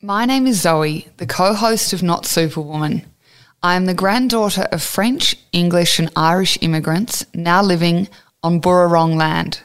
My 0.00 0.26
name 0.26 0.46
is 0.46 0.60
Zoe, 0.60 1.08
the 1.16 1.26
co 1.26 1.54
host 1.54 1.92
of 1.92 2.04
Not 2.04 2.24
Superwoman. 2.24 3.04
I 3.64 3.74
am 3.74 3.86
the 3.86 3.94
granddaughter 3.94 4.68
of 4.70 4.80
French, 4.80 5.34
English, 5.50 5.98
and 5.98 6.08
Irish 6.14 6.56
immigrants 6.60 7.26
now 7.34 7.64
living 7.64 8.06
on 8.40 8.60
Bunurong 8.60 9.16
land. 9.16 9.62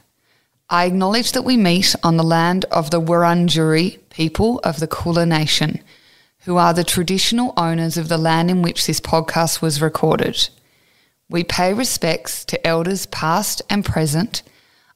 I 0.71 0.85
acknowledge 0.85 1.33
that 1.33 1.43
we 1.43 1.55
meet 1.55 1.95
on 2.01 2.17
the 2.17 2.23
land 2.23 2.65
of 2.71 2.89
the 2.89 2.99
Wurundjeri 2.99 3.99
people 4.09 4.59
of 4.63 4.79
the 4.79 4.87
Kulin 4.87 5.29
Nation, 5.29 5.83
who 6.45 6.57
are 6.57 6.73
the 6.73 6.83
traditional 6.83 7.53
owners 7.55 7.95
of 7.95 8.09
the 8.09 8.17
land 8.17 8.49
in 8.49 8.63
which 8.63 8.87
this 8.87 8.99
podcast 8.99 9.61
was 9.61 9.83
recorded. 9.83 10.49
We 11.29 11.43
pay 11.43 11.75
respects 11.75 12.43
to 12.45 12.65
elders 12.65 13.05
past 13.05 13.61
and 13.69 13.85
present. 13.85 14.41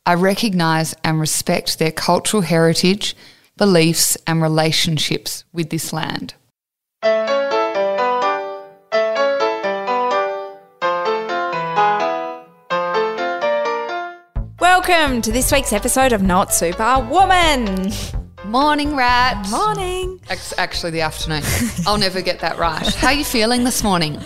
I 0.04 0.16
recognise 0.16 0.96
and 1.04 1.20
respect 1.20 1.78
their 1.78 1.92
cultural 1.92 2.42
heritage, 2.42 3.16
beliefs, 3.58 4.16
and 4.28 4.42
relationships 4.42 5.44
with 5.52 5.70
this 5.72 5.92
land. 5.92 6.36
Welcome 14.60 15.22
to 15.24 15.32
this 15.32 15.52
week's 15.52 15.74
episode 15.74 16.14
of 16.14 16.22
Not 16.22 16.54
Super 16.54 17.00
Woman. 17.10 17.92
Morning, 18.46 18.96
rat. 18.96 19.50
Morning. 19.50 20.22
It's 20.30 20.58
actually 20.58 20.92
the 20.92 21.02
afternoon. 21.02 21.44
I'll 21.86 21.98
never 21.98 22.22
get 22.22 22.40
that 22.40 22.58
right. 22.58 22.86
How 22.96 23.08
are 23.08 23.14
you 23.14 23.26
feeling 23.26 23.64
this 23.64 23.84
morning? 23.84 24.22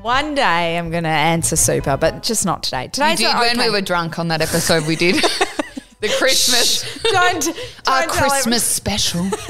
One 0.00 0.34
day 0.34 0.78
I'm 0.78 0.90
going 0.90 1.04
to 1.04 1.10
answer 1.10 1.54
super, 1.54 1.96
but 1.96 2.24
just 2.24 2.44
not 2.44 2.64
today. 2.64 2.88
Did 2.88 3.00
when 3.00 3.14
okay. 3.14 3.68
we 3.68 3.70
were 3.70 3.80
drunk 3.80 4.18
on 4.18 4.28
that 4.28 4.40
episode 4.40 4.84
we 4.86 4.96
did. 4.96 5.22
the 6.02 6.08
Christmas. 6.08 7.00
Don't, 7.02 7.42
don't 7.84 7.88
Our 7.88 8.06
Christmas 8.06 8.62
special. 8.62 9.28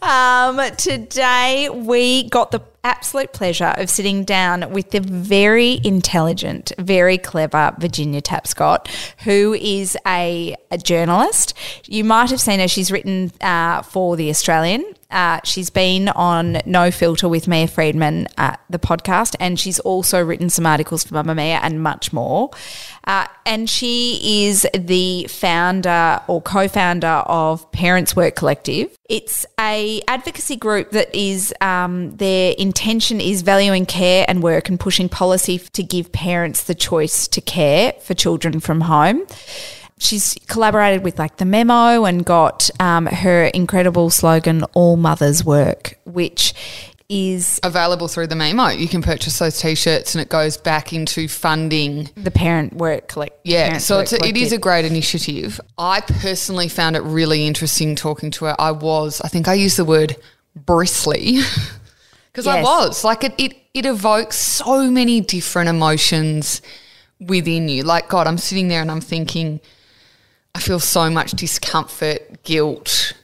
Um, 0.00 0.60
today 0.78 1.68
we 1.68 2.28
got 2.28 2.50
the 2.50 2.58
absolute 2.84 3.32
pleasure 3.32 3.74
of 3.76 3.88
sitting 3.88 4.24
down 4.24 4.72
with 4.72 4.90
the 4.90 5.00
very 5.00 5.80
intelligent, 5.84 6.72
very 6.78 7.18
clever 7.18 7.74
Virginia 7.78 8.20
Tapscott, 8.20 8.88
who 9.24 9.54
is 9.54 9.96
a, 10.06 10.56
a 10.70 10.78
journalist. 10.78 11.54
You 11.86 12.04
might 12.04 12.30
have 12.30 12.40
seen 12.40 12.60
her. 12.60 12.68
She's 12.68 12.90
written 12.90 13.32
uh, 13.40 13.82
for 13.82 14.16
The 14.16 14.30
Australian. 14.30 14.84
Uh, 15.10 15.40
she's 15.44 15.68
been 15.68 16.08
on 16.08 16.58
No 16.64 16.90
Filter 16.90 17.28
with 17.28 17.46
Mia 17.46 17.68
Freedman, 17.68 18.28
uh, 18.38 18.56
the 18.70 18.78
podcast, 18.78 19.36
and 19.38 19.60
she's 19.60 19.78
also 19.80 20.24
written 20.24 20.48
some 20.48 20.64
articles 20.64 21.04
for 21.04 21.14
Mamamia 21.14 21.60
and 21.62 21.82
much 21.82 22.14
more. 22.14 22.50
Uh, 23.04 23.26
and 23.44 23.68
she 23.68 24.46
is 24.46 24.66
the 24.72 25.26
founder 25.28 26.20
or 26.28 26.40
co-founder 26.40 27.06
of 27.06 27.70
Parents 27.72 28.16
Work 28.16 28.36
Collective. 28.36 28.96
It's 29.08 29.44
a 29.60 30.00
advocacy 30.08 30.56
group 30.56 30.92
that 30.92 31.14
is 31.14 31.52
um, 31.60 32.16
their 32.16 32.54
intention 32.72 33.20
is 33.20 33.42
valuing 33.42 33.84
care 33.84 34.24
and 34.28 34.42
work 34.42 34.70
and 34.70 34.80
pushing 34.80 35.06
policy 35.06 35.58
to 35.58 35.82
give 35.82 36.10
parents 36.10 36.64
the 36.64 36.74
choice 36.74 37.28
to 37.28 37.38
care 37.42 37.92
for 38.00 38.14
children 38.14 38.60
from 38.60 38.80
home 38.80 39.26
she's 39.98 40.34
collaborated 40.48 41.04
with 41.04 41.18
like 41.18 41.36
the 41.36 41.44
memo 41.44 42.04
and 42.04 42.24
got 42.24 42.70
um, 42.80 43.04
her 43.04 43.44
incredible 43.44 44.08
slogan 44.08 44.64
all 44.72 44.96
mothers 44.96 45.44
work 45.44 45.98
which 46.04 46.54
is 47.10 47.60
Available 47.62 48.08
through 48.08 48.28
the 48.28 48.36
Memo. 48.36 48.68
You 48.68 48.88
can 48.88 49.02
purchase 49.02 49.38
those 49.38 49.60
t-shirts 49.60 50.14
and 50.14 50.22
it 50.22 50.30
goes 50.30 50.56
back 50.56 50.94
into 50.94 51.28
funding. 51.28 52.08
the 52.16 52.30
parent 52.30 52.72
work 52.72 53.08
collect 53.08 53.38
Yeah, 53.44 53.76
so 53.76 53.96
Work 53.96 54.04
it's 54.04 54.12
a, 54.14 54.26
it 54.26 54.36
is 54.38 54.52
a 54.52 54.56
great 54.56 54.86
initiative. 54.86 55.60
I 55.76 56.00
personally 56.00 56.68
found 56.68 56.96
it 56.96 57.02
really 57.02 57.46
interesting 57.46 57.96
talking 57.96 58.30
to 58.30 58.46
her. 58.46 58.56
I 58.58 58.70
was, 58.70 59.20
I 59.20 59.28
think 59.28 59.46
I 59.46 59.52
used 59.52 59.76
the 59.76 59.84
word 59.84 60.16
bristly 60.54 61.40
because 62.32 62.46
I 62.46 62.62
was 62.62 63.04
like 63.04 63.24
it, 63.24 63.34
it. 63.38 63.56
It 63.74 63.86
evokes 63.86 64.36
so 64.36 64.90
many 64.90 65.22
different 65.22 65.70
emotions 65.70 66.60
within 67.18 67.70
you. 67.70 67.84
Like 67.84 68.08
God, 68.08 68.26
I'm 68.26 68.36
sitting 68.36 68.68
there 68.68 68.82
and 68.82 68.90
I'm 68.90 69.00
thinking, 69.00 69.60
I 70.54 70.60
feel 70.60 70.80
so 70.80 71.08
much 71.08 71.30
discomfort, 71.32 72.42
guilt. 72.42 73.14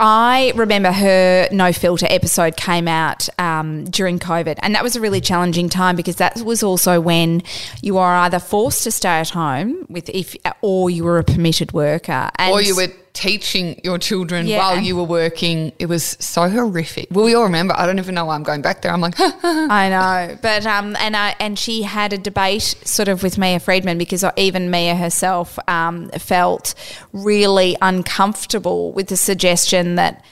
I 0.00 0.52
remember 0.54 0.92
her 0.92 1.48
no 1.52 1.72
filter 1.72 2.06
episode 2.08 2.56
came 2.56 2.88
out 2.88 3.28
um, 3.38 3.84
during 3.84 4.18
COVID, 4.18 4.58
and 4.62 4.74
that 4.74 4.82
was 4.82 4.96
a 4.96 5.00
really 5.00 5.20
challenging 5.20 5.68
time 5.68 5.96
because 5.96 6.16
that 6.16 6.40
was 6.42 6.62
also 6.62 7.00
when 7.00 7.42
you 7.82 7.98
are 7.98 8.16
either 8.16 8.38
forced 8.38 8.84
to 8.84 8.90
stay 8.90 9.20
at 9.20 9.30
home 9.30 9.86
with 9.88 10.08
if, 10.10 10.36
or 10.62 10.90
you 10.90 11.04
were 11.04 11.18
a 11.18 11.24
permitted 11.24 11.72
worker, 11.72 12.30
and 12.36 12.52
or 12.52 12.62
you 12.62 12.76
were 12.76 12.88
teaching 13.18 13.80
your 13.82 13.98
children 13.98 14.46
Yeah. 14.46 14.58
while 14.58 14.78
you 14.80 14.94
were 14.96 15.02
working. 15.20 15.72
It 15.80 15.86
was 15.86 16.16
so 16.20 16.48
horrific. 16.48 17.08
Well, 17.10 17.24
we 17.24 17.34
all 17.34 17.42
remember. 17.42 17.74
I 17.76 17.84
don't 17.84 17.98
even 17.98 18.14
know 18.14 18.24
why 18.26 18.36
I'm 18.36 18.44
going 18.44 18.62
back 18.62 18.82
there. 18.82 18.92
I'm 18.92 19.00
like, 19.00 19.14
I 19.18 19.88
know, 19.90 20.38
but 20.40 20.64
um, 20.66 20.94
and 21.00 21.16
I 21.16 21.34
and 21.40 21.58
she 21.58 21.82
had 21.82 22.12
a 22.12 22.18
debate 22.18 22.62
sort 22.84 23.08
of 23.08 23.22
with 23.24 23.36
Mia 23.36 23.58
Freedman 23.58 23.98
because 23.98 24.24
even 24.36 24.70
Mia 24.70 24.94
herself 24.94 25.58
um, 25.68 26.08
felt 26.10 26.74
really 27.12 27.76
uncomfortable 27.82 28.92
with 28.92 29.08
the 29.08 29.16
suggestion 29.16 29.96
that 29.96 30.24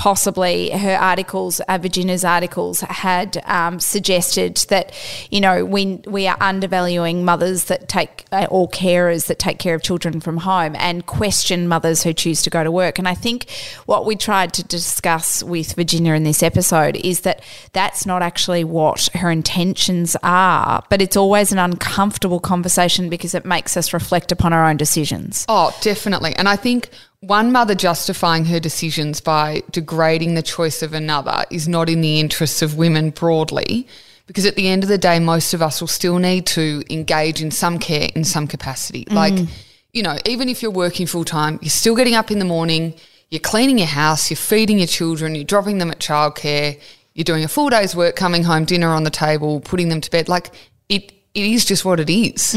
possibly 0.00 0.70
her 0.70 0.96
articles, 0.96 1.60
uh, 1.68 1.76
Virginia's 1.76 2.24
articles, 2.24 2.80
had 2.80 3.36
um, 3.44 3.78
suggested 3.78 4.56
that 4.70 4.94
you 5.30 5.42
know 5.42 5.62
we 5.62 6.00
we 6.06 6.26
are 6.26 6.38
undervaluing 6.40 7.22
mothers 7.22 7.64
that 7.64 7.86
take 7.86 8.24
uh, 8.32 8.46
or 8.50 8.66
carers 8.70 9.26
that 9.26 9.38
take 9.38 9.58
care 9.58 9.74
of 9.74 9.82
children 9.82 10.18
from 10.18 10.38
home 10.38 10.74
and 10.76 11.04
question 11.04 11.68
mothers 11.68 12.02
who 12.02 12.14
choose 12.14 12.40
to 12.40 12.48
go 12.48 12.64
to 12.64 12.70
work. 12.70 12.98
And 12.98 13.06
I 13.06 13.14
think 13.14 13.50
what 13.84 14.06
we 14.06 14.16
tried 14.16 14.54
to 14.54 14.64
discuss 14.64 15.42
with 15.42 15.74
Virginia 15.74 16.14
in 16.14 16.24
this 16.24 16.42
episode 16.42 16.96
is 16.96 17.20
that 17.20 17.42
that's 17.74 18.06
not 18.06 18.22
actually 18.22 18.64
what 18.64 19.10
her 19.16 19.30
intentions 19.30 20.16
are, 20.22 20.82
but 20.88 21.02
it's 21.02 21.16
always 21.16 21.52
an 21.52 21.58
uncomfortable 21.58 22.40
conversation 22.40 23.10
because 23.10 23.34
it 23.34 23.44
makes 23.44 23.76
us 23.76 23.92
reflect 23.92 24.32
upon 24.32 24.54
our 24.54 24.64
own 24.64 24.78
decisions. 24.78 25.44
Oh, 25.46 25.76
definitely. 25.82 26.34
And 26.36 26.48
I 26.48 26.56
think 26.56 26.88
one 27.20 27.52
mother 27.52 27.74
justifying 27.74 28.46
her 28.46 28.58
decisions 28.58 29.20
by 29.20 29.62
degrading 29.70 30.34
the 30.34 30.42
choice 30.42 30.82
of 30.82 30.94
another 30.94 31.44
is 31.50 31.68
not 31.68 31.88
in 31.88 32.00
the 32.00 32.18
interests 32.18 32.62
of 32.62 32.76
women 32.76 33.10
broadly. 33.10 33.86
Because 34.26 34.46
at 34.46 34.54
the 34.54 34.68
end 34.68 34.84
of 34.84 34.88
the 34.88 34.96
day, 34.96 35.18
most 35.18 35.54
of 35.54 35.60
us 35.60 35.80
will 35.80 35.88
still 35.88 36.18
need 36.18 36.46
to 36.46 36.84
engage 36.88 37.42
in 37.42 37.50
some 37.50 37.78
care 37.78 38.08
in 38.14 38.22
some 38.24 38.46
capacity. 38.46 39.04
Mm. 39.06 39.14
Like, 39.14 39.48
you 39.92 40.02
know, 40.04 40.16
even 40.24 40.48
if 40.48 40.62
you're 40.62 40.70
working 40.70 41.06
full 41.06 41.24
time, 41.24 41.58
you're 41.60 41.70
still 41.70 41.96
getting 41.96 42.14
up 42.14 42.30
in 42.30 42.38
the 42.38 42.44
morning, 42.44 42.94
you're 43.28 43.40
cleaning 43.40 43.78
your 43.78 43.88
house, 43.88 44.30
you're 44.30 44.36
feeding 44.36 44.78
your 44.78 44.86
children, 44.86 45.34
you're 45.34 45.44
dropping 45.44 45.78
them 45.78 45.90
at 45.90 45.98
childcare, 45.98 46.80
you're 47.14 47.24
doing 47.24 47.42
a 47.42 47.48
full 47.48 47.70
day's 47.70 47.96
work, 47.96 48.14
coming 48.14 48.44
home, 48.44 48.64
dinner 48.64 48.90
on 48.90 49.02
the 49.02 49.10
table, 49.10 49.60
putting 49.60 49.88
them 49.88 50.00
to 50.00 50.10
bed. 50.10 50.28
Like, 50.28 50.52
it, 50.88 51.12
it 51.32 51.44
is 51.46 51.64
just 51.64 51.84
what 51.84 52.00
it 52.00 52.10
is. 52.10 52.52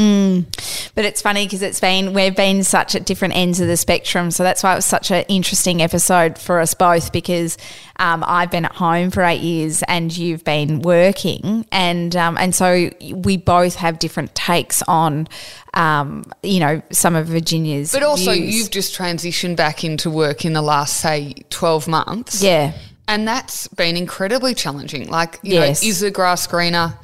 But 0.94 1.04
it's 1.04 1.22
funny 1.22 1.46
because 1.46 1.62
it's 1.62 1.78
been 1.80 2.12
we've 2.12 2.34
been 2.34 2.64
such 2.64 2.94
at 2.94 3.06
different 3.06 3.36
ends 3.36 3.60
of 3.60 3.68
the 3.68 3.76
spectrum, 3.76 4.30
so 4.30 4.42
that's 4.42 4.62
why 4.62 4.72
it 4.72 4.76
was 4.76 4.84
such 4.84 5.10
an 5.10 5.24
interesting 5.28 5.80
episode 5.82 6.38
for 6.38 6.60
us 6.60 6.74
both. 6.74 7.12
Because 7.12 7.56
um, 8.00 8.24
I've 8.26 8.50
been 8.50 8.64
at 8.64 8.72
home 8.72 9.10
for 9.10 9.22
eight 9.22 9.40
years 9.42 9.82
and 9.84 10.16
you've 10.16 10.42
been 10.44 10.80
working, 10.80 11.66
and 11.70 12.14
um, 12.16 12.36
and 12.36 12.54
so 12.54 12.90
we 13.14 13.36
both 13.36 13.76
have 13.76 13.98
different 14.00 14.34
takes 14.34 14.82
on, 14.88 15.28
um, 15.74 16.24
you 16.42 16.58
know, 16.60 16.82
some 16.90 17.14
of 17.14 17.26
Virginia's. 17.28 17.92
But 17.92 18.02
also, 18.02 18.32
views. 18.32 18.56
you've 18.56 18.70
just 18.70 18.96
transitioned 18.98 19.56
back 19.56 19.84
into 19.84 20.10
work 20.10 20.44
in 20.44 20.52
the 20.52 20.62
last, 20.62 21.00
say, 21.00 21.34
12 21.50 21.86
months. 21.88 22.42
yeah. 22.42 22.72
And 23.06 23.28
that's 23.28 23.68
been 23.68 23.98
incredibly 23.98 24.54
challenging. 24.54 25.10
Like, 25.10 25.38
you 25.42 25.54
Yes. 25.54 25.82
know, 25.82 25.88
is 25.90 26.00
the 26.00 26.10
grass 26.10 26.46
greener? 26.46 26.94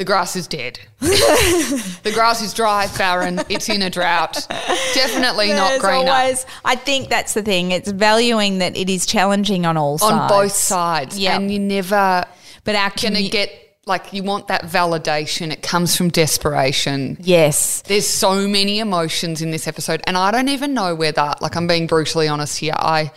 The 0.00 0.06
grass 0.06 0.34
is 0.34 0.46
dead. 0.46 0.80
the 1.00 2.10
grass 2.14 2.40
is 2.40 2.54
dry, 2.54 2.86
barren, 2.96 3.38
it's 3.50 3.68
in 3.68 3.82
a 3.82 3.90
drought. 3.90 4.46
Definitely 4.94 5.48
not 5.52 5.68
There's 5.68 5.82
greener. 5.82 6.10
always- 6.10 6.46
I 6.64 6.76
think 6.76 7.10
that's 7.10 7.34
the 7.34 7.42
thing. 7.42 7.70
It's 7.72 7.90
valuing 7.90 8.60
that 8.60 8.78
it 8.78 8.88
is 8.88 9.04
challenging 9.04 9.66
on 9.66 9.76
all 9.76 9.98
sides. 9.98 10.12
on 10.12 10.26
both 10.28 10.52
sides. 10.52 11.18
Yep. 11.18 11.32
And 11.34 11.50
you 11.52 11.58
never 11.58 12.24
But 12.64 12.76
our 12.76 12.90
going 12.98 13.12
to 13.12 13.28
get, 13.28 13.52
like, 13.84 14.14
you 14.14 14.22
want 14.22 14.48
that 14.48 14.62
validation. 14.62 15.52
It 15.52 15.60
comes 15.62 15.94
from 15.94 16.08
desperation. 16.08 17.18
yes. 17.20 17.82
There's 17.82 18.06
so 18.06 18.48
many 18.48 18.78
emotions 18.78 19.42
in 19.42 19.50
this 19.50 19.68
episode, 19.68 20.00
and 20.06 20.16
I 20.16 20.30
don't 20.30 20.48
even 20.48 20.72
know 20.72 20.94
whether, 20.94 21.34
like, 21.42 21.56
I'm 21.56 21.66
being 21.66 21.86
brutally 21.86 22.26
honest 22.26 22.56
here, 22.56 22.72
I 22.74 23.12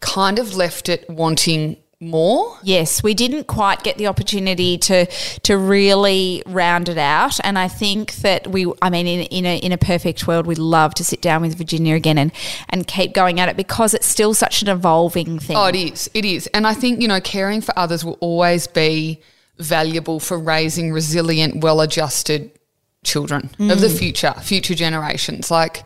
kind 0.00 0.40
of 0.40 0.56
left 0.56 0.88
it 0.88 1.08
wanting 1.08 1.76
more. 2.04 2.58
Yes, 2.62 3.02
we 3.02 3.14
didn't 3.14 3.46
quite 3.46 3.82
get 3.82 3.98
the 3.98 4.06
opportunity 4.06 4.78
to 4.78 5.06
to 5.42 5.56
really 5.56 6.42
round 6.46 6.88
it 6.88 6.98
out, 6.98 7.38
and 7.44 7.58
I 7.58 7.68
think 7.68 8.16
that 8.16 8.46
we. 8.46 8.70
I 8.82 8.90
mean, 8.90 9.06
in, 9.06 9.22
in 9.22 9.46
a 9.46 9.56
in 9.58 9.72
a 9.72 9.78
perfect 9.78 10.26
world, 10.26 10.46
we'd 10.46 10.58
love 10.58 10.94
to 10.94 11.04
sit 11.04 11.20
down 11.20 11.42
with 11.42 11.56
Virginia 11.56 11.94
again 11.94 12.18
and 12.18 12.32
and 12.68 12.86
keep 12.86 13.12
going 13.14 13.40
at 13.40 13.48
it 13.48 13.56
because 13.56 13.94
it's 13.94 14.06
still 14.06 14.34
such 14.34 14.62
an 14.62 14.68
evolving 14.68 15.38
thing. 15.38 15.56
Oh, 15.56 15.66
it 15.66 15.76
is. 15.76 16.10
It 16.14 16.24
is. 16.24 16.46
And 16.48 16.66
I 16.66 16.74
think, 16.74 17.00
you 17.00 17.08
know, 17.08 17.20
caring 17.20 17.60
for 17.60 17.76
others 17.78 18.04
will 18.04 18.18
always 18.20 18.66
be 18.66 19.20
valuable 19.58 20.20
for 20.20 20.38
raising 20.38 20.92
resilient, 20.92 21.62
well 21.62 21.80
adjusted 21.80 22.50
children 23.04 23.50
of 23.58 23.80
the 23.80 23.88
mm. 23.88 23.98
future, 23.98 24.34
future 24.42 24.74
generations. 24.74 25.50
Like, 25.50 25.84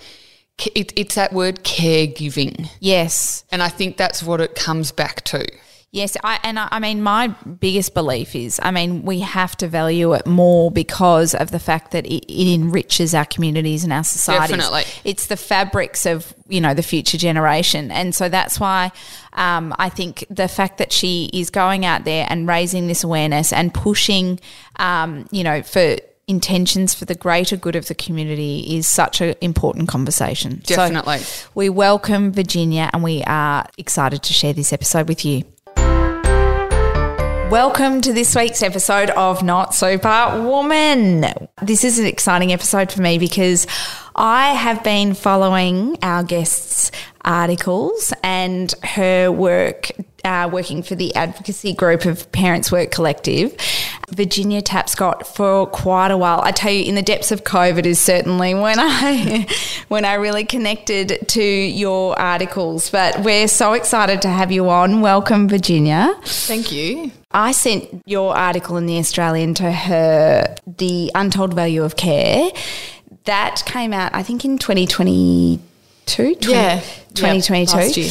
it, 0.74 0.92
it's 0.96 1.14
that 1.14 1.32
word 1.32 1.64
caregiving. 1.64 2.68
Yes. 2.80 3.44
And 3.50 3.62
I 3.62 3.68
think 3.68 3.96
that's 3.96 4.22
what 4.22 4.40
it 4.40 4.54
comes 4.54 4.92
back 4.92 5.22
to. 5.24 5.46
Yes, 5.90 6.19
I, 6.23 6.38
and 6.43 6.58
I, 6.58 6.69
I 6.70 6.81
mean, 6.81 7.02
my 7.02 7.29
biggest 7.29 7.94
belief 7.94 8.37
is, 8.37 8.61
I 8.62 8.70
mean, 8.70 9.05
we 9.05 9.20
have 9.20 9.56
to 9.56 9.69
value 9.69 10.12
it 10.12 10.26
more 10.26 10.70
because 10.70 11.35
of 11.35 11.50
the 11.50 11.58
fact 11.58 11.93
that 11.93 12.05
it, 12.05 12.31
it 12.31 12.55
enriches 12.55 13.14
our 13.14 13.25
communities 13.25 13.85
and 13.85 13.93
our 13.93 14.05
societies. 14.05 14.56
Definitely. 14.56 14.82
it's 15.05 15.26
the 15.26 15.37
fabrics 15.37 16.05
of 16.05 16.35
you 16.46 16.61
know 16.61 16.75
the 16.75 16.82
future 16.82 17.17
generation, 17.17 17.90
and 17.90 18.14
so 18.14 18.29
that's 18.29 18.61
why 18.61 18.93
um, 19.32 19.75
I 19.79 19.88
think 19.88 20.26
the 20.29 20.46
fact 20.46 20.76
that 20.76 20.93
she 20.93 21.31
is 21.32 21.49
going 21.49 21.87
out 21.87 22.05
there 22.05 22.26
and 22.29 22.46
raising 22.46 22.87
this 22.87 23.02
awareness 23.02 23.50
and 23.50 23.73
pushing, 23.73 24.40
um, 24.76 25.26
you 25.31 25.43
know, 25.43 25.62
for 25.62 25.96
intentions 26.26 26.93
for 26.93 27.06
the 27.06 27.14
greater 27.14 27.56
good 27.56 27.75
of 27.75 27.87
the 27.87 27.94
community 27.94 28.76
is 28.76 28.87
such 28.87 29.23
an 29.23 29.35
important 29.40 29.88
conversation. 29.88 30.62
So 30.64 30.76
Definitely. 30.76 31.20
we 31.55 31.70
welcome 31.70 32.31
Virginia, 32.31 32.90
and 32.93 33.02
we 33.02 33.23
are 33.25 33.67
excited 33.79 34.23
to 34.25 34.35
share 34.35 34.52
this 34.52 34.70
episode 34.70 35.08
with 35.08 35.25
you. 35.25 35.44
Welcome 37.50 38.02
to 38.02 38.12
this 38.12 38.36
week's 38.36 38.62
episode 38.62 39.08
of 39.08 39.42
Not 39.42 39.74
Super 39.74 40.42
Woman. 40.44 41.24
This 41.62 41.82
is 41.82 41.98
an 41.98 42.04
exciting 42.04 42.52
episode 42.52 42.92
for 42.92 43.00
me 43.00 43.16
because 43.16 43.66
I 44.14 44.52
have 44.52 44.84
been 44.84 45.14
following 45.14 45.96
our 46.02 46.22
guests' 46.22 46.90
articles 47.24 48.12
and 48.22 48.74
her 48.84 49.32
work, 49.32 49.92
uh, 50.26 50.50
working 50.52 50.82
for 50.82 50.94
the 50.94 51.14
advocacy 51.16 51.72
group 51.72 52.04
of 52.04 52.30
Parents 52.32 52.70
Work 52.70 52.90
Collective, 52.90 53.56
Virginia 54.10 54.60
Tapscott, 54.60 55.26
for 55.26 55.66
quite 55.68 56.10
a 56.10 56.18
while. 56.18 56.42
I 56.42 56.52
tell 56.52 56.70
you, 56.70 56.84
in 56.84 56.96
the 56.96 57.02
depths 57.02 57.32
of 57.32 57.44
COVID 57.44 57.86
is 57.86 57.98
certainly 57.98 58.52
when 58.52 58.76
I 58.78 59.46
when 59.88 60.04
I 60.04 60.14
really 60.14 60.44
connected 60.44 61.26
to 61.28 61.42
your 61.42 62.18
articles. 62.18 62.90
But 62.90 63.20
we're 63.20 63.48
so 63.48 63.72
excited 63.72 64.20
to 64.20 64.28
have 64.28 64.52
you 64.52 64.68
on. 64.68 65.00
Welcome, 65.00 65.48
Virginia. 65.48 66.14
Thank 66.24 66.72
you. 66.72 67.10
I 67.38 67.52
sent 67.52 68.02
your 68.05 68.37
article 68.37 68.76
in 68.79 68.87
the 68.87 68.99
Australian 68.99 69.55
to 69.55 69.70
her, 69.70 70.56
The 70.67 71.12
Untold 71.14 71.55
Value 71.55 71.85
of 71.85 71.94
Care. 71.94 72.50
That 73.26 73.62
came 73.64 73.93
out, 73.93 74.12
I 74.12 74.25
think, 74.25 74.44
in 74.44 74.58
2022. 74.58 76.35
20, 76.35 76.50
Yeah. 76.52 76.81
2022. 77.14 77.76
Yeah, 77.76 77.82
last 77.85 77.96
year. 77.96 78.11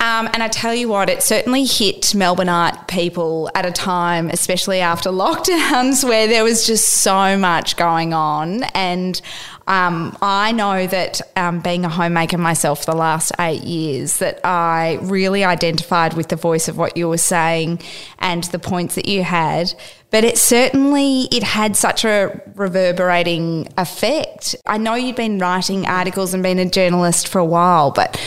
Um, 0.00 0.30
and 0.32 0.42
I 0.42 0.48
tell 0.48 0.74
you 0.74 0.88
what, 0.88 1.10
it 1.10 1.22
certainly 1.22 1.64
hit 1.64 2.14
Melbourne 2.14 2.48
art 2.48 2.88
people 2.88 3.50
at 3.54 3.66
a 3.66 3.70
time, 3.70 4.30
especially 4.30 4.80
after 4.80 5.10
lockdowns, 5.10 6.02
where 6.02 6.26
there 6.26 6.42
was 6.42 6.66
just 6.66 6.88
so 6.88 7.36
much 7.36 7.76
going 7.76 8.14
on. 8.14 8.62
And 8.74 9.20
um, 9.66 10.16
I 10.22 10.52
know 10.52 10.86
that 10.86 11.20
um, 11.36 11.60
being 11.60 11.84
a 11.84 11.90
homemaker 11.90 12.38
myself 12.38 12.80
for 12.84 12.92
the 12.92 12.96
last 12.96 13.30
eight 13.38 13.62
years, 13.62 14.16
that 14.18 14.40
I 14.42 14.98
really 15.02 15.44
identified 15.44 16.14
with 16.14 16.28
the 16.28 16.36
voice 16.36 16.66
of 16.66 16.78
what 16.78 16.96
you 16.96 17.06
were 17.08 17.18
saying 17.18 17.80
and 18.18 18.44
the 18.44 18.58
points 18.58 18.94
that 18.94 19.06
you 19.06 19.22
had. 19.22 19.72
But 20.10 20.24
it 20.24 20.38
certainly 20.38 21.28
it 21.30 21.42
had 21.42 21.76
such 21.76 22.04
a 22.04 22.40
reverberating 22.56 23.68
effect. 23.76 24.56
I 24.66 24.78
know 24.78 24.94
you'd 24.94 25.14
been 25.14 25.38
writing 25.38 25.86
articles 25.86 26.32
and 26.32 26.42
been 26.42 26.58
a 26.58 26.68
journalist 26.68 27.28
for 27.28 27.38
a 27.38 27.44
while, 27.44 27.90
but 27.90 28.18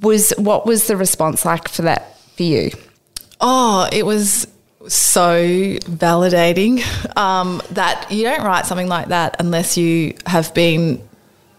was 0.00 0.32
what 0.38 0.66
was 0.66 0.86
the 0.86 0.96
response 0.96 1.44
like 1.44 1.68
for 1.68 1.82
that 1.82 2.18
for 2.36 2.42
you? 2.42 2.70
Oh, 3.40 3.88
it 3.92 4.06
was 4.06 4.46
so 4.88 5.44
validating 5.44 6.82
um, 7.16 7.62
that 7.70 8.10
you 8.10 8.24
don't 8.24 8.42
write 8.44 8.66
something 8.66 8.88
like 8.88 9.08
that 9.08 9.36
unless 9.38 9.76
you 9.76 10.14
have 10.26 10.52
been 10.54 11.06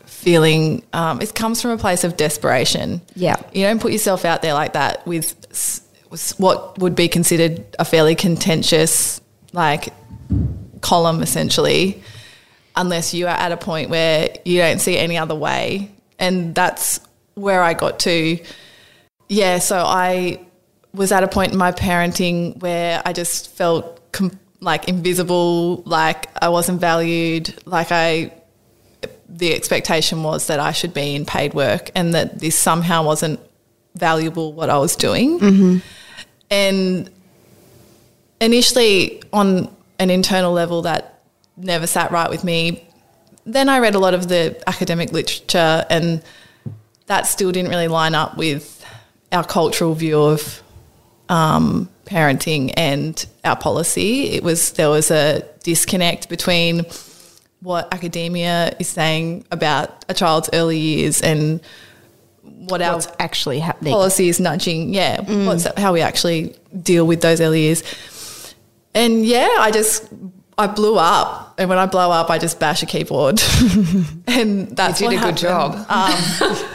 feeling 0.06 0.84
um, 0.94 1.22
it 1.22 1.34
comes 1.36 1.62
from 1.62 1.72
a 1.72 1.78
place 1.78 2.04
of 2.04 2.16
desperation. 2.18 3.02
Yeah. 3.16 3.36
You 3.54 3.64
don't 3.66 3.82
put 3.82 3.92
yourself 3.92 4.24
out 4.26 4.42
there 4.42 4.54
like 4.54 4.74
that 4.74 5.06
with, 5.06 5.36
s- 5.52 5.82
with 6.10 6.32
what 6.40 6.78
would 6.80 6.96
be 6.96 7.08
considered 7.10 7.64
a 7.78 7.84
fairly 7.86 8.16
contentious 8.16 9.20
like 9.52 9.90
column 10.82 11.22
essentially 11.22 12.02
unless 12.76 13.14
you 13.14 13.28
are 13.28 13.36
at 13.36 13.52
a 13.52 13.58
point 13.58 13.90
where 13.90 14.30
you 14.46 14.60
don't 14.60 14.80
see 14.80 14.98
any 14.98 15.18
other 15.18 15.36
way. 15.36 15.92
And 16.20 16.56
that's 16.56 17.00
where 17.36 17.62
I 17.62 17.74
got 17.74 18.00
to. 18.00 18.40
Yeah, 19.30 19.60
so 19.60 19.78
I 19.78 20.40
was 20.94 21.12
at 21.12 21.24
a 21.24 21.28
point 21.28 21.52
in 21.52 21.58
my 21.58 21.72
parenting 21.72 22.60
where 22.62 23.02
I 23.06 23.14
just 23.14 23.56
felt 23.56 24.12
com- 24.12 24.40
like 24.60 24.88
invisible, 24.88 25.84
like 25.86 26.28
I 26.42 26.50
wasn't 26.50 26.80
valued, 26.80 27.54
like 27.66 27.92
I 27.92 28.34
the 29.28 29.54
expectation 29.54 30.22
was 30.22 30.48
that 30.48 30.60
I 30.60 30.72
should 30.72 30.94
be 30.94 31.16
in 31.16 31.26
paid 31.26 31.54
work 31.54 31.90
and 31.96 32.14
that 32.14 32.40
this 32.40 32.58
somehow 32.58 33.04
wasn't 33.04 33.40
valuable 33.96 34.54
what 34.54 34.70
I 34.70 34.78
was 34.78 34.96
doing. 34.96 35.40
Mm-hmm. 35.40 35.78
And 36.52 37.10
initially 38.40 39.24
on 39.34 39.76
an 39.98 40.10
internal 40.10 40.54
level 40.54 40.84
that 40.84 41.22
never 41.58 41.88
sat 41.88 42.12
right 42.12 42.30
with 42.30 42.44
me. 42.44 42.88
Then 43.46 43.70
I 43.70 43.80
read 43.80 43.96
a 43.96 44.00
lot 44.00 44.14
of 44.14 44.28
the 44.28 44.62
academic 44.68 45.12
literature 45.12 45.86
and 45.90 46.24
that 47.14 47.28
still 47.28 47.52
didn't 47.52 47.70
really 47.70 47.88
line 47.88 48.16
up 48.16 48.38
with 48.38 48.84
our 49.32 49.44
cultural 49.44 49.94
view 49.94 50.20
of 50.20 50.64
um, 51.30 51.88
parenting 52.06 52.74
and 52.76 53.26
our 53.46 53.56
policy. 53.56 54.30
It 54.32 54.44
was 54.44 54.72
there 54.74 54.90
was 54.90 55.12
a 55.12 55.48
disconnect 55.64 56.28
between 56.28 56.86
what 57.62 57.94
academia 57.94 58.76
is 58.80 58.88
saying 58.90 59.46
about 59.52 60.04
a 60.10 60.14
child's 60.16 60.50
early 60.54 60.80
years 60.80 61.22
and 61.22 61.62
what 62.42 62.82
our 62.82 63.00
actually 63.20 63.60
happening? 63.60 63.94
policy 63.94 64.28
is 64.28 64.40
nudging. 64.40 64.92
Yeah, 64.94 65.22
what's 65.46 65.68
how 65.78 65.94
we 65.94 66.02
actually 66.02 66.56
deal 66.82 67.06
with 67.06 67.22
those 67.22 67.40
early 67.42 67.62
years. 67.62 67.84
And 68.96 69.24
yeah, 69.24 69.50
I 69.60 69.70
just 69.72 70.10
I 70.58 70.66
blew 70.68 70.98
up, 70.98 71.56
and 71.60 71.70
when 71.70 71.78
I 71.78 71.86
blow 71.86 72.10
up, 72.12 72.30
I 72.30 72.38
just 72.40 72.60
bash 72.60 72.82
a 72.84 72.86
keyboard, 72.86 73.42
and 74.28 74.76
that's 74.76 75.00
You 75.02 75.10
did 75.10 75.20
a 75.20 75.22
good 75.32 75.40
happened. 75.40 75.40
job. 75.40 75.86
Um, 75.90 76.58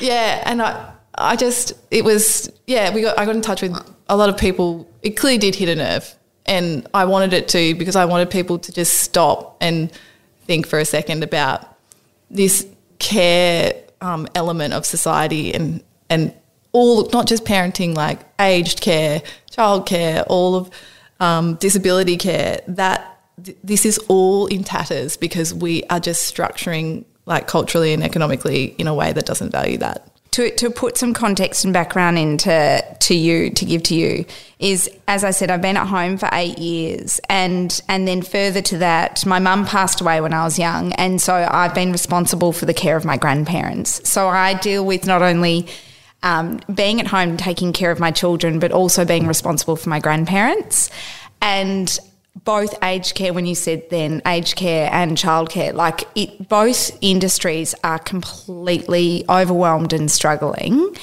yeah, 0.00 0.42
and 0.44 0.62
I 0.62 0.92
I 1.14 1.36
just 1.36 1.72
it 1.90 2.04
was 2.04 2.50
yeah 2.66 2.94
we 2.94 3.02
got 3.02 3.18
I 3.18 3.24
got 3.24 3.36
in 3.36 3.42
touch 3.42 3.62
with 3.62 3.76
a 4.08 4.16
lot 4.16 4.28
of 4.28 4.36
people. 4.36 4.88
It 5.02 5.10
clearly 5.10 5.38
did 5.38 5.54
hit 5.54 5.68
a 5.68 5.76
nerve, 5.76 6.14
and 6.46 6.86
I 6.94 7.04
wanted 7.04 7.32
it 7.32 7.48
to 7.48 7.74
because 7.74 7.96
I 7.96 8.04
wanted 8.04 8.30
people 8.30 8.58
to 8.58 8.72
just 8.72 8.98
stop 8.98 9.56
and 9.60 9.90
think 10.46 10.66
for 10.66 10.78
a 10.78 10.84
second 10.84 11.22
about 11.22 11.66
this 12.30 12.66
care 12.98 13.74
um, 14.00 14.28
element 14.34 14.74
of 14.74 14.86
society 14.86 15.52
and 15.52 15.82
and 16.08 16.34
all 16.72 17.08
not 17.10 17.26
just 17.26 17.44
parenting 17.44 17.94
like 17.94 18.20
aged 18.40 18.80
care, 18.80 19.22
childcare, 19.50 20.24
all 20.28 20.54
of 20.54 20.70
um, 21.18 21.54
disability 21.56 22.16
care. 22.16 22.60
That 22.68 23.20
th- 23.42 23.56
this 23.62 23.84
is 23.84 23.98
all 24.08 24.46
in 24.46 24.64
tatters 24.64 25.16
because 25.16 25.52
we 25.52 25.84
are 25.84 26.00
just 26.00 26.32
structuring 26.32 27.04
like 27.30 27.46
culturally 27.46 27.94
and 27.94 28.02
economically 28.02 28.74
in 28.76 28.86
a 28.88 28.94
way 28.94 29.12
that 29.12 29.24
doesn't 29.24 29.52
value 29.52 29.78
that. 29.78 30.04
to, 30.32 30.50
to 30.56 30.68
put 30.68 30.98
some 30.98 31.14
context 31.14 31.64
and 31.64 31.72
background 31.72 32.18
into 32.18 32.84
to 32.98 33.14
you 33.14 33.50
to 33.50 33.64
give 33.64 33.82
to 33.84 33.94
you 33.94 34.24
is 34.58 34.90
as 35.08 35.24
I 35.24 35.30
said 35.30 35.50
I've 35.50 35.62
been 35.62 35.76
at 35.76 35.86
home 35.86 36.18
for 36.18 36.28
8 36.30 36.58
years 36.58 37.20
and 37.30 37.80
and 37.88 38.06
then 38.06 38.20
further 38.22 38.60
to 38.62 38.78
that 38.78 39.24
my 39.24 39.38
mum 39.38 39.64
passed 39.64 40.00
away 40.00 40.20
when 40.20 40.34
I 40.34 40.44
was 40.44 40.58
young 40.58 40.92
and 40.94 41.22
so 41.22 41.34
I've 41.34 41.74
been 41.74 41.92
responsible 41.92 42.52
for 42.52 42.66
the 42.66 42.74
care 42.74 42.96
of 42.96 43.04
my 43.04 43.16
grandparents 43.16 44.08
so 44.08 44.28
I 44.28 44.54
deal 44.54 44.84
with 44.84 45.06
not 45.06 45.22
only 45.22 45.66
um, 46.22 46.60
being 46.74 47.00
at 47.00 47.06
home 47.06 47.36
taking 47.36 47.72
care 47.72 47.90
of 47.90 47.98
my 48.00 48.10
children 48.10 48.58
but 48.58 48.72
also 48.72 49.04
being 49.04 49.26
responsible 49.26 49.76
for 49.76 49.88
my 49.88 50.00
grandparents 50.00 50.90
and 51.40 51.98
both 52.44 52.82
aged 52.82 53.14
care 53.14 53.32
when 53.32 53.46
you 53.46 53.54
said 53.54 53.88
then 53.90 54.22
aged 54.26 54.56
care 54.56 54.88
and 54.92 55.16
childcare 55.16 55.74
like 55.74 56.04
it 56.14 56.48
both 56.48 56.96
industries 57.00 57.74
are 57.84 57.98
completely 57.98 59.24
overwhelmed 59.28 59.92
and 59.92 60.10
struggling. 60.10 60.96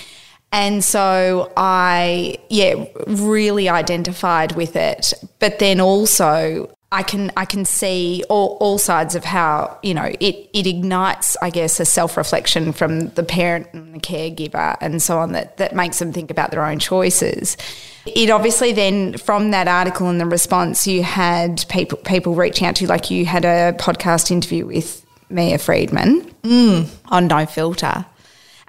And 0.52 0.84
so 0.84 1.52
i 1.58 2.38
yeah 2.50 2.86
really 3.08 3.70
identified 3.70 4.56
with 4.56 4.76
it. 4.76 5.14
But 5.40 5.60
then 5.60 5.82
also 5.82 6.77
I 6.92 7.04
can 7.04 7.32
I 7.36 7.44
can 7.44 7.66
see 7.66 8.24
all, 8.30 8.58
all 8.62 8.78
sides 8.78 9.16
of 9.16 9.26
how 9.26 9.78
you 9.84 9.94
know 9.94 10.06
it 10.06 10.50
it 10.54 10.66
ignites 10.66 11.36
I 11.42 11.50
guess 11.50 11.80
a 11.82 11.86
self 11.86 12.16
reflection 12.16 12.72
from 12.72 13.10
the 13.10 13.24
parent 13.24 13.68
and 13.74 13.96
the 13.96 14.00
caregiver 14.00 14.78
and 14.80 15.02
so 15.02 15.18
on 15.18 15.34
that 15.34 15.58
that 15.58 15.76
makes 15.76 16.00
them 16.00 16.14
think 16.14 16.32
about 16.32 16.52
their 16.52 16.64
own 16.64 16.80
choices. 16.80 17.58
It 18.06 18.30
obviously 18.30 18.72
then 18.72 19.18
from 19.18 19.52
that 19.52 19.68
article 19.68 20.08
and 20.08 20.22
the 20.22 20.26
response 20.26 20.88
you 20.88 21.04
had 21.04 21.66
people 21.68 21.98
people 22.00 22.36
reaching 22.36 22.66
out 22.66 22.78
to 22.78 22.86
you 22.86 22.88
like 22.88 23.12
you 23.12 23.26
had 23.26 23.44
a 23.44 23.76
podcast 23.78 24.32
interview 24.32 24.66
with 24.66 25.06
Mia 25.30 25.58
Freedman 25.58 26.22
mm, 26.44 26.90
on 27.08 27.28
No 27.28 27.46
Filter. 27.46 28.06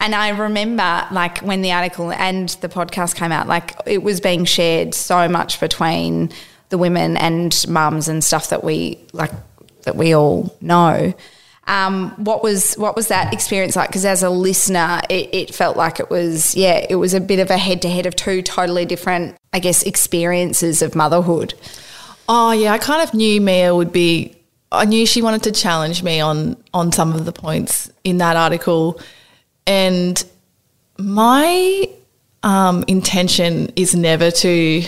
And 0.01 0.15
I 0.15 0.29
remember, 0.29 1.07
like, 1.11 1.39
when 1.39 1.61
the 1.63 1.73
article 1.73 2.13
and 2.13 2.49
the 2.61 2.69
podcast 2.69 3.17
came 3.17 3.33
out, 3.33 3.49
like, 3.49 3.75
it 3.85 4.05
was 4.05 4.21
being 4.21 4.45
shared 4.45 4.95
so 4.95 5.29
much 5.29 5.59
between 5.59 6.31
the 6.69 6.79
women 6.79 7.17
and 7.17 7.65
mums 7.69 8.09
and 8.09 8.23
stuff 8.23 8.51
that 8.51 8.63
we, 8.63 8.99
like, 9.13 9.33
that 9.83 9.97
we 9.97 10.15
all 10.15 10.57
know. 10.61 11.15
Um, 11.69 12.13
what 12.17 12.43
was 12.43 12.75
what 12.77 12.97
was 12.97 13.09
that 13.09 13.35
experience 13.35 13.77
like? 13.77 13.91
Because 13.91 14.07
as 14.07 14.23
a 14.23 14.31
listener, 14.31 15.03
it, 15.11 15.29
it 15.35 15.55
felt 15.55 15.77
like 15.77 16.01
it 16.01 16.09
was 16.09 16.55
yeah, 16.55 16.87
it 16.89 16.95
was 16.95 17.13
a 17.13 17.21
bit 17.21 17.41
of 17.41 17.51
a 17.51 17.59
head 17.59 17.83
to 17.83 17.91
head 17.91 18.07
of 18.07 18.17
two 18.17 18.41
totally 18.41 18.87
different, 18.87 19.37
I 19.53 19.59
guess, 19.59 19.83
experiences 19.83 20.81
of 20.81 20.95
motherhood. 20.95 21.53
Oh 22.27 22.53
yeah, 22.53 22.73
I 22.73 22.79
kind 22.79 23.03
of 23.03 23.13
knew 23.13 23.41
Mia 23.43 23.75
would 23.75 23.93
be. 23.93 24.35
I 24.73 24.87
knew 24.87 25.05
she 25.05 25.21
wanted 25.21 25.43
to 25.45 25.53
challenge 25.53 26.03
me 26.03 26.21
on 26.21 26.57
on 26.73 26.91
some 26.91 27.13
of 27.13 27.27
the 27.27 27.33
points 27.33 27.91
in 28.03 28.17
that 28.19 28.37
article, 28.37 28.99
and 29.67 30.25
my 30.99 31.91
um, 32.43 32.83
intention 32.89 33.73
is 33.77 33.95
never 33.95 34.31
to 34.31 34.85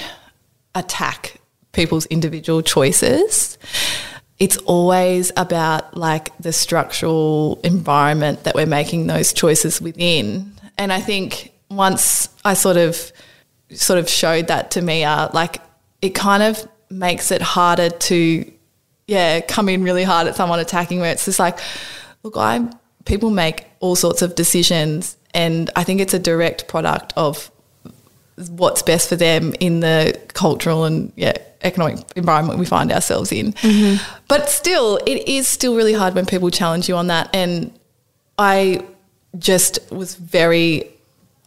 attack 0.74 1.39
people's 1.72 2.06
individual 2.06 2.62
choices. 2.62 3.58
It's 4.38 4.56
always 4.58 5.32
about 5.36 5.96
like 5.96 6.36
the 6.38 6.52
structural 6.52 7.60
environment 7.62 8.44
that 8.44 8.54
we're 8.54 8.66
making 8.66 9.06
those 9.06 9.32
choices 9.32 9.80
within. 9.80 10.52
And 10.78 10.92
I 10.92 11.00
think 11.00 11.52
once 11.68 12.28
I 12.44 12.54
sort 12.54 12.76
of 12.76 13.12
sort 13.72 13.98
of 13.98 14.08
showed 14.08 14.48
that 14.48 14.72
to 14.72 14.82
Mia, 14.82 15.30
like 15.32 15.58
it 16.02 16.14
kind 16.14 16.42
of 16.42 16.66
makes 16.88 17.30
it 17.30 17.42
harder 17.42 17.90
to 17.90 18.52
yeah, 19.06 19.40
come 19.40 19.68
in 19.68 19.82
really 19.82 20.04
hard 20.04 20.28
at 20.28 20.36
someone 20.36 20.60
attacking 20.60 21.00
where 21.00 21.10
it's 21.10 21.24
just 21.24 21.38
like, 21.38 21.58
look, 22.22 22.36
I 22.36 22.70
people 23.04 23.30
make 23.30 23.66
all 23.80 23.96
sorts 23.96 24.22
of 24.22 24.34
decisions 24.34 25.16
and 25.34 25.70
I 25.76 25.84
think 25.84 26.00
it's 26.00 26.14
a 26.14 26.18
direct 26.18 26.68
product 26.68 27.12
of 27.16 27.50
what's 28.48 28.82
best 28.82 29.08
for 29.08 29.16
them 29.16 29.54
in 29.60 29.80
the 29.80 30.18
cultural 30.28 30.84
and 30.84 31.12
yeah 31.16 31.36
economic 31.62 31.98
environment 32.16 32.58
we 32.58 32.66
find 32.66 32.90
ourselves 32.90 33.32
in. 33.32 33.52
Mm-hmm. 33.54 34.02
But 34.28 34.48
still, 34.48 34.98
it 35.06 35.28
is 35.28 35.48
still 35.48 35.76
really 35.76 35.92
hard 35.92 36.14
when 36.14 36.26
people 36.26 36.50
challenge 36.50 36.88
you 36.88 36.96
on 36.96 37.08
that. 37.08 37.28
And 37.34 37.72
I 38.38 38.84
just 39.38 39.78
was 39.92 40.14
very, 40.14 40.90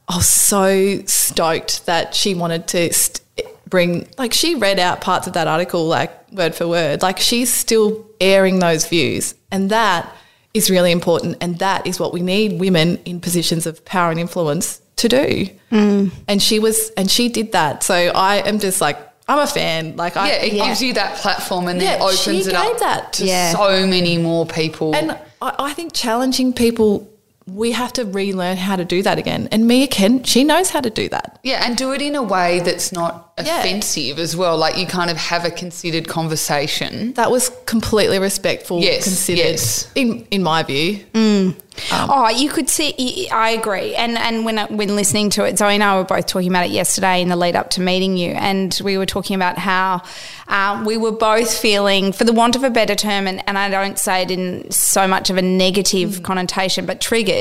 I 0.08 0.18
was 0.18 0.30
so 0.30 1.00
stoked 1.06 1.86
that 1.86 2.16
she 2.16 2.36
wanted 2.36 2.68
to 2.70 2.94
st- 2.94 3.22
bring, 3.68 4.08
like, 4.18 4.34
she 4.34 4.56
read 4.56 4.80
out 4.80 5.02
parts 5.02 5.26
of 5.26 5.34
that 5.34 5.48
article, 5.48 5.86
like, 5.88 6.32
word 6.32 6.54
for 6.54 6.68
word. 6.68 7.02
Like, 7.02 7.20
she's 7.20 7.52
still 7.52 8.06
airing 8.22 8.60
those 8.60 8.88
views. 8.88 9.34
And 9.52 9.72
that 9.72 10.16
is 10.54 10.70
really 10.70 10.92
important. 10.92 11.38
And 11.42 11.58
that 11.60 11.88
is 11.88 12.00
what 12.00 12.14
we 12.14 12.22
need 12.22 12.60
women 12.60 12.98
in 13.06 13.20
positions 13.20 13.66
of 13.66 13.84
power 13.86 14.12
and 14.12 14.20
influence 14.20 14.80
to 14.98 15.10
do. 15.10 15.48
Mm. 15.72 16.12
And 16.28 16.40
she 16.40 16.60
was, 16.60 16.92
and 16.92 17.10
she 17.10 17.30
did 17.30 17.54
that. 17.54 17.82
So 17.82 17.96
I 17.96 18.36
am 18.48 18.60
just 18.60 18.80
like, 18.80 19.00
I'm 19.28 19.40
a 19.40 19.48
fan. 19.48 19.96
Like, 19.96 20.18
I, 20.18 20.28
Yeah, 20.30 20.34
it 20.36 20.54
Yeah. 20.54 20.68
gives 20.68 20.82
you 20.82 20.94
that 20.94 21.16
platform 21.18 21.68
and 21.68 21.80
then 21.80 22.00
Yeah, 22.00 22.06
opens 22.06 22.48
it 22.48 22.54
up 22.56 22.80
that. 22.80 23.14
to 23.14 23.26
Yeah. 23.26 23.54
so 23.54 23.88
many 23.88 24.18
more 24.18 24.46
people. 24.46 24.94
And 24.96 25.12
I, 25.42 25.54
I 25.60 25.74
think 25.74 25.94
challenging 25.94 26.52
people, 26.54 27.08
we 27.46 27.72
have 27.74 27.92
to 27.94 28.06
relearn 28.06 28.58
how 28.58 28.76
to 28.76 28.86
do 28.86 29.02
that 29.04 29.18
again. 29.18 29.50
And 29.52 29.68
Mia 29.68 29.88
Ken, 29.88 30.24
she 30.24 30.44
knows 30.44 30.70
how 30.70 30.82
to 30.82 30.90
do 30.90 31.10
that. 31.10 31.40
yeah, 31.44 31.66
and 31.66 31.76
do 31.78 31.92
it 31.92 32.02
in 32.02 32.16
a 32.16 32.24
way 32.24 32.60
that's 32.62 32.92
not 32.92 33.32
Yeah. 33.44 33.60
offensive 33.60 34.20
as 34.20 34.36
well. 34.36 34.58
Like 34.58 34.78
you 34.78 34.86
kind 34.88 35.10
of 35.10 35.18
have 35.18 35.44
a 35.44 35.52
considered 35.52 36.08
conversation. 36.08 37.14
That 37.14 37.32
was 37.32 37.52
completely 37.66 38.20
respectful, 38.20 38.80
Yes, 38.82 39.04
considered, 39.04 39.60
yes. 39.60 39.88
in 39.96 40.26
in 40.32 40.44
my 40.44 40.64
view. 40.64 41.00
Mm. 41.14 41.56
Um, 41.92 42.10
oh, 42.12 42.30
you 42.30 42.50
could 42.52 42.70
see. 42.70 43.28
I 43.32 43.50
agree. 43.50 43.96
And 43.96 44.16
and 44.18 44.46
when 44.46 44.60
uh, 44.60 44.68
when 44.68 44.96
listening 44.96 45.32
to 45.32 45.44
it, 45.46 45.58
Zoe 45.58 45.74
and 45.74 45.84
I 45.84 45.98
were 45.98 46.04
both 46.04 46.28
talking 46.28 46.50
about 46.50 46.68
it 46.68 46.72
yesterday 46.72 47.20
in 47.20 47.30
the 47.30 47.36
lead 47.36 47.56
up 47.56 47.72
to 47.72 47.82
meeting 47.82 48.16
you, 48.16 48.30
and 48.34 48.80
we 48.84 48.96
were 49.00 49.08
talking 49.08 49.36
about 49.36 49.58
how 49.58 50.04
um, 50.48 50.86
we 50.86 50.98
were 50.98 51.12
both 51.12 51.58
feeling, 51.58 52.12
for 52.14 52.26
the 52.26 52.34
want 52.34 52.56
of 52.56 52.64
a 52.64 52.70
better 52.70 52.94
term, 52.94 53.26
and, 53.26 53.42
and 53.48 53.58
I 53.58 53.70
don't 53.70 53.98
say 53.98 54.22
it 54.22 54.30
in 54.30 54.70
so 54.70 55.08
much 55.08 55.32
of 55.32 55.38
a 55.38 55.42
negative 55.42 56.12
mm. 56.12 56.24
connotation, 56.24 56.86
but 56.86 57.02
triggered. 57.02 57.33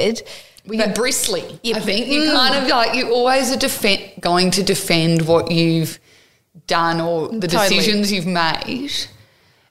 Well, 0.67 0.79
you're 0.79 0.95
bristly. 0.95 1.59
Yeah. 1.63 1.77
I 1.77 1.81
think 1.81 2.07
you 2.07 2.31
kind 2.33 2.55
of 2.55 2.69
like 2.69 2.95
you 2.95 3.13
always 3.13 3.51
are 3.53 3.59
defend, 3.59 4.13
going 4.21 4.51
to 4.53 4.63
defend 4.63 5.27
what 5.27 5.51
you've 5.51 5.99
done 6.67 7.01
or 7.01 7.29
the 7.29 7.49
Totally. 7.49 7.69
decisions 7.77 8.13
you've 8.13 8.27
made. 8.27 8.93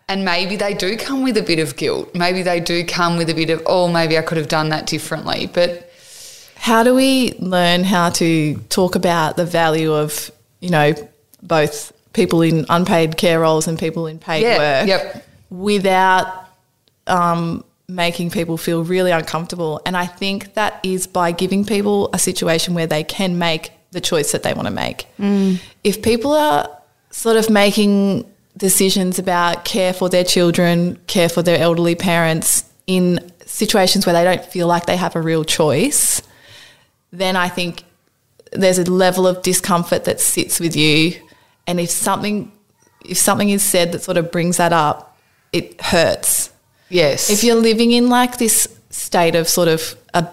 And 0.09 0.25
maybe 0.25 0.57
they 0.57 0.73
do 0.73 0.97
come 0.97 1.23
with 1.23 1.37
a 1.37 1.41
bit 1.43 1.59
of 1.59 1.77
guilt. 1.77 2.13
Maybe 2.13 2.43
they 2.43 2.59
do 2.59 2.85
come 2.85 3.15
with 3.17 3.29
a 3.29 3.33
bit 3.33 3.49
of, 3.49 3.61
oh, 3.65 3.87
maybe 3.87 4.17
I 4.17 4.21
could 4.21 4.37
have 4.37 4.49
done 4.49 4.67
that 4.69 4.85
differently. 4.85 5.47
But 5.47 5.89
How 6.57 6.83
do 6.83 6.93
we 6.93 7.33
learn 7.39 7.85
how 7.85 8.09
to 8.09 8.55
talk 8.67 8.95
about 8.95 9.37
the 9.37 9.45
value 9.45 9.93
of, 9.93 10.29
you 10.59 10.69
know, 10.69 10.93
both 11.41 11.93
people 12.11 12.41
in 12.41 12.65
unpaid 12.67 13.15
care 13.15 13.39
roles 13.39 13.67
and 13.67 13.79
people 13.79 14.05
in 14.07 14.19
paid 14.19 14.41
Yeah, 14.43 14.57
work 14.57 14.87
yep. 14.89 15.25
without 15.49 16.49
um, 17.07 17.63
making 17.95 18.31
people 18.31 18.57
feel 18.57 18.83
really 18.83 19.11
uncomfortable? 19.11 19.81
And 19.85 19.95
I 19.95 20.05
think 20.05 20.53
that 20.55 20.79
is 20.83 21.07
by 21.07 21.31
giving 21.31 21.65
people 21.65 22.09
a 22.13 22.19
situation 22.19 22.73
where 22.73 22.87
they 22.87 23.03
can 23.03 23.37
make 23.37 23.71
the 23.91 24.01
choice 24.01 24.31
that 24.31 24.43
they 24.43 24.53
want 24.53 24.67
to 24.67 24.73
make. 24.73 25.05
Mm. 25.19 25.61
If 25.83 26.01
people 26.01 26.31
are 26.31 26.69
sort 27.09 27.37
of 27.37 27.49
making 27.49 28.25
decisions 28.57 29.19
about 29.19 29.65
care 29.65 29.93
for 29.93 30.09
their 30.09 30.23
children, 30.23 30.97
care 31.07 31.29
for 31.29 31.41
their 31.41 31.59
elderly 31.59 31.95
parents 31.95 32.63
in 32.87 33.31
situations 33.45 34.05
where 34.05 34.13
they 34.13 34.23
don't 34.23 34.45
feel 34.45 34.67
like 34.67 34.85
they 34.85 34.97
have 34.97 35.15
a 35.15 35.21
real 35.21 35.43
choice, 35.43 36.21
then 37.11 37.35
I 37.35 37.49
think 37.49 37.83
there's 38.51 38.79
a 38.79 38.89
level 38.89 39.27
of 39.27 39.41
discomfort 39.41 40.05
that 40.05 40.19
sits 40.19 40.59
with 40.59 40.75
you. 40.75 41.13
And 41.67 41.79
if 41.79 41.89
something 41.89 42.51
if 43.03 43.17
something 43.17 43.49
is 43.49 43.63
said 43.63 43.91
that 43.93 44.03
sort 44.03 44.17
of 44.17 44.31
brings 44.31 44.57
that 44.57 44.73
up, 44.73 45.17
it 45.51 45.81
hurts. 45.81 46.50
Yes. 46.91 47.29
If 47.29 47.43
you're 47.43 47.55
living 47.55 47.91
in 47.91 48.09
like 48.09 48.37
this 48.37 48.67
state 48.89 49.35
of 49.35 49.47
sort 49.47 49.67
of 49.67 49.95
a 50.13 50.27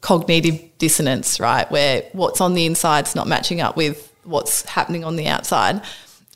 cognitive 0.00 0.60
dissonance, 0.78 1.40
right, 1.40 1.70
where 1.70 2.04
what's 2.12 2.40
on 2.40 2.54
the 2.54 2.66
inside's 2.66 3.14
not 3.14 3.26
matching 3.26 3.60
up 3.60 3.76
with 3.76 4.12
what's 4.24 4.62
happening 4.62 5.04
on 5.04 5.16
the 5.16 5.26
outside, 5.28 5.80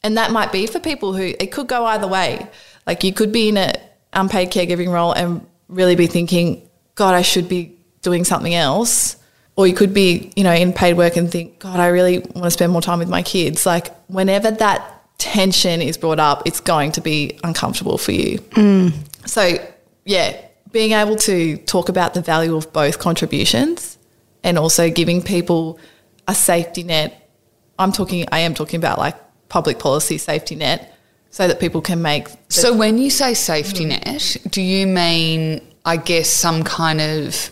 and 0.03 0.17
that 0.17 0.31
might 0.31 0.53
be 0.53 0.67
for 0.67 0.81
people 0.81 1.15
who 1.15 1.35
it 1.39 1.53
could 1.53 1.67
go 1.67 1.85
either 1.85 2.07
way. 2.07 2.49
Like 2.87 3.05
you 3.05 3.13
could 3.13 3.33
be 3.33 3.49
in 3.49 3.57
a 3.57 3.75
unpaid 4.13 4.51
caregiving 4.51 4.93
role 4.93 5.13
and 5.13 5.47
really 5.69 5.97
be 5.97 6.07
thinking, 6.07 6.69
God, 6.95 7.15
I 7.15 7.23
should 7.23 7.49
be 7.49 7.77
doing 8.03 8.25
something 8.25 8.55
else. 8.55 9.17
Or 9.57 9.67
you 9.67 9.75
could 9.75 9.95
be, 9.95 10.33
you 10.37 10.45
know, 10.45 10.53
in 10.53 10.73
paid 10.73 10.95
work 10.95 11.17
and 11.17 11.31
think, 11.31 11.59
God, 11.59 11.81
I 11.81 11.89
really 11.89 12.19
want 12.19 12.45
to 12.45 12.51
spend 12.51 12.73
more 12.73 12.83
time 12.83 12.99
with 12.99 13.09
my 13.09 13.23
kids. 13.23 13.65
Like 13.65 13.95
whenever 14.07 14.51
that 14.51 15.03
tension 15.19 15.81
is 15.81 15.97
brought 15.97 16.21
up, 16.21 16.43
it's 16.45 16.61
going 16.61 16.93
to 16.93 17.01
be 17.01 17.39
uncomfortable 17.43 17.97
for 17.97 18.13
you. 18.13 18.39
Mm. 18.39 18.93
So, 19.27 19.59
yeah, 20.05 20.41
being 20.73 20.93
able 20.93 21.17
to 21.17 21.57
talk 21.59 21.89
about 21.89 22.15
the 22.15 22.23
value 22.23 22.57
of 22.57 22.73
both 22.73 22.99
contributions 22.99 23.99
and 24.43 24.59
also 24.59 24.91
giving 24.91 25.23
people 25.23 25.79
a 26.29 26.35
safety 26.35 26.83
net. 26.83 27.29
I'm 27.79 27.93
talking, 27.93 28.27
I 28.33 28.41
am 28.41 28.55
talking 28.55 28.79
about 28.79 28.99
like 28.99 29.17
public 29.49 29.79
policy 29.79 30.19
safety 30.19 30.55
net 30.55 30.97
so 31.31 31.47
that 31.47 31.61
people 31.61 31.81
can 31.81 32.03
make. 32.03 32.29
So 32.49 32.75
when 32.75 32.99
you 32.99 33.11
say 33.11 33.35
safety 33.35 33.85
Hmm. 33.85 33.91
net, 33.91 34.37
do 34.51 34.63
you 34.63 34.87
mean, 34.87 35.61
I 35.85 35.97
guess, 35.97 36.31
some 36.31 36.63
kind 36.65 37.01
of, 37.01 37.51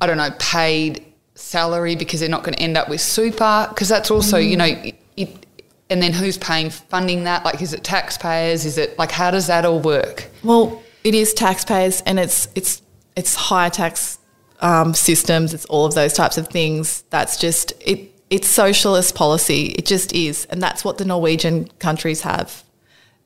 I 0.00 0.06
don't 0.06 0.16
know, 0.18 0.30
paid 0.38 1.04
salary 1.34 1.96
because 1.96 2.20
they're 2.20 2.28
not 2.28 2.44
going 2.44 2.54
to 2.54 2.62
end 2.62 2.76
up 2.76 2.88
with 2.88 3.00
super? 3.00 3.66
Because 3.68 3.88
that's 3.88 4.10
also, 4.10 4.36
you 4.36 4.56
know, 4.56 4.72
it, 5.16 5.43
and 5.90 6.02
then 6.02 6.12
who's 6.12 6.38
paying 6.38 6.70
funding 6.70 7.24
that? 7.24 7.44
Like, 7.44 7.60
is 7.60 7.72
it 7.72 7.84
taxpayers? 7.84 8.64
Is 8.64 8.78
it 8.78 8.98
like 8.98 9.10
how 9.10 9.30
does 9.30 9.46
that 9.46 9.64
all 9.64 9.80
work? 9.80 10.28
well, 10.42 10.82
it 11.02 11.14
is 11.14 11.34
taxpayers 11.34 12.00
and 12.06 12.18
it's, 12.18 12.48
it's, 12.54 12.80
it's 13.14 13.34
higher 13.34 13.68
tax 13.68 14.18
um, 14.60 14.94
systems, 14.94 15.52
it's 15.52 15.66
all 15.66 15.84
of 15.84 15.94
those 15.94 16.14
types 16.14 16.38
of 16.38 16.48
things. 16.48 17.02
That's 17.10 17.36
just, 17.36 17.74
it, 17.80 18.14
it's 18.30 18.48
socialist 18.48 19.14
policy. 19.14 19.66
It 19.66 19.86
just 19.86 20.12
is. 20.14 20.46
And 20.46 20.62
that's 20.62 20.84
what 20.84 20.98
the 20.98 21.04
Norwegian 21.04 21.68
countries 21.78 22.22
have. 22.22 22.64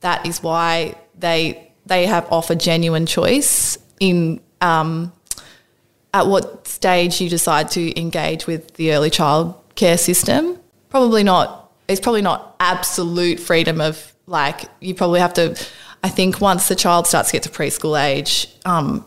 That 0.00 0.26
is 0.26 0.42
why 0.42 0.96
they 1.18 1.72
they 1.86 2.06
have 2.06 2.30
offered 2.30 2.60
genuine 2.60 3.06
choice 3.06 3.78
in 3.98 4.40
um, 4.60 5.12
at 6.12 6.26
what 6.26 6.68
stage 6.68 7.20
you 7.20 7.30
decide 7.30 7.70
to 7.70 7.98
engage 7.98 8.46
with 8.46 8.74
the 8.74 8.92
early 8.92 9.10
child 9.10 9.54
care 9.74 9.96
system. 9.96 10.58
Probably 10.90 11.22
not. 11.22 11.67
It's 11.88 12.00
probably 12.00 12.22
not 12.22 12.56
absolute 12.60 13.40
freedom 13.40 13.80
of 13.80 14.12
like 14.26 14.64
you 14.80 14.94
probably 14.94 15.20
have 15.20 15.34
to. 15.34 15.58
I 16.04 16.08
think 16.08 16.40
once 16.40 16.68
the 16.68 16.76
child 16.76 17.06
starts 17.06 17.30
to 17.30 17.32
get 17.32 17.42
to 17.44 17.48
preschool 17.48 18.00
age, 18.00 18.46
um, 18.64 19.04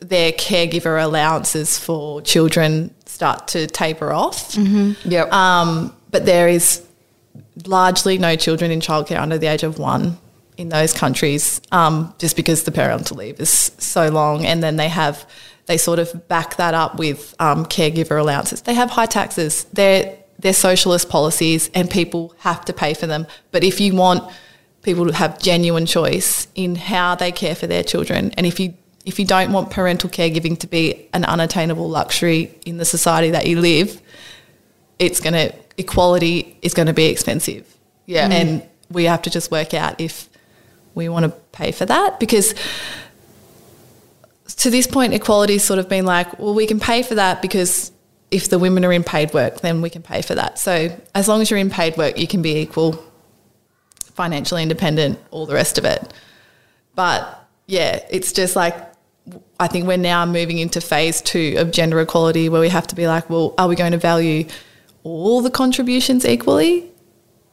their 0.00 0.32
caregiver 0.32 1.02
allowances 1.02 1.78
for 1.78 2.20
children 2.22 2.92
start 3.06 3.48
to 3.48 3.66
taper 3.66 4.12
off. 4.12 4.56
Yep. 5.04 5.32
Um, 5.32 5.94
but 6.10 6.26
there 6.26 6.48
is 6.48 6.84
largely 7.66 8.18
no 8.18 8.34
children 8.34 8.70
in 8.70 8.80
childcare 8.80 9.20
under 9.20 9.38
the 9.38 9.46
age 9.46 9.62
of 9.62 9.78
one 9.78 10.18
in 10.56 10.68
those 10.68 10.92
countries, 10.92 11.60
um, 11.70 12.14
just 12.18 12.36
because 12.36 12.64
the 12.64 12.72
parental 12.72 13.16
leave 13.16 13.40
is 13.40 13.72
so 13.78 14.08
long, 14.08 14.44
and 14.44 14.62
then 14.62 14.76
they 14.76 14.88
have 14.88 15.26
they 15.66 15.78
sort 15.78 15.98
of 15.98 16.28
back 16.28 16.56
that 16.56 16.74
up 16.74 16.98
with 16.98 17.34
um, 17.38 17.64
caregiver 17.66 18.20
allowances. 18.20 18.62
They 18.62 18.74
have 18.74 18.90
high 18.90 19.06
taxes. 19.06 19.64
They're 19.72 20.18
they're 20.42 20.52
socialist 20.52 21.08
policies, 21.08 21.70
and 21.74 21.90
people 21.90 22.34
have 22.38 22.64
to 22.66 22.72
pay 22.72 22.94
for 22.94 23.06
them. 23.06 23.26
But 23.50 23.64
if 23.64 23.80
you 23.80 23.94
want 23.94 24.30
people 24.82 25.06
to 25.06 25.14
have 25.14 25.38
genuine 25.38 25.86
choice 25.86 26.48
in 26.54 26.74
how 26.74 27.14
they 27.14 27.32
care 27.32 27.54
for 27.54 27.66
their 27.66 27.82
children, 27.82 28.32
and 28.36 28.46
if 28.46 28.60
you 28.60 28.74
if 29.04 29.18
you 29.18 29.24
don't 29.24 29.52
want 29.52 29.70
parental 29.70 30.08
caregiving 30.08 30.56
to 30.58 30.68
be 30.68 31.08
an 31.12 31.24
unattainable 31.24 31.88
luxury 31.88 32.56
in 32.64 32.76
the 32.76 32.84
society 32.84 33.30
that 33.30 33.46
you 33.46 33.60
live, 33.60 34.00
it's 35.00 35.18
going 35.18 35.32
to 35.32 35.52
equality 35.76 36.56
is 36.62 36.74
going 36.74 36.86
to 36.86 36.92
be 36.92 37.06
expensive. 37.06 37.66
Yeah. 38.06 38.28
Mm. 38.28 38.32
and 38.32 38.68
we 38.90 39.04
have 39.04 39.22
to 39.22 39.30
just 39.30 39.50
work 39.50 39.74
out 39.74 40.00
if 40.00 40.28
we 40.94 41.08
want 41.08 41.24
to 41.24 41.30
pay 41.52 41.72
for 41.72 41.86
that 41.86 42.20
because 42.20 42.54
to 44.56 44.70
this 44.70 44.86
point, 44.86 45.14
equality's 45.14 45.64
sort 45.64 45.78
of 45.78 45.88
been 45.88 46.04
like, 46.04 46.38
well, 46.38 46.54
we 46.54 46.66
can 46.66 46.78
pay 46.78 47.02
for 47.02 47.14
that 47.14 47.42
because 47.42 47.90
if 48.32 48.48
the 48.48 48.58
women 48.58 48.84
are 48.84 48.92
in 48.92 49.04
paid 49.04 49.32
work, 49.34 49.60
then 49.60 49.82
we 49.82 49.90
can 49.90 50.02
pay 50.02 50.22
for 50.22 50.34
that. 50.34 50.58
So 50.58 50.98
as 51.14 51.28
long 51.28 51.42
as 51.42 51.50
you're 51.50 51.60
in 51.60 51.70
paid 51.70 51.96
work, 51.96 52.18
you 52.18 52.26
can 52.26 52.40
be 52.40 52.56
equal, 52.56 53.04
financially 54.14 54.62
independent, 54.62 55.18
all 55.30 55.46
the 55.46 55.54
rest 55.54 55.76
of 55.78 55.84
it. 55.84 56.12
But 56.94 57.46
yeah, 57.66 58.00
it's 58.10 58.32
just 58.32 58.56
like 58.56 58.74
I 59.60 59.68
think 59.68 59.86
we're 59.86 59.98
now 59.98 60.26
moving 60.26 60.58
into 60.58 60.80
phase 60.80 61.20
two 61.20 61.54
of 61.58 61.70
gender 61.70 62.00
equality 62.00 62.48
where 62.48 62.60
we 62.60 62.70
have 62.70 62.86
to 62.88 62.96
be 62.96 63.06
like, 63.06 63.30
well, 63.30 63.54
are 63.58 63.68
we 63.68 63.76
going 63.76 63.92
to 63.92 63.98
value 63.98 64.46
all 65.04 65.42
the 65.42 65.50
contributions 65.50 66.24
equally? 66.24 66.90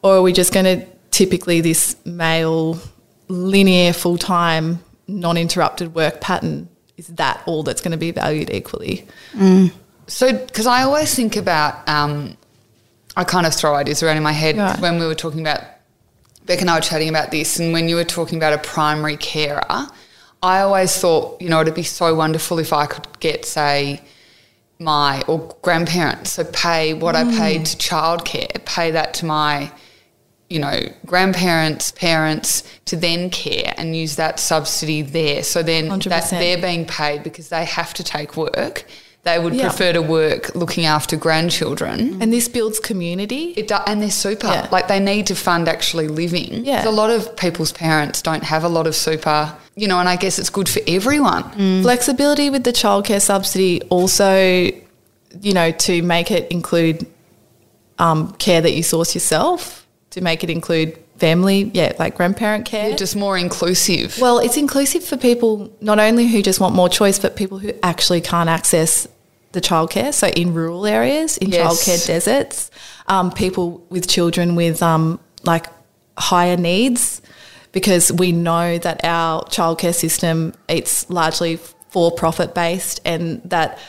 Or 0.02 0.16
are 0.16 0.22
we 0.22 0.34
just 0.34 0.54
going 0.54 0.66
to 0.66 0.86
typically 1.12 1.62
this 1.62 1.96
male, 2.06 2.80
linear, 3.28 3.94
full 3.94 4.18
time, 4.18 4.80
non 5.08 5.38
interrupted 5.38 5.94
work 5.94 6.22
pattern? 6.22 6.70
Is 6.98 7.08
that 7.08 7.44
all 7.46 7.64
that's 7.64 7.82
going 7.82 7.92
to 7.92 7.98
be 7.98 8.12
valued 8.12 8.50
equally? 8.50 9.08
Mm. 9.34 9.72
So, 10.10 10.34
because 10.34 10.66
I 10.66 10.84
always 10.84 11.14
think 11.14 11.36
about, 11.36 11.88
um, 11.88 12.36
I 13.16 13.24
kind 13.24 13.46
of 13.46 13.54
throw 13.54 13.76
ideas 13.76 14.02
around 14.04 14.18
in 14.18 14.24
my 14.24 14.32
head 14.32 14.58
Right. 14.58 14.80
when 14.80 15.00
we 15.00 15.06
were 15.06 15.16
talking 15.16 15.40
about, 15.42 15.62
Beck 16.46 16.62
and 16.62 16.70
I 16.70 16.76
were 16.76 16.82
chatting 16.82 17.10
about 17.10 17.32
this, 17.32 17.60
and 17.60 17.72
when 17.74 17.88
you 17.88 17.96
were 17.96 18.04
talking 18.04 18.38
about 18.38 18.54
a 18.54 18.58
primary 18.58 19.18
carer, 19.18 19.64
I 20.42 20.62
always 20.62 20.98
thought, 20.98 21.40
you 21.42 21.50
know, 21.50 21.62
it'd 21.62 21.76
be 21.76 21.84
so 21.84 22.16
wonderful 22.16 22.60
if 22.60 22.74
I 22.74 22.86
could 22.88 23.08
get, 23.20 23.46
say, 23.46 24.02
my 24.80 25.22
or 25.28 25.56
grandparents, 25.62 26.32
so 26.32 26.46
pay 26.46 26.94
what 26.94 27.16
I 27.16 27.26
paid 27.26 27.66
to 27.66 27.78
childcare, 27.78 28.64
pay 28.66 28.92
that 28.92 29.14
to 29.16 29.26
my, 29.26 29.72
you 30.50 30.58
know, 30.60 30.80
grandparents, 31.06 31.92
parents 31.92 32.64
to 32.86 32.96
then 32.96 33.30
care 33.30 33.74
and 33.78 33.96
use 33.96 34.16
that 34.16 34.40
subsidy 34.40 35.02
there. 35.02 35.44
So 35.44 35.62
then 35.62 35.90
that 35.90 36.00
100%. 36.00 36.30
they're 36.30 36.58
being 36.62 36.86
paid 36.86 37.24
because 37.24 37.50
they 37.50 37.66
have 37.66 37.94
to 37.96 38.04
take 38.04 38.38
work. 38.38 38.86
They 39.24 39.38
would 39.38 39.54
Yeah. 39.54 39.68
prefer 39.68 39.94
to 39.94 40.02
work 40.02 40.56
looking 40.56 40.86
after 40.86 41.18
grandchildren. 41.18 42.18
And 42.22 42.32
this 42.32 42.48
builds 42.48 42.80
community. 42.80 43.54
It 43.58 43.68
do, 43.68 43.76
and 43.86 44.02
they're 44.02 44.10
super. 44.12 44.48
Yeah. 44.48 44.68
Like 44.72 44.88
they 44.88 45.00
need 45.00 45.28
to 45.28 45.36
fund 45.36 45.68
actually 45.68 46.08
living. 46.08 46.64
Yeah. 46.66 46.88
A 46.88 46.90
lot 46.90 47.10
of 47.10 47.36
people's 47.36 47.72
parents 47.74 48.22
don't 48.22 48.44
have 48.44 48.64
a 48.64 48.70
lot 48.70 48.88
of 48.88 48.96
super, 48.96 49.54
you 49.76 49.88
know, 49.90 50.00
and 50.00 50.08
I 50.08 50.16
guess 50.16 50.40
it's 50.40 50.50
good 50.50 50.70
for 50.70 50.80
everyone. 50.88 51.44
Flexibility 51.84 52.50
with 52.50 52.64
the 52.64 52.72
childcare 52.72 53.22
subsidy 53.22 53.82
also, 53.90 54.72
you 55.42 55.54
know, 55.54 55.72
to 55.72 56.02
make 56.02 56.32
it 56.32 56.50
include 56.52 57.06
um, 58.00 58.32
care 58.40 58.62
that 58.62 58.72
you 58.72 58.84
source 58.84 59.14
yourself, 59.14 59.86
to 60.12 60.22
make 60.22 60.44
it 60.46 60.50
include 60.50 60.98
family, 61.20 61.70
yeah, 61.74 61.94
like 62.00 62.16
grandparent 62.16 62.66
care. 62.66 62.96
Just 62.96 63.16
more 63.16 63.38
inclusive. 63.38 64.18
Well, 64.20 64.40
it's 64.40 64.58
inclusive 64.58 65.04
for 65.04 65.18
people 65.18 65.72
not 65.82 66.00
only 66.00 66.28
who 66.28 66.42
just 66.42 66.60
want 66.60 66.76
more 66.76 66.90
choice, 66.90 67.20
but 67.20 67.36
people 67.36 67.60
who 67.60 67.72
actually 67.84 68.22
can't 68.22 68.50
access 68.50 69.08
the 69.52 69.62
childcare. 69.62 70.14
So 70.14 70.28
in 70.28 70.54
rural 70.54 70.86
areas, 70.86 71.38
in 71.38 71.50
Yes. 71.50 71.62
childcare 71.62 72.06
deserts, 72.08 72.72
um, 73.08 73.32
people 73.32 73.84
with 73.90 74.08
children 74.08 74.56
with 74.56 74.82
um, 74.82 75.20
like 75.44 75.68
higher 76.18 76.58
needs, 76.58 77.22
because 77.72 78.12
we 78.12 78.32
know 78.32 78.78
that 78.78 79.04
our 79.04 79.44
childcare 79.46 79.94
system 79.96 80.54
it's 80.68 81.10
largely 81.10 81.60
for 81.90 82.12
profit 82.12 82.54
based, 82.54 83.02
and 83.06 83.42
that 83.46 83.80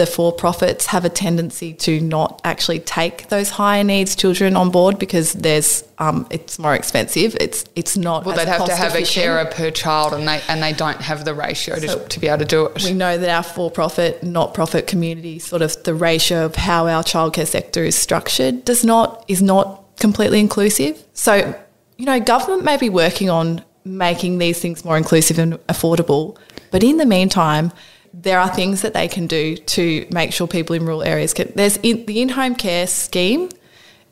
the 0.00 0.06
for 0.06 0.32
profits 0.32 0.86
have 0.86 1.04
a 1.04 1.10
tendency 1.10 1.74
to 1.74 2.00
not 2.00 2.40
actually 2.42 2.80
take 2.80 3.28
those 3.28 3.50
higher 3.50 3.84
needs 3.84 4.16
children 4.16 4.56
on 4.56 4.70
board 4.70 4.98
because 4.98 5.34
there's 5.34 5.84
um, 5.98 6.26
it's 6.30 6.58
more 6.58 6.74
expensive. 6.74 7.36
It's 7.38 7.66
it's 7.76 7.98
not. 7.98 8.24
well, 8.24 8.34
they'd 8.34 8.48
have 8.48 8.64
to 8.64 8.74
have 8.74 8.94
a 8.94 9.02
efficient. 9.02 9.24
carer 9.24 9.44
per 9.44 9.70
child, 9.70 10.14
and 10.14 10.26
they 10.26 10.40
and 10.48 10.62
they 10.62 10.72
don't 10.72 11.02
have 11.02 11.26
the 11.26 11.34
ratio 11.34 11.76
to, 11.76 12.08
to 12.08 12.18
be 12.18 12.28
able 12.28 12.38
to 12.38 12.44
do 12.46 12.64
it. 12.64 12.82
We 12.82 12.94
know 12.94 13.18
that 13.18 13.28
our 13.28 13.42
for-profit, 13.42 14.22
not-profit 14.22 14.86
community, 14.86 15.38
sort 15.38 15.60
of 15.60 15.70
the 15.82 15.94
ratio 15.94 16.46
of 16.46 16.54
how 16.54 16.86
our 16.86 17.02
childcare 17.02 17.46
sector 17.46 17.84
is 17.84 17.94
structured, 17.94 18.64
does 18.64 18.82
not 18.82 19.22
is 19.28 19.42
not 19.42 19.84
completely 19.98 20.40
inclusive. 20.40 21.04
So, 21.12 21.54
you 21.98 22.06
know, 22.06 22.18
government 22.20 22.64
may 22.64 22.78
be 22.78 22.88
working 22.88 23.28
on 23.28 23.62
making 23.84 24.38
these 24.38 24.58
things 24.60 24.82
more 24.82 24.96
inclusive 24.96 25.38
and 25.38 25.54
affordable, 25.66 26.38
but 26.70 26.82
in 26.82 26.96
the 26.96 27.04
meantime, 27.04 27.70
there 28.12 28.40
are 28.40 28.48
things 28.48 28.82
that 28.82 28.94
they 28.94 29.08
can 29.08 29.26
do 29.26 29.56
to 29.56 30.06
make 30.12 30.32
sure 30.32 30.46
people 30.46 30.74
in 30.74 30.84
rural 30.84 31.02
areas 31.02 31.32
can. 31.34 31.52
There's 31.54 31.76
in, 31.78 32.06
the 32.06 32.20
in-home 32.22 32.54
care 32.54 32.86
scheme 32.86 33.48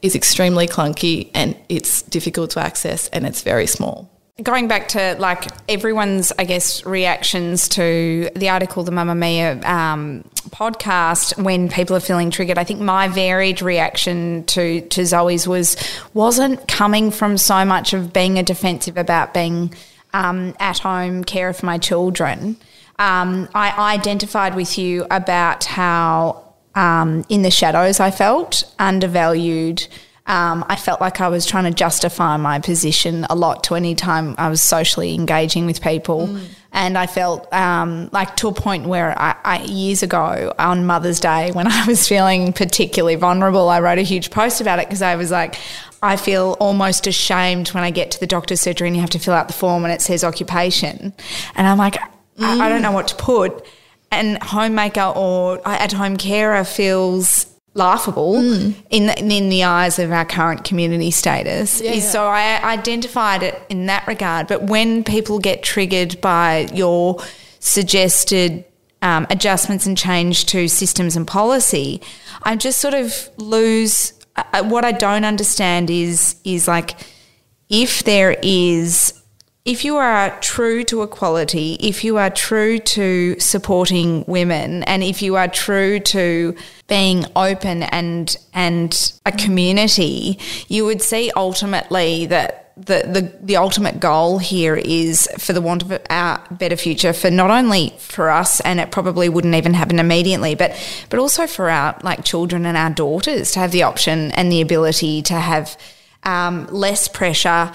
is 0.03 0.15
extremely 0.15 0.67
clunky 0.69 1.31
and 1.35 1.57
it's 1.69 2.03
difficult 2.03 2.51
to 2.51 2.61
access 2.61 3.09
and 3.09 3.27
it's 3.27 3.43
very 3.43 3.67
small. 3.67 4.11
Going 4.41 4.69
back 4.69 4.87
to 4.89 5.17
like 5.19 5.49
everyone's, 5.69 6.33
I 6.39 6.45
guess, 6.45 6.87
reactions 6.87 7.69
to 7.71 8.31
the 8.37 8.51
article, 8.51 8.85
the 8.85 8.93
Mamamia 8.93 9.65
um, 9.65 10.23
podcast, 10.51 11.43
when 11.43 11.69
people 11.69 11.97
are 11.97 12.01
feeling 12.01 12.31
triggered, 12.31 12.57
I 12.57 12.63
think 12.63 12.79
my 12.79 13.09
varied 13.09 13.63
reaction 13.63 14.45
to 14.45 14.83
to 14.83 15.05
Zoe's 15.05 15.49
was 15.49 15.77
wasn't 16.15 16.69
coming 16.69 17.11
from 17.11 17.37
so 17.37 17.65
much 17.65 17.93
of 17.95 18.13
being 18.13 18.39
a 18.39 18.45
defensive 18.45 18.97
about 18.97 19.35
being 19.35 19.75
um, 20.15 20.55
at 20.61 20.79
home 20.79 21.25
care 21.25 21.53
for 21.53 21.67
my 21.67 21.79
children. 21.79 22.57
Um, 22.99 23.49
I 23.55 23.95
identified 23.95 24.57
with 24.57 24.77
you 24.79 25.07
about 25.11 25.65
how 25.65 26.55
um, 26.75 27.25
in 27.29 27.43
the 27.43 27.51
shadows 27.51 28.01
I 28.01 28.11
felt 28.11 28.65
undervalued. 28.79 29.87
Um, 30.27 30.65
I 30.69 30.77
felt 30.77 31.01
like 31.01 31.21
I 31.21 31.29
was 31.29 31.47
trying 31.47 31.65
to 31.65 31.71
justify 31.71 32.37
my 32.37 32.59
position 32.59 33.25
a 33.31 33.35
lot 33.35 33.65
to 33.65 33.75
any 33.75 33.95
time 33.95 34.35
I 34.37 34.51
was 34.51 34.61
socially 34.61 35.15
engaging 35.15 35.65
with 35.65 35.81
people. 35.81 36.39
And 36.71 36.99
I 36.99 37.07
felt 37.07 37.51
um, 37.53 38.11
like 38.13 38.37
to 38.37 38.49
a 38.49 38.53
point 38.53 38.87
where 38.87 39.19
I, 39.19 39.37
I, 39.43 39.63
years 39.63 40.03
ago 40.03 40.53
on 40.59 40.85
Mother's 40.85 41.19
Day, 41.19 41.51
when 41.53 41.67
I 41.73 41.87
was 41.87 42.07
feeling 42.07 42.53
particularly 42.53 43.15
vulnerable, 43.15 43.71
I 43.71 43.81
wrote 43.81 43.99
a 43.99 44.03
huge 44.03 44.31
post 44.31 44.61
about 44.61 44.79
it 44.79 44.87
because 44.87 45.01
I 45.01 45.17
was 45.17 45.31
like, 45.31 45.57
I 46.03 46.17
feel 46.17 46.57
almost 46.61 47.07
ashamed 47.07 47.69
when 47.69 47.83
I 47.83 47.91
get 47.91 48.11
to 48.13 48.21
the 48.21 48.27
doctor's 48.27 48.61
surgery 48.61 48.87
and 48.87 48.97
you 48.97 49.01
have 49.01 49.11
to 49.11 49.19
fill 49.19 49.35
out 49.35 49.49
the 49.49 49.55
form 49.55 49.85
and 49.85 49.93
it 49.93 50.03
says 50.03 50.23
occupation. 50.25 51.15
And 51.57 51.67
I'm 51.67 51.79
like, 51.79 51.97
I, 52.38 52.66
I 52.66 52.68
don't 52.68 52.83
know 52.83 52.92
what 52.92 53.09
to 53.09 53.16
put. 53.16 53.66
And 54.11 54.42
homemaker 54.42 55.12
or 55.14 55.61
at 55.68 55.92
home 55.92 56.16
carer 56.16 56.64
feels 56.64 57.46
laughable 57.74 58.37
in 58.90 59.07
the, 59.07 59.18
in 59.18 59.48
the 59.48 59.64
eyes 59.64 59.98
of 59.98 60.11
our 60.12 60.24
current 60.24 60.64
community 60.64 61.11
status. 61.11 61.81
Yeah, 61.81 61.92
yeah. 61.92 62.01
So 62.01 62.27
I 62.27 62.61
identified 62.62 63.42
it 63.42 63.61
in 63.68 63.87
that 63.87 64.07
regard. 64.07 64.48
But 64.48 64.64
when 64.64 65.05
people 65.05 65.38
get 65.38 65.62
triggered 65.62 66.20
by 66.20 66.68
your 66.74 67.22
suggested 67.61 68.64
um, 69.03 69.27
adjustments 69.31 69.87
and 69.87 69.96
change 69.96 70.46
to 70.46 70.68
systems 70.68 71.16
and 71.16 71.27
policy, 71.27 72.03
I 72.42 72.57
just 72.57 72.81
sort 72.81 72.94
of 72.94 73.29
lose. 73.37 74.12
Uh, 74.37 74.64
what 74.64 74.85
I 74.85 74.92
don't 74.92 75.24
understand 75.24 75.90
is 75.90 76.37
is 76.44 76.68
like 76.68 76.96
if 77.68 78.05
there 78.05 78.37
is 78.42 79.18
if 79.69 79.85
you 79.85 79.99
are 79.99 80.31
true 80.41 80.83
to 80.83 81.03
equality, 81.03 81.75
if 81.75 82.03
you 82.03 82.17
are 82.17 82.31
true 82.31 82.79
to 82.79 83.39
supporting 83.39 84.25
women, 84.27 84.83
and 84.85 85.03
if 85.03 85.21
you 85.21 85.37
are 85.37 85.47
true 85.47 86.01
to 86.01 86.57
being 86.87 87.27
open 87.37 87.83
and 87.83 88.35
and 88.55 89.13
a 89.27 89.33
community, 89.33 90.39
you 90.69 90.87
would 90.87 91.03
see 91.03 91.31
ultimately 91.37 92.25
that 92.25 92.73
the, 92.79 93.03
the, 93.07 93.39
the 93.43 93.57
ultimate 93.57 94.01
goal 94.01 94.39
here 94.39 94.75
is 94.75 95.29
for 95.37 95.53
the 95.53 95.61
want 95.61 95.83
of 95.83 95.91
a 95.91 96.41
better 96.53 96.77
future 96.77 97.13
for 97.13 97.29
not 97.31 97.51
only 97.51 97.93
for 97.99 98.31
us 98.31 98.61
and 98.61 98.81
it 98.81 98.91
probably 98.91 99.29
wouldn't 99.29 99.57
even 99.57 99.75
happen 99.75 99.99
immediately 99.99 100.55
but 100.55 100.71
but 101.11 101.19
also 101.19 101.49
for 101.49 101.69
our 101.69 101.99
like 102.05 102.23
children 102.23 102.65
and 102.65 102.77
our 102.77 102.91
daughters 102.91 103.51
to 103.51 103.59
have 103.59 103.73
the 103.73 103.83
option 103.83 104.31
and 104.31 104.53
the 104.53 104.61
ability 104.61 105.23
to 105.23 105.35
have 105.35 105.77
um, 106.23 106.69
less 106.71 107.09
pressure 107.09 107.73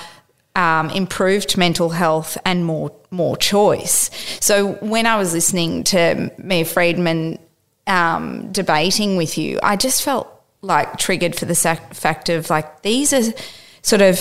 um, 0.55 0.89
improved 0.91 1.57
mental 1.57 1.89
health 1.89 2.37
and 2.45 2.65
more 2.65 2.91
more 3.11 3.37
choice. 3.37 4.09
So 4.39 4.73
when 4.73 5.05
I 5.05 5.17
was 5.17 5.33
listening 5.33 5.83
to 5.85 6.31
Mia 6.37 6.65
Freedman 6.65 7.39
um, 7.87 8.51
debating 8.51 9.17
with 9.17 9.37
you, 9.37 9.59
I 9.61 9.75
just 9.75 10.03
felt 10.03 10.29
like 10.61 10.97
triggered 10.97 11.35
for 11.35 11.45
the 11.45 11.55
sac- 11.55 11.93
fact 11.93 12.29
of 12.29 12.49
like 12.49 12.81
these 12.81 13.13
are 13.13 13.33
sort 13.81 14.01
of 14.01 14.19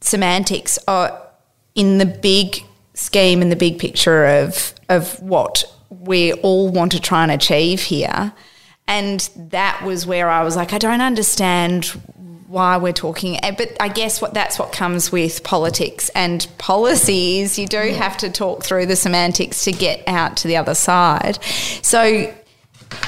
semantics 0.00 0.78
are 0.88 1.20
in 1.74 1.98
the 1.98 2.06
big 2.06 2.56
scheme 2.94 3.40
and 3.40 3.50
the 3.50 3.56
big 3.56 3.78
picture 3.78 4.26
of 4.26 4.74
of 4.88 5.20
what 5.22 5.64
we 5.90 6.32
all 6.34 6.68
want 6.68 6.92
to 6.92 7.00
try 7.00 7.22
and 7.22 7.32
achieve 7.32 7.82
here. 7.82 8.32
And 8.88 9.28
that 9.36 9.82
was 9.84 10.06
where 10.06 10.28
I 10.28 10.42
was 10.42 10.56
like, 10.56 10.72
I 10.72 10.78
don't 10.78 11.00
understand 11.00 11.92
why 12.52 12.76
we're 12.76 12.92
talking. 12.92 13.42
eh, 13.42 13.50
But 13.50 13.76
I 13.80 13.88
guess 13.88 14.20
what 14.20 14.34
that's 14.34 14.58
what 14.58 14.72
comes 14.72 15.10
with 15.10 15.42
politics 15.42 16.10
and 16.14 16.46
policies. 16.58 17.58
You 17.58 17.66
do 17.66 17.78
have 17.94 18.16
to 18.18 18.30
talk 18.30 18.62
through 18.62 18.86
the 18.86 18.96
semantics 18.96 19.64
to 19.64 19.72
get 19.72 20.02
out 20.06 20.36
to 20.38 20.48
the 20.48 20.56
other 20.58 20.74
side. 20.74 21.42
So 21.82 22.32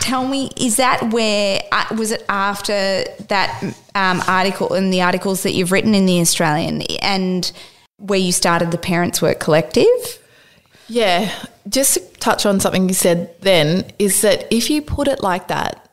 tell 0.00 0.26
me, 0.26 0.50
is 0.56 0.76
that 0.76 1.12
where 1.12 1.62
uh, 1.70 1.84
was 1.96 2.10
it 2.10 2.24
after 2.28 3.04
that 3.28 3.74
um, 3.94 4.22
article 4.26 4.72
and 4.72 4.92
the 4.92 5.02
articles 5.02 5.42
that 5.42 5.52
you've 5.52 5.72
written 5.72 5.94
in 5.94 6.06
the 6.06 6.20
Australian 6.20 6.82
and 7.02 7.52
where 7.98 8.18
you 8.18 8.32
started 8.32 8.70
the 8.70 8.78
Parents 8.78 9.20
Work 9.20 9.40
Collective? 9.40 9.84
Yeah, 10.88 11.30
just 11.68 11.94
to 11.94 12.00
touch 12.18 12.46
on 12.46 12.60
something 12.60 12.88
you 12.88 12.94
said 12.94 13.34
then 13.40 13.84
is 13.98 14.22
that 14.22 14.46
if 14.50 14.70
you 14.70 14.80
put 14.80 15.06
it 15.08 15.22
like 15.22 15.48
that, 15.48 15.86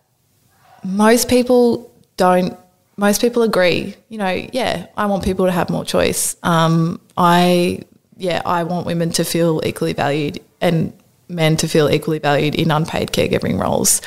most 0.83 1.27
people 1.29 1.91
don't. 2.15 2.57
Most 3.01 3.19
people 3.19 3.41
agree. 3.41 3.95
You 4.09 4.19
know, 4.19 4.47
yeah, 4.53 4.85
I 4.95 5.07
want 5.07 5.23
people 5.23 5.47
to 5.47 5.51
have 5.51 5.71
more 5.71 5.83
choice. 5.83 6.37
Um, 6.43 7.01
I 7.17 7.81
yeah, 8.15 8.43
I 8.45 8.63
want 8.63 8.85
women 8.85 9.09
to 9.13 9.25
feel 9.25 9.59
equally 9.65 9.93
valued 9.93 10.39
and 10.61 10.93
men 11.27 11.57
to 11.57 11.67
feel 11.67 11.89
equally 11.89 12.19
valued 12.19 12.53
in 12.53 12.69
unpaid 12.69 13.11
caregiving 13.11 13.59
roles. 13.59 14.03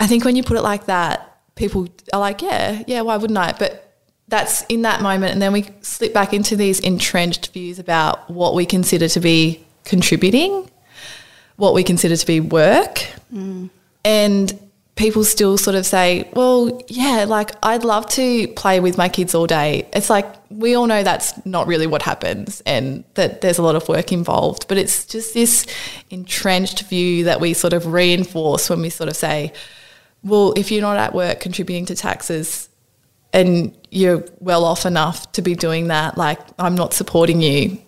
I 0.00 0.06
think 0.06 0.24
when 0.24 0.36
you 0.36 0.42
put 0.42 0.56
it 0.56 0.62
like 0.62 0.86
that, 0.86 1.38
people 1.54 1.86
are 2.14 2.18
like, 2.18 2.40
yeah, 2.40 2.82
yeah, 2.86 3.02
why 3.02 3.18
wouldn't 3.18 3.38
I? 3.38 3.52
But 3.52 3.94
that's 4.28 4.62
in 4.70 4.82
that 4.82 5.02
moment, 5.02 5.34
and 5.34 5.42
then 5.42 5.52
we 5.52 5.68
slip 5.82 6.14
back 6.14 6.32
into 6.32 6.56
these 6.56 6.80
entrenched 6.80 7.52
views 7.52 7.78
about 7.78 8.30
what 8.30 8.54
we 8.54 8.64
consider 8.64 9.06
to 9.06 9.20
be 9.20 9.62
contributing, 9.84 10.70
what 11.56 11.74
we 11.74 11.84
consider 11.84 12.16
to 12.16 12.26
be 12.26 12.40
work, 12.40 13.06
and 14.02 14.58
people 14.96 15.24
still 15.24 15.58
sort 15.58 15.74
of 15.74 15.84
say, 15.84 16.28
well, 16.34 16.80
yeah, 16.88 17.24
like 17.26 17.50
I'd 17.62 17.84
love 17.84 18.06
to 18.10 18.46
play 18.48 18.78
with 18.78 18.96
my 18.96 19.08
kids 19.08 19.34
all 19.34 19.46
day. 19.46 19.88
It's 19.92 20.08
like 20.08 20.26
we 20.50 20.74
all 20.76 20.86
know 20.86 21.02
that's 21.02 21.44
not 21.44 21.66
really 21.66 21.86
what 21.86 22.02
happens 22.02 22.62
and 22.64 23.02
that 23.14 23.40
there's 23.40 23.58
a 23.58 23.62
lot 23.62 23.74
of 23.74 23.88
work 23.88 24.12
involved, 24.12 24.68
but 24.68 24.78
it's 24.78 25.04
just 25.04 25.34
this 25.34 25.66
entrenched 26.10 26.82
view 26.82 27.24
that 27.24 27.40
we 27.40 27.54
sort 27.54 27.72
of 27.72 27.92
reinforce 27.92 28.70
when 28.70 28.80
we 28.80 28.90
sort 28.90 29.08
of 29.08 29.16
say, 29.16 29.52
well, 30.22 30.54
if 30.56 30.70
you're 30.70 30.80
not 30.80 30.96
at 30.96 31.12
work 31.12 31.40
contributing 31.40 31.86
to 31.86 31.96
taxes 31.96 32.68
and 33.32 33.76
you're 33.90 34.24
well 34.38 34.64
off 34.64 34.86
enough 34.86 35.30
to 35.32 35.42
be 35.42 35.56
doing 35.56 35.88
that, 35.88 36.16
like 36.16 36.38
I'm 36.56 36.76
not 36.76 36.94
supporting 36.94 37.42
you. 37.42 37.78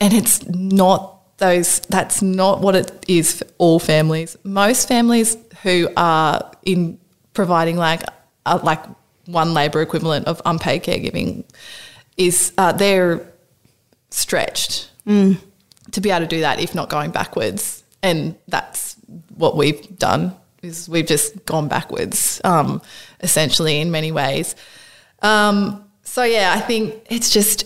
And 0.00 0.12
it's 0.12 0.46
not 0.48 1.38
those, 1.38 1.80
that's 1.80 2.20
not 2.20 2.60
what 2.60 2.76
it 2.76 3.04
is 3.08 3.38
for 3.38 3.46
all 3.56 3.78
families. 3.78 4.36
Most 4.44 4.86
families 4.86 5.36
who 5.62 5.88
are 5.96 6.50
in 6.64 6.98
providing 7.34 7.76
like, 7.76 8.02
uh, 8.46 8.58
like 8.62 8.82
one 9.26 9.54
labour 9.54 9.82
equivalent 9.82 10.26
of 10.26 10.42
unpaid 10.44 10.82
caregiving 10.82 11.44
is, 12.16 12.52
uh, 12.58 12.72
they're 12.72 13.26
stretched 14.10 14.90
to 15.90 16.00
be 16.00 16.10
able 16.10 16.20
to 16.20 16.26
do 16.26 16.40
that 16.40 16.60
if 16.60 16.74
not 16.74 16.88
going 16.88 17.10
backwards. 17.10 17.82
And 18.02 18.34
that's 18.48 18.96
what 19.36 19.56
we've 19.56 19.98
done 19.98 20.34
is 20.62 20.88
we've 20.88 21.06
just 21.06 21.44
gone 21.44 21.68
backwards, 21.68 22.40
um, 22.44 22.80
essentially 23.20 23.80
in 23.80 23.90
many 23.90 24.12
ways. 24.12 24.54
Um, 25.22 25.84
so 26.02 26.24
yeah, 26.24 26.52
I 26.54 26.60
think 26.60 27.06
it's 27.10 27.30
just 27.30 27.64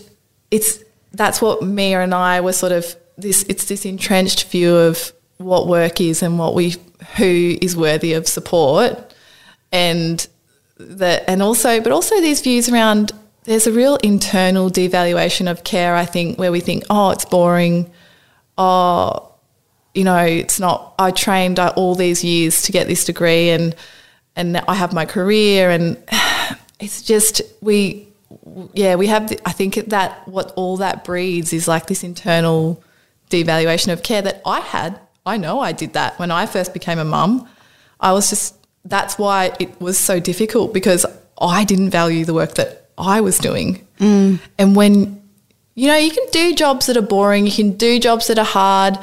it's 0.51 0.83
that's 1.13 1.41
what 1.41 1.63
Mia 1.63 2.01
and 2.01 2.13
I 2.13 2.41
were 2.41 2.53
sort 2.53 2.71
of 2.71 2.95
this. 3.17 3.43
It's 3.49 3.65
this 3.65 3.85
entrenched 3.85 4.49
view 4.49 4.75
of 4.75 5.11
what 5.37 5.67
work 5.67 6.01
is 6.01 6.23
and 6.23 6.39
what 6.39 6.53
we 6.53 6.75
who 7.15 7.57
is 7.61 7.75
worthy 7.75 8.13
of 8.13 8.27
support, 8.27 9.13
and 9.71 10.27
that 10.77 11.23
and 11.27 11.41
also 11.41 11.81
but 11.81 11.91
also 11.91 12.19
these 12.21 12.41
views 12.41 12.69
around 12.69 13.11
there's 13.45 13.65
a 13.65 13.71
real 13.71 13.95
internal 13.97 14.69
devaluation 14.69 15.49
of 15.49 15.63
care. 15.63 15.95
I 15.95 16.05
think 16.05 16.37
where 16.37 16.51
we 16.51 16.59
think 16.59 16.83
oh 16.89 17.11
it's 17.11 17.25
boring, 17.25 17.91
oh 18.57 19.33
you 19.93 20.03
know 20.03 20.23
it's 20.23 20.59
not. 20.59 20.93
I 20.99 21.11
trained 21.11 21.59
uh, 21.59 21.73
all 21.75 21.95
these 21.95 22.23
years 22.23 22.61
to 22.63 22.71
get 22.71 22.87
this 22.87 23.05
degree 23.05 23.49
and 23.49 23.75
and 24.35 24.57
I 24.57 24.75
have 24.75 24.93
my 24.93 25.05
career 25.05 25.69
and 25.69 25.97
it's 26.79 27.01
just 27.01 27.41
we 27.61 28.07
yeah 28.73 28.95
we 28.95 29.07
have 29.07 29.29
the, 29.29 29.39
i 29.47 29.51
think 29.51 29.75
that 29.75 30.27
what 30.27 30.51
all 30.55 30.77
that 30.77 31.03
breeds 31.03 31.53
is 31.53 31.67
like 31.67 31.87
this 31.87 32.03
internal 32.03 32.83
devaluation 33.29 33.91
of 33.91 34.03
care 34.03 34.21
that 34.21 34.41
i 34.45 34.59
had 34.59 34.99
i 35.27 35.37
know 35.37 35.59
i 35.59 35.71
did 35.71 35.93
that. 35.93 36.17
When 36.19 36.31
i 36.31 36.45
first 36.45 36.73
became 36.73 36.99
a 36.99 37.05
mum 37.05 37.47
i 37.99 38.11
was 38.17 38.29
just 38.29 38.55
that's 38.85 39.17
why 39.23 39.39
it 39.59 39.79
was 39.81 39.97
so 40.09 40.19
difficult 40.19 40.73
because 40.73 41.05
i 41.57 41.63
didn't 41.63 41.91
value 41.91 42.23
the 42.25 42.33
work 42.33 42.53
that 42.55 42.69
i 42.97 43.21
was 43.21 43.37
doing. 43.37 43.69
And 44.61 44.75
when 44.79 45.21
you 45.75 45.87
know 45.87 45.97
you 45.97 46.11
can 46.11 46.27
do 46.31 46.55
jobs 46.63 46.85
that 46.87 46.97
are 46.97 47.09
boring 47.15 47.45
you 47.45 47.51
can 47.61 47.71
do 47.87 47.99
jobs 47.99 48.27
that 48.27 48.39
are 48.39 48.51
hard 48.61 48.97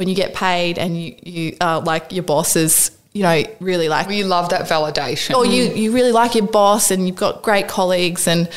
when 0.00 0.08
you 0.08 0.14
get 0.14 0.32
paid 0.34 0.78
and 0.78 0.96
you, 1.00 1.14
you 1.22 1.56
uh, 1.60 1.78
like 1.84 2.10
your 2.10 2.22
boss 2.22 2.56
is 2.56 2.90
you 3.12 3.22
know 3.22 3.42
really 3.60 3.88
like 3.88 4.08
you 4.10 4.24
love 4.24 4.48
that 4.48 4.66
validation. 4.66 5.34
or 5.34 5.44
you, 5.44 5.64
you 5.74 5.92
really 5.92 6.10
like 6.12 6.34
your 6.34 6.46
boss 6.46 6.90
and 6.90 7.06
you've 7.06 7.16
got 7.16 7.42
great 7.42 7.68
colleagues. 7.68 8.26
And 8.26 8.48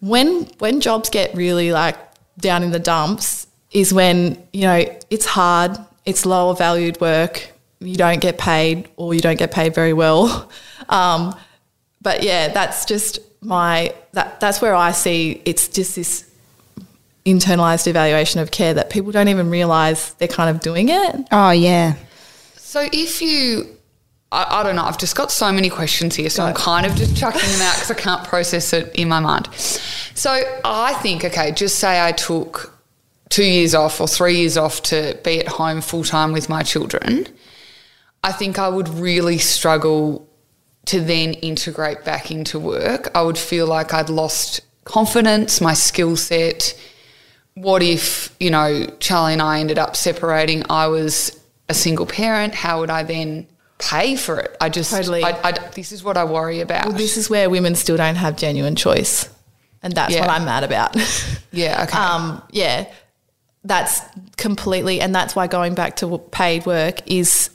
when 0.00 0.44
when 0.58 0.82
jobs 0.82 1.08
get 1.08 1.34
really 1.34 1.72
like 1.72 1.96
down 2.38 2.62
in 2.62 2.70
the 2.70 2.78
dumps 2.78 3.46
is 3.70 3.94
when 3.94 4.36
you 4.52 4.62
know 4.62 4.84
it's 5.08 5.24
hard 5.24 5.78
it's 6.04 6.26
lower 6.26 6.54
valued 6.54 7.00
work 7.00 7.50
you 7.80 7.96
don't 7.96 8.20
get 8.20 8.38
paid 8.38 8.88
or 8.96 9.14
you 9.14 9.20
don't 9.20 9.38
get 9.38 9.50
paid 9.50 9.74
very 9.74 9.92
well 9.92 10.50
um, 10.88 11.34
but 12.02 12.22
yeah 12.22 12.48
that's 12.48 12.84
just 12.84 13.18
my 13.40 13.94
that 14.12 14.40
that's 14.40 14.62
where 14.62 14.74
i 14.74 14.90
see 14.90 15.42
it's 15.44 15.68
just 15.68 15.96
this 15.96 16.30
internalized 17.26 17.86
evaluation 17.86 18.40
of 18.40 18.50
care 18.50 18.74
that 18.74 18.90
people 18.90 19.10
don't 19.12 19.28
even 19.28 19.50
realize 19.50 20.14
they're 20.14 20.28
kind 20.28 20.54
of 20.54 20.60
doing 20.60 20.88
it 20.88 21.26
Oh 21.30 21.50
yeah. 21.50 21.94
So 22.74 22.88
if 22.92 23.22
you, 23.22 23.68
I, 24.32 24.46
I 24.50 24.62
don't 24.64 24.74
know, 24.74 24.82
I've 24.82 24.98
just 24.98 25.14
got 25.14 25.30
so 25.30 25.52
many 25.52 25.70
questions 25.70 26.16
here, 26.16 26.28
so 26.28 26.42
I'm 26.42 26.54
kind 26.56 26.84
of 26.84 26.96
just 26.96 27.16
chucking 27.16 27.40
them 27.40 27.60
out 27.62 27.74
because 27.74 27.88
I 27.92 27.94
can't 27.94 28.24
process 28.24 28.72
it 28.72 28.92
in 28.96 29.08
my 29.08 29.20
mind. 29.20 29.46
So 29.54 30.32
I 30.64 30.94
think, 30.94 31.24
okay, 31.24 31.52
just 31.52 31.78
say 31.78 32.04
I 32.04 32.10
took 32.10 32.73
two 33.34 33.44
years 33.44 33.74
off 33.74 34.00
or 34.00 34.06
three 34.06 34.36
years 34.36 34.56
off 34.56 34.80
to 34.82 35.18
be 35.24 35.40
at 35.40 35.48
home 35.48 35.80
full 35.80 36.04
time 36.04 36.30
with 36.32 36.48
my 36.48 36.62
children. 36.62 37.26
I 38.22 38.32
think 38.32 38.58
I 38.58 38.68
would 38.68 38.88
really 38.88 39.38
struggle 39.38 40.28
to 40.86 41.00
then 41.00 41.34
integrate 41.34 42.04
back 42.04 42.30
into 42.30 42.58
work. 42.60 43.10
I 43.14 43.22
would 43.22 43.38
feel 43.38 43.66
like 43.66 43.92
I'd 43.92 44.08
lost 44.08 44.60
confidence, 44.84 45.60
my 45.60 45.74
skill 45.74 46.16
set. 46.16 46.78
What 47.54 47.82
if, 47.82 48.34
you 48.38 48.50
know, 48.50 48.86
Charlie 49.00 49.32
and 49.34 49.42
I 49.42 49.60
ended 49.60 49.78
up 49.78 49.96
separating? 49.96 50.62
I 50.70 50.86
was 50.86 51.38
a 51.68 51.74
single 51.74 52.06
parent. 52.06 52.54
How 52.54 52.80
would 52.80 52.90
I 52.90 53.02
then 53.02 53.46
pay 53.78 54.14
for 54.16 54.38
it? 54.40 54.56
I 54.60 54.68
just, 54.68 54.90
Totally. 54.92 55.24
I, 55.24 55.30
I, 55.42 55.52
this 55.74 55.90
is 55.92 56.04
what 56.04 56.16
I 56.16 56.24
worry 56.24 56.60
about. 56.60 56.86
well 56.86 56.96
this 56.96 57.16
is 57.16 57.28
where 57.28 57.50
women 57.50 57.74
still 57.74 57.96
don't 57.96 58.16
have 58.16 58.36
genuine 58.36 58.76
choice 58.76 59.28
and 59.82 59.92
that's 59.94 60.14
Yeah. 60.14 60.20
what 60.20 60.30
i'm 60.30 60.44
mad 60.46 60.64
about 60.64 60.96
yeah, 61.52 61.82
okay. 61.84 61.98
um, 61.98 62.40
yeah, 62.50 62.86
that's 63.64 64.00
completely, 64.36 65.00
and 65.00 65.14
that's 65.14 65.34
why 65.34 65.46
going 65.46 65.74
back 65.74 65.96
to 65.96 66.18
paid 66.18 66.66
work 66.66 67.00
is 67.06 67.50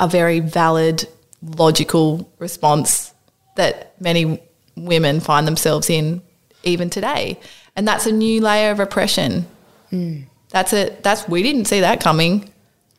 a 0.00 0.08
very 0.08 0.40
valid, 0.40 1.08
logical 1.42 2.28
response 2.38 3.14
that 3.56 4.00
many 4.00 4.42
women 4.76 5.20
find 5.20 5.46
themselves 5.46 5.88
in 5.88 6.20
even 6.64 6.90
today, 6.90 7.38
and 7.76 7.86
that's 7.86 8.06
a 8.06 8.12
new 8.12 8.40
layer 8.40 8.72
of 8.72 8.80
oppression. 8.80 9.46
Mm. 9.92 10.24
That's 10.50 10.72
it. 10.72 11.02
That's 11.02 11.28
we 11.28 11.42
didn't 11.42 11.66
see 11.66 11.80
that 11.80 12.00
coming, 12.00 12.52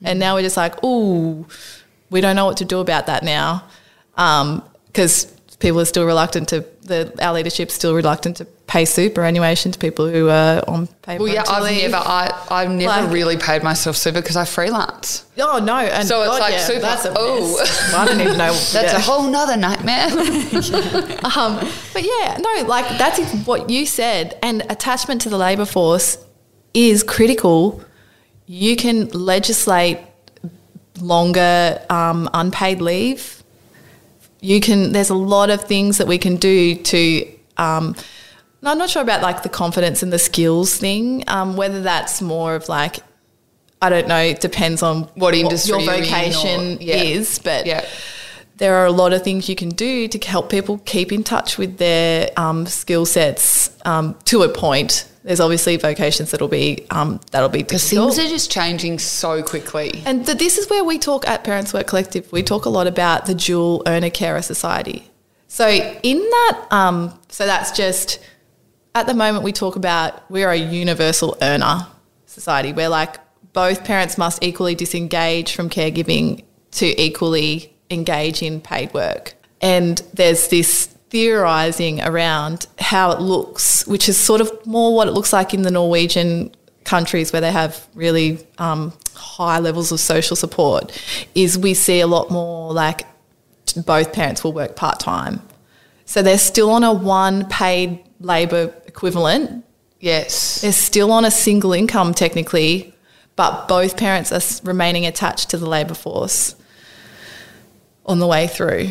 and 0.03 0.17
now 0.19 0.35
we're 0.35 0.43
just 0.43 0.57
like, 0.57 0.75
oh, 0.81 1.45
we 2.09 2.21
don't 2.21 2.37
know 2.37 2.45
what 2.45 2.57
to 2.57 2.65
do 2.65 2.79
about 2.79 3.07
that 3.07 3.23
now, 3.23 3.65
um, 4.15 4.63
because 4.87 5.34
people 5.59 5.79
are 5.79 5.85
still 5.85 6.05
reluctant 6.05 6.49
to 6.49 6.65
the 6.83 7.11
our 7.21 7.33
leadership's 7.33 7.73
still 7.73 7.95
reluctant 7.95 8.37
to 8.37 8.45
pay 8.67 8.83
superannuation 8.85 9.71
to 9.71 9.79
people 9.79 10.07
who 10.09 10.27
are 10.29 10.61
on 10.67 10.87
paid 11.01 11.19
well, 11.19 11.31
yeah, 11.33 11.43
I've 11.47 11.63
leave. 11.63 11.91
never, 11.91 12.03
I, 12.03 12.45
I've 12.49 12.69
never 12.71 13.03
Like- 13.03 13.11
really 13.13 13.37
paid 13.37 13.63
myself 13.63 13.95
super 13.95 14.21
because 14.21 14.35
I 14.35 14.45
freelance. 14.45 15.23
Oh 15.39 15.59
no! 15.59 15.77
And 15.77 16.07
So 16.07 16.21
it's 16.21 16.31
God, 16.31 16.39
like 16.39 16.53
yeah, 16.53 16.65
super- 16.65 16.79
That's 16.81 17.05
a 17.05 17.13
oh. 17.15 17.91
I 17.95 18.05
don't 18.05 18.19
even 18.21 18.37
know. 18.37 18.51
That's 18.53 18.73
yeah. 18.93 18.97
a 18.97 18.99
whole 18.99 19.29
nother 19.29 19.57
nightmare. 19.57 20.09
Um, 21.35 21.57
but 21.93 22.03
yeah, 22.03 22.37
no, 22.39 22.65
like 22.67 22.87
that's 22.97 23.19
what 23.45 23.69
you 23.69 23.85
said. 23.85 24.37
And 24.43 24.61
attachment 24.69 25.21
to 25.21 25.29
the 25.29 25.37
labour 25.37 25.65
force 25.65 26.17
is 26.73 27.01
critical. 27.03 27.81
You 28.45 28.75
can 28.75 29.09
legislate 29.09 29.99
longer 30.99 31.81
um, 31.89 32.29
unpaid 32.33 32.81
leave. 32.81 33.43
You 34.45 34.61
can. 34.61 34.91
There's 34.91 35.09
a 35.09 35.15
lot 35.15 35.49
of 35.49 35.63
things 35.63 35.97
that 35.97 36.07
we 36.07 36.17
can 36.17 36.35
do 36.35 36.75
to. 36.75 37.27
Um, 37.57 37.95
I'm 38.63 38.77
not 38.77 38.89
sure 38.89 39.01
about 39.01 39.21
like 39.21 39.43
the 39.43 39.49
confidence 39.49 40.01
and 40.01 40.11
the 40.11 40.19
skills 40.19 40.75
thing. 40.75 41.23
Um, 41.27 41.55
whether 41.55 41.81
that's 41.81 42.21
more 42.21 42.55
of 42.55 42.67
like, 42.67 42.97
I 43.81 43.89
don't 43.89 44.07
know. 44.07 44.17
It 44.19 44.41
depends 44.41 44.81
on 44.81 45.03
What 45.15 45.35
industry 45.35 45.69
your 45.69 45.81
you're 45.81 45.93
or- 45.93 46.03
vocation 46.03 46.77
yeah. 46.81 46.95
is, 46.95 47.37
but 47.39 47.65
yeah. 47.67 47.85
there 48.57 48.75
are 48.75 48.85
a 48.85 48.91
lot 48.91 49.13
of 49.13 49.23
things 49.23 49.47
you 49.49 49.55
can 49.55 49.69
do 49.69 50.07
to 50.07 50.17
help 50.27 50.49
people 50.49 50.79
keep 50.85 51.11
in 51.11 51.23
touch 51.23 51.57
with 51.59 51.77
their 51.77 52.29
um, 52.37 52.65
skill 52.65 53.05
sets 53.05 53.69
um, 53.85 54.15
to 54.25 54.41
a 54.43 54.49
point. 54.49 55.07
There's 55.25 55.39
obviously 55.39 55.75
vocations 55.77 56.29
that'll 56.29 56.47
be 56.47 56.85
um, 56.91 57.19
that'll 57.31 57.49
be 57.49 57.63
Because 57.63 57.89
things 57.89 58.19
are 58.19 58.27
just 58.27 58.51
changing 58.51 58.99
so 58.99 59.41
quickly. 59.41 60.03
And 60.05 60.23
th- 60.23 60.37
this 60.37 60.59
is 60.59 60.69
where 60.69 60.83
we 60.83 60.99
talk 60.99 61.27
at 61.27 61.43
Parents 61.43 61.73
Work 61.73 61.87
Collective. 61.87 62.31
We 62.31 62.43
talk 62.43 62.65
a 62.65 62.69
lot 62.69 62.85
about 62.85 63.25
the 63.25 63.33
dual 63.33 63.81
earner 63.87 64.11
carer 64.11 64.43
society. 64.43 65.09
So 65.47 65.67
in 65.67 66.19
that, 66.19 66.67
um, 66.69 67.19
so 67.29 67.47
that's 67.47 67.71
just 67.71 68.19
at 68.93 69.07
the 69.07 69.15
moment 69.15 69.43
we 69.43 69.51
talk 69.51 69.75
about 69.75 70.29
we're 70.29 70.51
a 70.51 70.55
universal 70.55 71.35
earner 71.41 71.87
society 72.27 72.71
where 72.71 72.89
like 72.89 73.17
both 73.51 73.83
parents 73.83 74.19
must 74.19 74.43
equally 74.43 74.75
disengage 74.75 75.55
from 75.55 75.71
caregiving 75.71 76.43
to 76.69 77.01
equally 77.01 77.75
engage 77.89 78.43
in 78.43 78.61
paid 78.61 78.93
work. 78.93 79.33
And 79.59 79.97
there's 80.13 80.49
this 80.49 80.94
theorizing 81.15 82.01
around 82.01 82.67
how 82.77 83.09
it 83.09 83.21
looks, 83.21 83.87
which 83.87 84.09
is 84.09 84.17
sort 84.17 84.41
of 84.41 84.51
more 84.67 84.93
what 84.93 85.07
it 85.07 85.11
looks 85.11 85.31
like 85.31 85.53
in 85.53 85.61
the 85.61 85.71
Norwegian 85.71 86.53
countries 86.83 87.31
where 87.31 87.39
they 87.39 87.53
have 87.53 87.87
really 87.95 88.45
um, 88.57 88.91
high 89.13 89.59
levels 89.59 89.93
of 89.93 89.99
social 90.01 90.35
support, 90.35 90.91
is 91.33 91.57
we 91.57 91.73
see 91.73 92.01
a 92.01 92.05
lot 92.05 92.31
more 92.31 92.73
like 92.73 93.07
both 93.85 94.11
parents 94.11 94.43
will 94.43 94.51
work 94.51 94.75
part 94.75 94.99
time. 94.99 95.41
So 96.03 96.21
they're 96.21 96.37
still 96.37 96.69
on 96.69 96.83
a 96.83 96.91
one 96.91 97.47
paid 97.47 98.03
labour 98.19 98.73
equivalent. 98.85 99.63
Yes. 100.01 100.59
They're 100.59 100.73
still 100.73 101.13
on 101.13 101.23
a 101.23 101.31
single 101.31 101.71
income 101.71 102.13
technically, 102.13 102.93
but 103.37 103.69
both 103.69 103.95
parents 103.95 104.33
are 104.33 104.67
remaining 104.67 105.05
attached 105.05 105.51
to 105.51 105.57
the 105.57 105.65
labour 105.65 105.93
force 105.93 106.57
on 108.05 108.19
the 108.19 108.27
way 108.27 108.47
through. 108.47 108.89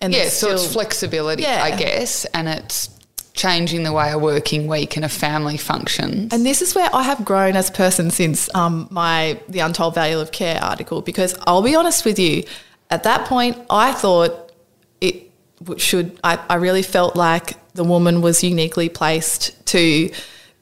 And 0.00 0.12
Yeah, 0.12 0.28
so 0.28 0.52
it's 0.52 0.72
flexibility, 0.72 1.42
Yeah. 1.42 1.62
I 1.62 1.76
guess, 1.76 2.24
and 2.26 2.48
it's 2.48 2.90
changing 3.38 3.84
the 3.84 3.92
way 3.92 4.10
a 4.10 4.18
working 4.18 4.66
week 4.66 4.96
and 4.96 5.04
a 5.04 5.08
family 5.08 5.56
functions. 5.56 6.32
And 6.32 6.44
this 6.44 6.60
is 6.60 6.74
where 6.74 6.90
I 6.92 7.04
have 7.04 7.24
grown 7.24 7.56
as 7.56 7.68
a 7.70 7.72
person 7.72 8.10
since 8.10 8.52
um, 8.54 8.88
my 8.90 9.40
the 9.48 9.60
Untold 9.60 9.94
Value 9.94 10.18
of 10.18 10.32
Care 10.32 10.62
article. 10.62 11.02
Because 11.02 11.36
I'll 11.46 11.62
be 11.62 11.74
honest 11.74 12.04
with 12.04 12.18
you, 12.18 12.44
at 12.90 13.04
that 13.04 13.26
point, 13.26 13.56
I 13.70 13.92
thought 13.92 14.52
it 15.00 15.30
should. 15.76 16.18
I, 16.24 16.38
I 16.50 16.56
really 16.56 16.82
felt 16.82 17.16
like 17.16 17.56
the 17.74 17.84
woman 17.84 18.22
was 18.22 18.42
uniquely 18.42 18.88
placed 18.88 19.64
to 19.66 20.10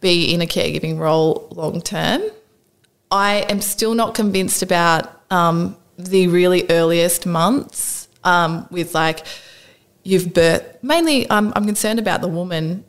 be 0.00 0.32
in 0.32 0.42
a 0.42 0.46
caregiving 0.46 0.98
role 0.98 1.48
long 1.50 1.80
term. 1.80 2.22
I 3.10 3.36
am 3.48 3.60
still 3.60 3.94
not 3.94 4.14
convinced 4.14 4.62
about 4.62 5.22
um, 5.30 5.76
the 5.98 6.26
really 6.26 6.66
earliest 6.68 7.24
months 7.24 8.05
um, 8.26 8.66
with 8.70 8.94
like 8.94 9.24
you've 10.02 10.34
birth. 10.34 10.62
Mainly, 10.82 11.28
um, 11.30 11.52
I'm 11.56 11.64
concerned 11.64 11.98
about 11.98 12.20
the 12.20 12.28
woman 12.28 12.84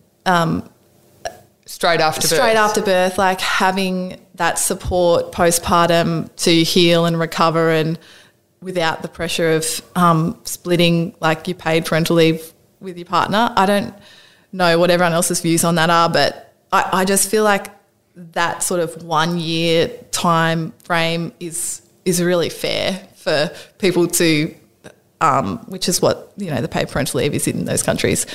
straight 1.65 1.99
after 1.99 2.21
birth. 2.21 2.33
straight 2.33 2.55
after 2.55 2.81
birth, 2.81 3.17
like 3.17 3.39
having 3.39 4.19
that 4.35 4.59
support 4.59 5.31
postpartum 5.31 6.33
to 6.37 6.63
heal 6.63 7.05
and 7.05 7.19
recover 7.19 7.71
and 7.71 7.97
without 8.61 9.01
the 9.01 9.07
pressure 9.07 9.51
of 9.51 9.81
um, 9.95 10.39
splitting 10.43 11.15
like 11.19 11.47
you 11.47 11.55
paid 11.55 11.85
parental 11.85 12.15
leave 12.15 12.53
with 12.79 12.97
your 12.97 13.05
partner. 13.05 13.51
I 13.55 13.65
don't 13.65 13.93
know 14.51 14.79
what 14.79 14.89
everyone 14.89 15.13
else's 15.13 15.41
views 15.41 15.63
on 15.63 15.75
that 15.75 15.89
are, 15.89 16.09
but 16.09 16.53
I, 16.71 16.89
I 16.91 17.05
just 17.05 17.29
feel 17.29 17.43
like 17.43 17.71
that 18.15 18.63
sort 18.63 18.79
of 18.79 19.03
one 19.03 19.37
year 19.37 19.89
time 20.11 20.73
frame 20.83 21.33
is 21.39 21.81
is 22.03 22.23
really 22.23 22.49
fair 22.49 23.07
for 23.15 23.51
people 23.77 24.07
to 24.07 24.55
um, 25.21 25.59
which 25.67 25.89
is 25.89 26.01
what 26.01 26.31
you 26.37 26.49
know 26.49 26.61
the 26.61 26.67
paid 26.67 26.89
parental 26.89 27.19
leave 27.19 27.33
is 27.33 27.47
in 27.47 27.65
those 27.65 27.83
countries. 27.83 28.25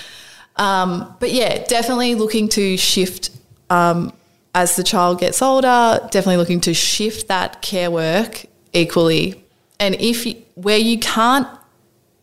Um, 0.57 1.17
but 1.21 1.33
yeah, 1.33 1.65
definitely 1.65 2.15
looking 2.15 2.49
to 2.51 2.77
shift 2.77 3.31
um, 3.71 4.13
as 4.55 4.77
the 4.77 4.83
child 4.83 5.21
gets 5.21 5.41
older. 5.41 6.01
Definitely 6.11 6.39
looking 6.39 6.61
to 6.63 6.75
shift 6.75 7.29
that 7.29 7.63
care 7.63 7.91
work 7.91 8.45
equally, 8.73 9.45
and 9.79 9.95
if 9.97 10.27
you, 10.27 10.43
where 10.55 10.79
you 10.79 10.99
can't 10.99 11.49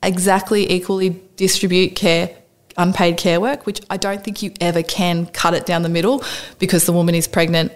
exactly 0.02 0.72
equally 0.72 1.22
distribute 1.36 1.96
care 1.96 2.36
unpaid 2.80 3.18
care 3.18 3.40
work, 3.40 3.66
which 3.66 3.82
I 3.90 3.98
don't 3.98 4.24
think 4.24 4.42
you 4.42 4.54
ever 4.60 4.82
can 4.82 5.28
cut 5.28 5.54
it 5.54 5.66
down 5.66 5.84
the 5.84 5.90
middle 5.90 6.24
because 6.58 6.86
the 6.86 6.94
woman 6.94 7.14
is 7.14 7.28
pregnant, 7.28 7.72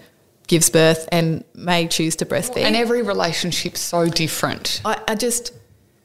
gives 0.47 0.69
birth, 0.69 1.07
and 1.11 1.43
may 1.53 1.87
choose 1.87 2.15
to 2.17 2.25
breastfeed. 2.25 2.63
And 2.63 2.75
every 2.75 3.03
relationship's 3.03 3.81
so 3.81 4.07
different. 4.07 4.81
I, 4.85 4.99
I 5.09 5.15
just 5.15 5.51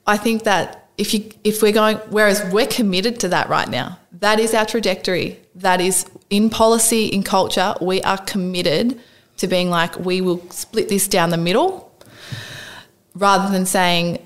I 0.09 0.17
think 0.17 0.45
that 0.45 0.89
if 0.97 1.15
you 1.15 1.31
if 1.45 1.63
we're 1.63 1.73
going 1.73 1.99
whereas 2.09 2.43
we're 2.53 2.67
committed 2.67 3.21
to 3.21 3.29
that 3.29 3.49
right 3.49 3.69
now. 3.69 3.99
That 4.13 4.41
is 4.41 4.53
our 4.55 4.67
trajectory. 4.67 5.39
That 5.55 5.81
is 5.81 6.07
in 6.31 6.51
policy, 6.51 7.07
in 7.07 7.23
culture, 7.23 7.75
we 7.81 8.03
are 8.03 8.19
committed 8.19 9.01
to 9.37 9.47
being 9.47 9.71
like 9.71 9.97
we 9.99 10.21
will 10.21 10.41
split 10.51 10.89
this 10.89 11.07
down 11.07 11.31
the 11.31 11.37
middle 11.37 11.93
rather 13.15 13.53
than 13.53 13.67
saying, 13.67 14.25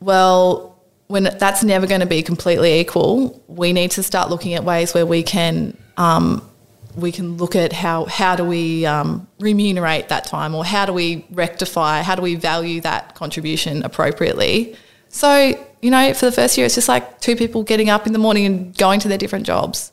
well, 0.00 0.80
when 1.08 1.24
that's 1.24 1.64
never 1.64 1.86
going 1.86 2.00
to 2.00 2.06
be 2.06 2.22
completely 2.22 2.78
equal, 2.78 3.42
we 3.48 3.72
need 3.72 3.92
to 3.92 4.02
start 4.02 4.30
looking 4.30 4.54
at 4.54 4.64
ways 4.64 4.94
where 4.94 5.06
we 5.06 5.22
can 5.22 5.76
um, 5.96 6.48
we 6.94 7.10
can 7.10 7.36
look 7.36 7.56
at 7.56 7.72
how 7.72 8.04
how 8.04 8.36
do 8.36 8.44
we 8.44 8.84
um, 8.84 9.26
remunerate 9.40 10.08
that 10.10 10.24
time, 10.24 10.54
or 10.54 10.64
how 10.64 10.84
do 10.84 10.92
we 10.92 11.24
rectify, 11.30 12.02
how 12.02 12.14
do 12.14 12.22
we 12.22 12.34
value 12.34 12.80
that 12.82 13.14
contribution 13.14 13.82
appropriately. 13.82 14.76
So 15.16 15.66
you 15.80 15.90
know, 15.90 16.12
for 16.12 16.26
the 16.26 16.32
first 16.32 16.58
year, 16.58 16.66
it's 16.66 16.74
just 16.74 16.88
like 16.88 17.20
two 17.20 17.36
people 17.36 17.62
getting 17.62 17.88
up 17.88 18.06
in 18.06 18.12
the 18.12 18.18
morning 18.18 18.44
and 18.44 18.76
going 18.76 19.00
to 19.00 19.08
their 19.08 19.16
different 19.16 19.46
jobs. 19.46 19.90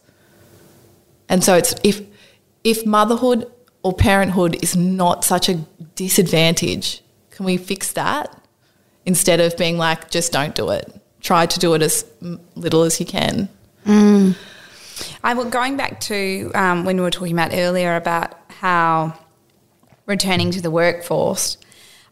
And 1.29 1.41
so 1.41 1.55
it's 1.55 1.73
if 1.81 2.01
if 2.65 2.86
motherhood 2.86 3.49
or 3.83 3.93
parenthood 3.93 4.62
is 4.62 4.75
not 4.75 5.23
such 5.23 5.47
a 5.47 5.55
disadvantage, 5.95 7.01
can 7.31 7.45
we 7.45 7.55
fix 7.55 7.93
that 7.93 8.38
instead 9.05 9.39
of 9.39 9.55
being 9.55 9.77
like 9.77 10.09
just 10.09 10.33
don't 10.33 10.55
do 10.55 10.71
it? 10.71 10.93
Try 11.21 11.45
to 11.45 11.57
do 11.57 11.73
it 11.73 11.81
as 11.81 12.05
little 12.55 12.83
as 12.83 12.99
you 12.99 13.05
can. 13.05 13.47
I 15.23 15.33
will 15.33 15.49
going 15.49 15.77
back 15.77 16.01
to 16.01 16.51
um, 16.53 16.83
when 16.83 16.97
we 16.97 17.01
were 17.01 17.12
talking 17.12 17.33
about 17.33 17.53
earlier 17.53 17.95
about 17.95 18.38
how 18.49 19.17
returning 20.05 20.51
to 20.51 20.62
the 20.62 20.69
workforce. 20.69 21.57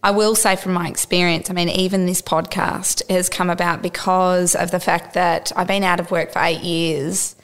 I 0.03 0.11
will 0.11 0.35
say 0.35 0.55
from 0.55 0.73
my 0.73 0.87
experience, 0.87 1.49
I 1.49 1.53
mean, 1.53 1.69
even 1.69 2.05
this 2.07 2.21
podcast 2.21 3.07
has 3.09 3.29
come 3.29 3.49
about 3.51 3.83
because 3.83 4.55
of 4.55 4.71
the 4.71 4.79
fact 4.79 5.13
that 5.13 5.51
I've 5.55 5.67
been 5.67 5.83
out 5.83 5.99
of 5.99 6.09
work 6.09 6.31
for 6.33 6.39
eight 6.41 6.61
years, 6.61 7.35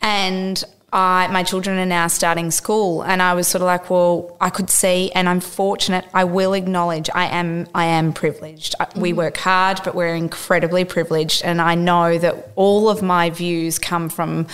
and 0.00 0.62
I 0.92 1.28
my 1.28 1.44
children 1.44 1.78
are 1.78 1.86
now 1.86 2.08
starting 2.08 2.50
school, 2.50 3.02
and 3.02 3.22
I 3.22 3.34
was 3.34 3.46
sort 3.46 3.62
of 3.62 3.66
like, 3.66 3.88
well, 3.88 4.36
I 4.40 4.50
could 4.50 4.68
see, 4.68 5.12
and 5.12 5.28
I'm 5.28 5.40
fortunate. 5.40 6.04
I 6.12 6.24
will 6.24 6.54
acknowledge 6.54 7.08
I 7.14 7.26
am 7.26 7.68
I 7.72 7.84
am 7.84 8.12
privileged. 8.12 8.74
I- 8.80 8.88
We 8.96 9.10
mm-hmm. 9.10 9.18
work 9.18 9.36
hard, 9.36 9.80
but 9.84 9.94
we're 9.94 10.16
incredibly 10.16 10.84
privileged, 10.84 11.44
and 11.44 11.62
I 11.62 11.76
know 11.76 12.18
that 12.18 12.50
all 12.56 12.88
of 12.90 13.00
my 13.00 13.30
views 13.30 13.78
come 13.78 14.08
from 14.08 14.48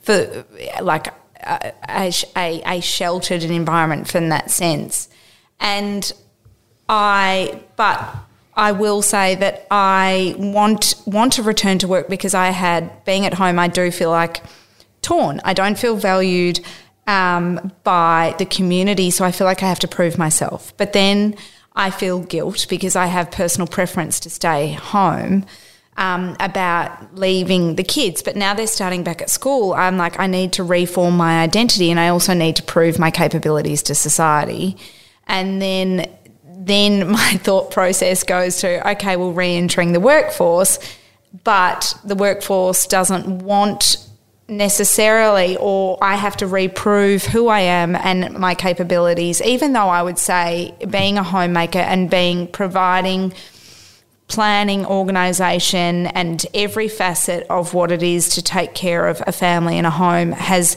for 0.00 0.46
like 0.80 1.08
a, 1.42 1.72
a, 1.88 2.12
a, 2.36 2.62
a 2.78 2.80
sheltered 2.80 3.42
environment 3.42 4.08
from 4.08 4.30
that 4.30 4.50
sense. 4.50 5.08
And 5.60 6.10
I, 6.88 7.62
but 7.76 8.16
I 8.56 8.72
will 8.72 9.02
say 9.02 9.34
that 9.36 9.66
I 9.70 10.34
want 10.38 10.94
want 11.04 11.34
to 11.34 11.42
return 11.42 11.78
to 11.78 11.88
work 11.88 12.08
because 12.08 12.34
I 12.34 12.50
had 12.50 13.04
being 13.04 13.26
at 13.26 13.34
home. 13.34 13.58
I 13.58 13.68
do 13.68 13.90
feel 13.90 14.10
like 14.10 14.42
torn. 15.02 15.40
I 15.44 15.52
don't 15.52 15.78
feel 15.78 15.96
valued 15.96 16.60
um, 17.06 17.72
by 17.84 18.34
the 18.38 18.46
community, 18.46 19.10
so 19.10 19.24
I 19.24 19.32
feel 19.32 19.46
like 19.46 19.62
I 19.62 19.68
have 19.68 19.78
to 19.80 19.88
prove 19.88 20.18
myself. 20.18 20.72
But 20.76 20.92
then 20.92 21.36
I 21.74 21.90
feel 21.90 22.20
guilt 22.20 22.66
because 22.68 22.96
I 22.96 23.06
have 23.06 23.30
personal 23.30 23.66
preference 23.66 24.18
to 24.20 24.30
stay 24.30 24.72
home 24.72 25.44
um, 25.98 26.36
about 26.40 27.16
leaving 27.16 27.76
the 27.76 27.84
kids. 27.84 28.22
But 28.22 28.36
now 28.36 28.54
they're 28.54 28.66
starting 28.66 29.02
back 29.04 29.20
at 29.20 29.30
school. 29.30 29.74
I'm 29.74 29.96
like, 29.96 30.18
I 30.18 30.26
need 30.26 30.52
to 30.54 30.64
reform 30.64 31.16
my 31.16 31.42
identity, 31.42 31.90
and 31.90 32.00
I 32.00 32.08
also 32.08 32.34
need 32.34 32.56
to 32.56 32.62
prove 32.62 32.98
my 32.98 33.10
capabilities 33.10 33.82
to 33.84 33.94
society. 33.94 34.76
And 35.26 35.60
then, 35.60 36.08
then 36.56 37.10
my 37.12 37.32
thought 37.34 37.70
process 37.70 38.22
goes 38.22 38.58
to, 38.58 38.88
okay, 38.92 39.16
well, 39.16 39.32
re-entering 39.32 39.92
the 39.92 40.00
workforce, 40.00 40.78
but 41.44 41.94
the 42.04 42.14
workforce 42.14 42.86
doesn't 42.86 43.26
want 43.42 43.98
necessarily, 44.48 45.56
or 45.58 45.98
I 46.00 46.14
have 46.14 46.36
to 46.38 46.46
reprove 46.46 47.24
who 47.24 47.48
I 47.48 47.60
am 47.60 47.96
and 47.96 48.38
my 48.38 48.54
capabilities, 48.54 49.42
even 49.42 49.72
though 49.72 49.88
I 49.88 50.02
would 50.02 50.18
say 50.18 50.74
being 50.88 51.18
a 51.18 51.22
homemaker 51.22 51.80
and 51.80 52.08
being 52.08 52.46
providing 52.46 53.34
planning, 54.28 54.84
organisation, 54.86 56.06
and 56.08 56.44
every 56.52 56.88
facet 56.88 57.46
of 57.48 57.74
what 57.74 57.92
it 57.92 58.02
is 58.02 58.30
to 58.30 58.42
take 58.42 58.74
care 58.74 59.06
of 59.06 59.22
a 59.26 59.32
family 59.32 59.78
and 59.78 59.86
a 59.86 59.90
home 59.90 60.32
has 60.32 60.76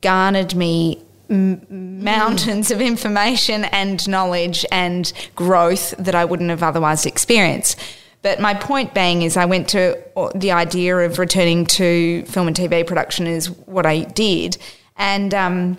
garnered 0.00 0.54
me 0.54 1.02
m- 1.30 2.02
mountains 2.02 2.70
of 2.70 2.80
information 2.80 3.64
and 3.66 4.06
knowledge 4.08 4.66
and 4.70 5.12
growth 5.34 5.94
that 5.98 6.14
I 6.14 6.24
wouldn't 6.24 6.50
have 6.50 6.62
otherwise 6.62 7.06
experienced. 7.06 7.78
But 8.22 8.40
my 8.40 8.52
point 8.52 8.92
being 8.92 9.22
is, 9.22 9.36
I 9.36 9.46
went 9.46 9.68
to 9.70 9.98
uh, 10.16 10.30
the 10.34 10.52
idea 10.52 10.98
of 10.98 11.18
returning 11.18 11.64
to 11.66 12.22
film 12.26 12.48
and 12.48 12.56
TV 12.56 12.86
production 12.86 13.26
is 13.26 13.50
what 13.50 13.86
I 13.86 14.00
did, 14.00 14.58
and 14.96 15.32
um, 15.32 15.78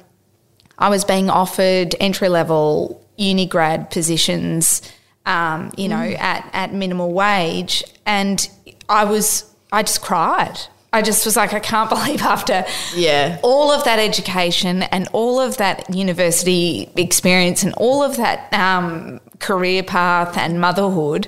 I 0.79 0.89
was 0.89 1.05
being 1.05 1.29
offered 1.29 1.95
entry 1.99 2.29
level 2.29 3.05
uni 3.15 3.45
grad 3.45 3.91
positions, 3.91 4.81
um, 5.27 5.71
you 5.77 5.87
know, 5.87 6.01
at 6.01 6.49
at 6.53 6.73
minimal 6.73 7.13
wage, 7.13 7.83
and 8.07 8.49
I 8.89 9.05
was 9.05 9.45
I 9.71 9.83
just 9.83 10.01
cried. 10.01 10.57
I 10.93 11.01
just 11.01 11.25
was 11.25 11.37
like, 11.37 11.53
I 11.53 11.59
can't 11.59 11.89
believe 11.95 12.21
after 12.21 12.65
Yeah. 12.95 13.39
all 13.43 13.71
of 13.71 13.83
that 13.85 13.99
education 13.99 14.83
and 14.83 15.07
all 15.13 15.39
of 15.39 15.57
that 15.57 15.93
university 15.93 16.89
experience 16.97 17.63
and 17.63 17.73
all 17.75 18.03
of 18.03 18.17
that 18.17 18.53
um, 18.53 19.19
career 19.39 19.83
path 19.83 20.37
and 20.37 20.59
motherhood 20.59 21.27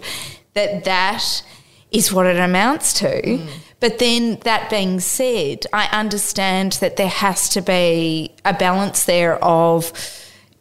that 0.53 0.83
that 0.83 1.43
is 1.91 2.11
what 2.11 2.25
it 2.25 2.37
amounts 2.37 2.93
to. 2.93 3.39
But 3.79 3.99
then 3.99 4.37
that 4.43 4.69
being 4.69 4.99
said, 4.99 5.65
I 5.73 5.85
understand 5.97 6.73
that 6.73 6.95
there 6.97 7.07
has 7.09 7.49
to 7.49 7.61
be 7.61 8.31
a 8.45 8.53
balance 8.53 9.05
there 9.05 9.43
of, 9.43 9.91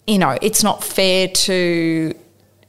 you 0.06 0.18
know, 0.18 0.36
it's 0.42 0.62
not 0.62 0.82
fair 0.84 1.28
to 1.28 2.14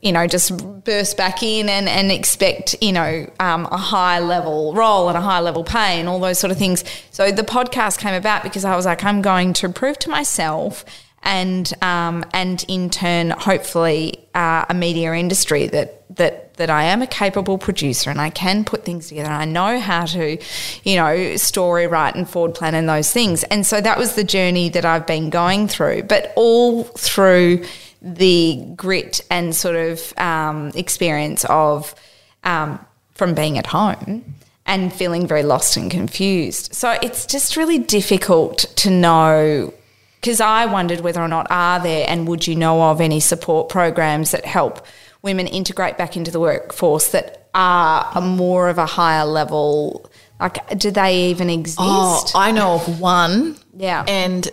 you 0.03 0.11
know, 0.11 0.27
just 0.27 0.83
burst 0.83 1.15
back 1.15 1.41
in 1.41 1.69
and, 1.69 1.87
and 1.87 2.11
expect, 2.11 2.75
you 2.81 2.91
know, 2.91 3.25
um, 3.39 3.65
a 3.71 3.77
high 3.77 4.19
level 4.19 4.73
role 4.73 5.07
and 5.07 5.17
a 5.17 5.21
high 5.21 5.39
level 5.39 5.63
pay 5.63 5.99
and 5.99 6.09
all 6.09 6.19
those 6.19 6.37
sort 6.37 6.51
of 6.51 6.57
things. 6.57 6.83
So 7.11 7.31
the 7.31 7.43
podcast 7.43 7.99
came 7.99 8.13
about 8.13 8.43
because 8.43 8.65
I 8.65 8.75
was 8.75 8.85
like, 8.85 9.03
I'm 9.05 9.21
going 9.21 9.53
to 9.53 9.69
prove 9.69 9.97
to 9.99 10.09
myself 10.09 10.83
and 11.23 11.71
um, 11.81 12.25
and 12.33 12.63
in 12.67 12.89
turn, 12.89 13.29
hopefully, 13.29 14.27
uh, 14.35 14.65
a 14.67 14.73
media 14.73 15.13
industry 15.13 15.67
that 15.67 16.03
that 16.17 16.53
that 16.55 16.69
I 16.69 16.83
am 16.83 17.01
a 17.01 17.07
capable 17.07 17.57
producer 17.57 18.09
and 18.09 18.19
I 18.19 18.29
can 18.29 18.65
put 18.65 18.83
things 18.83 19.07
together. 19.07 19.29
And 19.29 19.41
I 19.41 19.45
know 19.45 19.79
how 19.79 20.05
to, 20.05 20.37
you 20.83 20.95
know, 20.97 21.35
story 21.37 21.87
write 21.87 22.15
and 22.15 22.29
forward 22.29 22.55
plan 22.55 22.75
and 22.75 22.87
those 22.87 23.11
things. 23.11 23.43
And 23.45 23.65
so 23.65 23.81
that 23.81 23.97
was 23.97 24.15
the 24.15 24.23
journey 24.23 24.69
that 24.69 24.85
I've 24.85 25.07
been 25.07 25.29
going 25.29 25.67
through, 25.67 26.03
but 26.03 26.33
all 26.35 26.83
through 26.83 27.63
the 28.03 28.63
grit 28.75 29.21
and 29.31 29.55
sort 29.55 29.75
of 29.75 30.13
um, 30.17 30.71
experience 30.75 31.45
of 31.45 31.95
um, 32.43 32.83
from 33.13 33.33
being 33.33 33.57
at 33.57 33.67
home 33.67 34.35
and 34.65 34.93
feeling 34.93 35.27
very 35.27 35.43
lost 35.43 35.77
and 35.77 35.89
confused. 35.89 36.73
So 36.73 36.97
it's 37.01 37.25
just 37.25 37.57
really 37.57 37.79
difficult 37.79 38.59
to 38.77 38.89
know 38.89 39.73
because 40.19 40.39
I 40.39 40.65
wondered 40.65 41.01
whether 41.01 41.21
or 41.21 41.27
not 41.27 41.47
are 41.49 41.81
there 41.81 42.05
and 42.07 42.27
would 42.27 42.47
you 42.47 42.55
know 42.55 42.81
of 42.83 43.01
any 43.01 43.19
support 43.19 43.67
programs 43.67 44.31
that 44.31 44.45
help 44.45 44.85
women 45.21 45.47
integrate 45.47 45.97
back 45.97 46.15
into 46.15 46.31
the 46.31 46.39
workforce 46.39 47.09
that 47.09 47.47
are 47.53 48.09
a 48.15 48.21
more 48.21 48.69
of 48.69 48.77
a 48.77 48.85
higher 48.85 49.25
level 49.25 50.09
like 50.39 50.77
do 50.77 50.91
they 50.91 51.29
even 51.29 51.49
exist? 51.49 51.77
Oh, 51.79 52.25
I 52.35 52.51
know 52.51 52.75
of 52.75 52.99
one. 52.99 53.55
Yeah. 53.77 54.03
And 54.07 54.49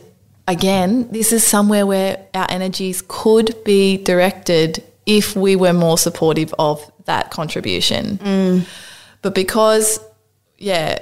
again, 0.51 1.09
this 1.11 1.33
is 1.33 1.47
somewhere 1.47 1.87
where 1.87 2.27
our 2.35 2.47
energies 2.51 3.03
could 3.07 3.55
be 3.65 3.97
directed 3.99 4.83
if 5.07 5.37
we 5.37 5.55
were 5.57 5.73
more 5.73 5.97
supportive 5.97 6.53
of 6.59 6.91
that 7.05 7.31
contribution. 7.31 8.19
But 9.23 9.35
because, 9.35 10.01
yeah, 10.59 10.99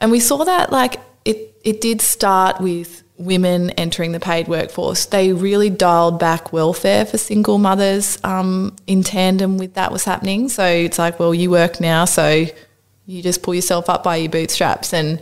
and 0.00 0.10
we 0.10 0.20
saw 0.20 0.44
that 0.44 0.70
like 0.70 1.00
it, 1.24 1.54
it 1.64 1.80
did 1.80 2.00
start 2.00 2.60
with 2.60 3.02
women 3.16 3.70
entering 3.70 4.12
the 4.12 4.20
paid 4.20 4.46
workforce. 4.46 5.06
They 5.06 5.32
really 5.32 5.70
dialed 5.70 6.20
back 6.20 6.52
welfare 6.52 7.04
for 7.04 7.18
single 7.18 7.58
mothers 7.58 8.16
um, 8.22 8.76
in 8.86 9.02
tandem 9.02 9.58
with 9.58 9.74
that 9.74 9.90
was 9.90 10.04
happening. 10.04 10.48
So 10.48 10.64
it's 10.64 11.00
like, 11.00 11.18
well, 11.18 11.34
you 11.34 11.50
work 11.50 11.80
now, 11.80 12.04
so 12.04 12.46
you 13.06 13.22
just 13.22 13.42
pull 13.42 13.56
yourself 13.56 13.90
up 13.90 14.04
by 14.04 14.16
your 14.16 14.30
bootstraps 14.30 14.94
and 14.94 15.20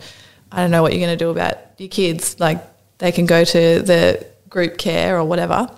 I 0.51 0.61
don't 0.61 0.69
know 0.69 0.83
what 0.83 0.93
you're 0.93 1.05
going 1.05 1.17
to 1.17 1.23
do 1.25 1.31
about 1.31 1.57
your 1.79 1.89
kids. 1.89 2.39
Like 2.39 2.63
they 2.97 3.11
can 3.11 3.25
go 3.25 3.43
to 3.43 3.81
the 3.81 4.25
group 4.49 4.77
care 4.77 5.17
or 5.17 5.23
whatever. 5.23 5.69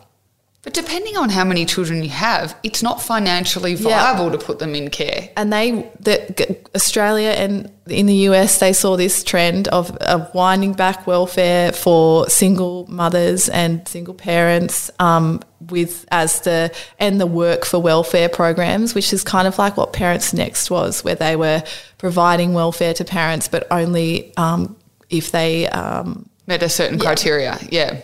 But 0.62 0.74
depending 0.74 1.16
on 1.16 1.30
how 1.30 1.46
many 1.46 1.66
children 1.66 2.04
you 2.04 2.10
have, 2.10 2.56
it's 2.64 2.84
not 2.84 3.02
financially 3.02 3.76
viable 3.76 4.30
to 4.30 4.38
put 4.38 4.60
them 4.60 4.76
in 4.76 4.90
care. 4.90 5.30
And 5.38 5.54
they, 5.54 5.90
the, 6.02 6.58
Australia 6.76 7.30
and 7.30 7.72
in 7.88 8.08
the 8.08 8.16
US, 8.28 8.60
they 8.60 8.74
saw 8.74 8.98
this 8.98 9.24
trend 9.24 9.70
of, 9.70 9.96
of 9.98 10.34
winding 10.34 10.74
back 10.74 11.08
welfare 11.08 11.72
for 11.72 12.30
single 12.30 12.86
mothers 12.88 13.48
and 13.48 13.88
single 13.88 14.14
parents, 14.14 14.92
um, 15.00 15.42
with 15.62 16.06
as 16.12 16.42
the 16.42 16.74
and 17.00 17.22
the 17.22 17.28
work 17.28 17.66
for 17.66 17.80
welfare 17.80 18.28
programs, 18.28 18.94
which 18.94 19.14
is 19.14 19.24
kind 19.24 19.48
of 19.48 19.58
like 19.58 19.78
what 19.78 19.94
Parents 19.94 20.34
Next 20.34 20.70
was, 20.70 21.06
where 21.06 21.16
they 21.16 21.38
were 21.38 21.64
providing 21.98 22.54
welfare 22.54 22.94
to 22.96 23.06
parents, 23.06 23.48
but 23.48 23.66
only 23.72 24.36
um, 24.36 24.76
if 25.10 25.32
they 25.32 25.68
um, 25.70 26.29
Met 26.50 26.64
a 26.64 26.70
certain 26.70 26.98
criteria. 26.98 27.60
Yeah. 27.70 28.02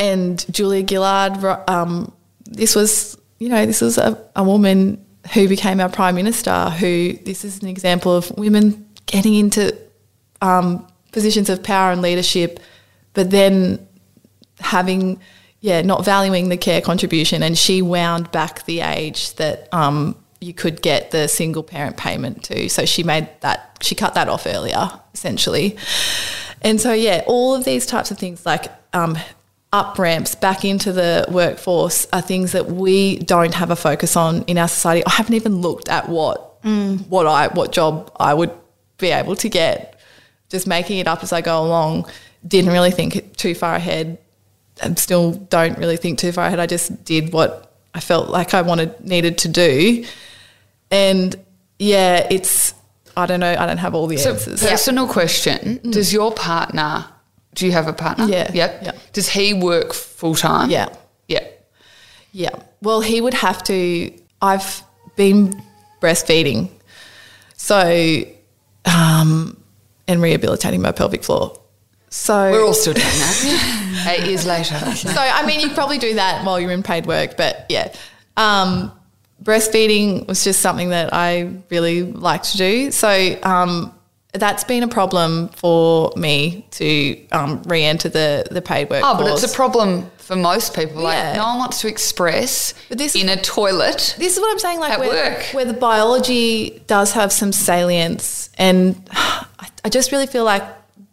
and 0.00 0.44
Julia 0.52 0.84
Gillard. 0.84 1.44
Um, 1.68 2.12
this 2.44 2.74
was, 2.74 3.16
you 3.38 3.48
know, 3.48 3.64
this 3.66 3.80
was 3.80 3.98
a, 3.98 4.20
a 4.34 4.42
woman 4.42 5.04
who 5.32 5.46
became 5.46 5.78
our 5.80 5.88
prime 5.88 6.16
minister. 6.16 6.70
Who 6.70 7.12
this 7.24 7.44
is 7.44 7.62
an 7.62 7.68
example 7.68 8.16
of 8.16 8.36
women 8.36 8.88
getting 9.06 9.34
into 9.36 9.76
um, 10.40 10.84
positions 11.12 11.48
of 11.50 11.62
power 11.62 11.92
and 11.92 12.02
leadership, 12.02 12.58
but 13.12 13.30
then 13.30 13.86
having, 14.58 15.20
yeah, 15.60 15.82
not 15.82 16.04
valuing 16.04 16.48
the 16.48 16.56
care 16.56 16.80
contribution, 16.80 17.44
and 17.44 17.56
she 17.56 17.80
wound 17.80 18.32
back 18.32 18.64
the 18.64 18.80
age 18.80 19.34
that 19.34 19.72
um, 19.72 20.16
you 20.40 20.54
could 20.54 20.82
get 20.82 21.12
the 21.12 21.28
single 21.28 21.62
parent 21.62 21.96
payment 21.96 22.42
to. 22.44 22.68
So 22.70 22.86
she 22.86 23.04
made 23.04 23.28
that 23.40 23.78
she 23.82 23.94
cut 23.94 24.14
that 24.14 24.28
off 24.28 24.46
earlier, 24.46 24.90
essentially. 25.14 25.76
And 26.62 26.80
so, 26.80 26.92
yeah, 26.92 27.22
all 27.26 27.54
of 27.54 27.64
these 27.64 27.86
types 27.86 28.10
of 28.10 28.18
things 28.18 28.44
like 28.44 28.66
um, 28.92 29.16
up 29.72 29.98
ramps 29.98 30.34
back 30.34 30.64
into 30.64 30.92
the 30.92 31.24
workforce 31.30 32.06
are 32.12 32.20
things 32.20 32.52
that 32.52 32.66
we 32.66 33.18
don't 33.18 33.54
have 33.54 33.70
a 33.70 33.76
focus 33.76 34.16
on 34.16 34.42
in 34.42 34.58
our 34.58 34.68
society. 34.68 35.04
I 35.06 35.10
haven't 35.10 35.34
even 35.34 35.60
looked 35.60 35.88
at 35.88 36.08
what 36.08 36.46
what 37.08 37.26
I 37.26 37.48
what 37.48 37.72
job 37.72 38.12
I 38.20 38.34
would 38.34 38.52
be 38.98 39.08
able 39.08 39.36
to 39.36 39.48
get. 39.48 39.98
Just 40.50 40.66
making 40.66 40.98
it 40.98 41.06
up 41.06 41.22
as 41.22 41.32
I 41.32 41.40
go 41.40 41.64
along. 41.64 42.10
Didn't 42.46 42.72
really 42.72 42.90
think 42.90 43.36
too 43.36 43.54
far 43.54 43.74
ahead, 43.74 44.18
and 44.82 44.98
still 44.98 45.32
don't 45.32 45.78
really 45.78 45.96
think 45.96 46.18
too 46.18 46.32
far 46.32 46.46
ahead. 46.46 46.58
I 46.58 46.66
just 46.66 47.04
did 47.04 47.32
what 47.32 47.72
I 47.94 48.00
felt 48.00 48.28
like 48.28 48.52
I 48.54 48.62
wanted 48.62 49.00
needed 49.04 49.38
to 49.38 49.48
do, 49.48 50.04
and 50.90 51.36
yeah, 51.78 52.26
it's 52.30 52.74
I 53.16 53.26
don't 53.26 53.40
know. 53.40 53.54
I 53.58 53.66
don't 53.66 53.78
have 53.78 53.94
all 53.94 54.06
the 54.06 54.16
So, 54.16 54.32
answers. 54.32 54.62
personal 54.62 55.06
question: 55.06 55.80
Does 55.90 56.12
your 56.12 56.32
partner? 56.32 57.06
Do 57.54 57.66
you 57.66 57.72
have 57.72 57.88
a 57.88 57.92
partner? 57.92 58.26
Yeah. 58.26 58.50
Yep. 58.52 58.80
Yeah. 58.82 58.92
Does 59.12 59.28
he 59.28 59.54
work 59.54 59.92
full 59.92 60.34
time? 60.34 60.70
Yeah. 60.70 60.88
Yeah. 61.28 61.46
Yeah. 62.32 62.50
Well, 62.82 63.00
he 63.00 63.20
would 63.20 63.34
have 63.34 63.62
to. 63.64 64.12
I've 64.40 64.82
been 65.16 65.60
breastfeeding, 66.00 66.70
so 67.56 68.22
um, 68.86 69.60
and 70.08 70.22
rehabilitating 70.22 70.80
my 70.80 70.92
pelvic 70.92 71.24
floor. 71.24 71.56
So 72.12 72.50
We're 72.50 72.64
all 72.64 72.74
still 72.74 72.94
doing 72.94 73.06
that. 73.06 74.06
Eight 74.18 74.26
years 74.28 74.46
later. 74.46 74.74
so 74.94 75.10
I 75.16 75.44
mean, 75.46 75.60
you 75.60 75.70
probably 75.70 75.98
do 75.98 76.14
that 76.14 76.44
while 76.44 76.58
you're 76.58 76.72
in 76.72 76.82
paid 76.82 77.06
work, 77.06 77.36
but 77.36 77.66
yeah. 77.68 77.92
Um, 78.36 78.92
breastfeeding 79.42 80.26
was 80.26 80.44
just 80.44 80.60
something 80.60 80.90
that 80.90 81.12
I 81.12 81.52
really 81.70 82.02
like 82.02 82.42
to 82.44 82.56
do. 82.56 82.90
So 82.90 83.38
um, 83.42 83.94
that's 84.32 84.64
been 84.64 84.82
a 84.82 84.88
problem 84.88 85.48
for 85.48 86.12
me 86.16 86.66
to 86.72 87.26
um, 87.32 87.62
re-enter 87.64 88.08
the 88.08 88.46
the 88.50 88.62
paid 88.62 88.90
work. 88.90 89.02
Oh, 89.04 89.16
but 89.16 89.30
it's 89.32 89.42
a 89.50 89.54
problem 89.54 90.10
for 90.18 90.36
most 90.36 90.74
people. 90.74 91.02
Like 91.02 91.14
Yeah. 91.16 91.36
no 91.36 91.46
one 91.46 91.58
wants 91.58 91.80
to 91.80 91.88
express 91.88 92.74
But 92.88 92.98
this- 92.98 93.16
in 93.16 93.28
a 93.28 93.36
toilet. 93.40 94.14
This 94.18 94.34
is 94.34 94.40
what 94.40 94.50
I'm 94.52 94.58
saying. 94.58 94.78
Like 94.80 94.92
At 94.92 95.00
where, 95.00 95.10
work. 95.34 95.42
where 95.52 95.64
the 95.64 95.72
biology 95.74 96.82
does 96.86 97.12
have 97.12 97.32
some 97.32 97.52
salience, 97.52 98.50
and 98.58 98.94
I, 99.10 99.68
I 99.84 99.88
just 99.88 100.12
really 100.12 100.26
feel 100.26 100.44
like 100.44 100.62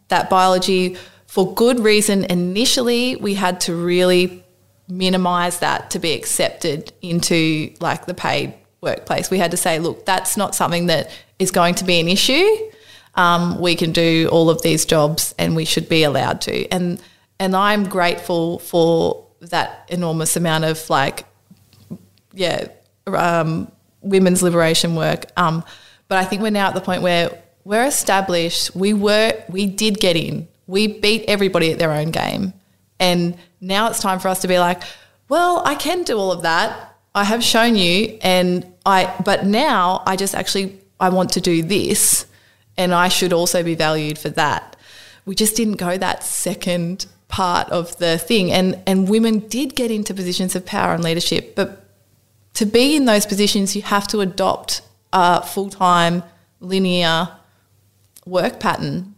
that 0.08 0.30
biology, 0.30 0.96
for 1.26 1.52
good 1.54 1.80
reason, 1.80 2.24
initially 2.24 3.16
we 3.16 3.34
had 3.34 3.60
to 3.62 3.74
really 3.74 4.42
minimize 4.88 5.60
that 5.60 5.90
to 5.90 5.98
be 5.98 6.12
accepted 6.12 6.92
into 7.02 7.72
like 7.80 8.06
the 8.06 8.14
paid 8.14 8.54
workplace. 8.80 9.30
We 9.30 9.38
had 9.38 9.50
to 9.50 9.56
say, 9.56 9.78
look, 9.78 10.06
that's 10.06 10.36
not 10.36 10.54
something 10.54 10.86
that 10.86 11.10
is 11.38 11.50
going 11.50 11.74
to 11.76 11.84
be 11.84 12.00
an 12.00 12.08
issue. 12.08 12.46
Um, 13.14 13.60
we 13.60 13.74
can 13.74 13.92
do 13.92 14.28
all 14.30 14.48
of 14.50 14.62
these 14.62 14.84
jobs, 14.84 15.34
and 15.38 15.56
we 15.56 15.64
should 15.64 15.88
be 15.88 16.04
allowed 16.04 16.40
to. 16.42 16.68
And 16.68 17.02
and 17.40 17.54
I'm 17.54 17.84
grateful 17.88 18.58
for 18.58 19.26
that 19.40 19.86
enormous 19.88 20.36
amount 20.36 20.64
of 20.64 20.88
like 20.90 21.24
yeah, 22.38 22.68
um, 23.06 23.70
women's 24.00 24.42
liberation 24.42 24.94
work. 24.94 25.26
Um, 25.36 25.64
but 26.08 26.18
I 26.18 26.24
think 26.24 26.42
we're 26.42 26.50
now 26.50 26.68
at 26.68 26.74
the 26.74 26.80
point 26.80 27.02
where 27.02 27.42
we're 27.64 27.86
established. 27.86 28.74
We 28.74 28.94
were, 28.94 29.34
we 29.48 29.66
did 29.66 29.98
get 30.00 30.16
in. 30.16 30.48
We 30.66 30.86
beat 30.86 31.24
everybody 31.28 31.72
at 31.72 31.78
their 31.78 31.92
own 31.92 32.10
game, 32.10 32.52
and 33.00 33.36
now 33.60 33.88
it's 33.88 34.00
time 34.00 34.18
for 34.18 34.28
us 34.28 34.40
to 34.40 34.48
be 34.48 34.58
like, 34.58 34.82
well, 35.28 35.62
I 35.64 35.74
can 35.74 36.04
do 36.04 36.16
all 36.18 36.32
of 36.32 36.42
that. 36.42 36.96
I 37.14 37.24
have 37.24 37.42
shown 37.42 37.74
you, 37.76 38.18
and 38.22 38.66
I 38.86 39.14
but 39.24 39.44
now 39.44 40.02
I 40.06 40.16
just 40.16 40.34
actually 40.34 40.78
I 41.00 41.10
want 41.10 41.30
to 41.32 41.40
do 41.40 41.62
this 41.62 42.26
and 42.78 42.94
I 42.94 43.08
should 43.08 43.32
also 43.32 43.62
be 43.62 43.74
valued 43.74 44.18
for 44.18 44.30
that. 44.30 44.76
We 45.26 45.34
just 45.34 45.56
didn't 45.56 45.76
go 45.76 45.98
that 45.98 46.22
second 46.22 47.06
part 47.28 47.68
of 47.68 47.96
the 47.98 48.16
thing 48.16 48.50
and 48.50 48.80
and 48.86 49.08
women 49.08 49.40
did 49.40 49.74
get 49.74 49.90
into 49.90 50.14
positions 50.14 50.56
of 50.56 50.64
power 50.64 50.94
and 50.94 51.04
leadership, 51.04 51.54
but 51.54 51.84
to 52.54 52.64
be 52.64 52.96
in 52.96 53.04
those 53.04 53.26
positions 53.26 53.76
you 53.76 53.82
have 53.82 54.06
to 54.08 54.20
adopt 54.20 54.80
a 55.12 55.42
full-time 55.42 56.22
linear 56.60 57.28
work 58.24 58.58
pattern. 58.60 59.14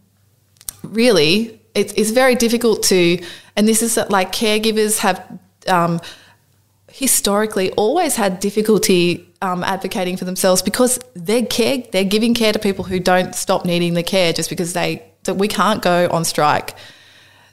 Really, 0.83 1.60
it's, 1.73 1.93
it's 1.93 2.11
very 2.11 2.35
difficult 2.35 2.83
to, 2.83 3.23
and 3.55 3.67
this 3.67 3.81
is 3.81 3.97
like 4.09 4.31
caregivers 4.31 4.99
have 4.99 5.39
um, 5.67 5.99
historically 6.91 7.71
always 7.71 8.15
had 8.15 8.39
difficulty 8.39 9.27
um, 9.41 9.63
advocating 9.63 10.17
for 10.17 10.25
themselves 10.25 10.61
because 10.61 10.99
they're 11.13 11.45
care, 11.45 11.83
they're 11.91 12.03
giving 12.03 12.33
care 12.33 12.53
to 12.53 12.59
people 12.59 12.85
who 12.85 12.99
don't 12.99 13.33
stop 13.35 13.65
needing 13.65 13.93
the 13.93 14.03
care 14.03 14.33
just 14.33 14.49
because 14.49 14.73
they 14.73 15.03
that 15.23 15.35
we 15.35 15.47
can't 15.47 15.81
go 15.81 16.09
on 16.11 16.25
strike. 16.25 16.75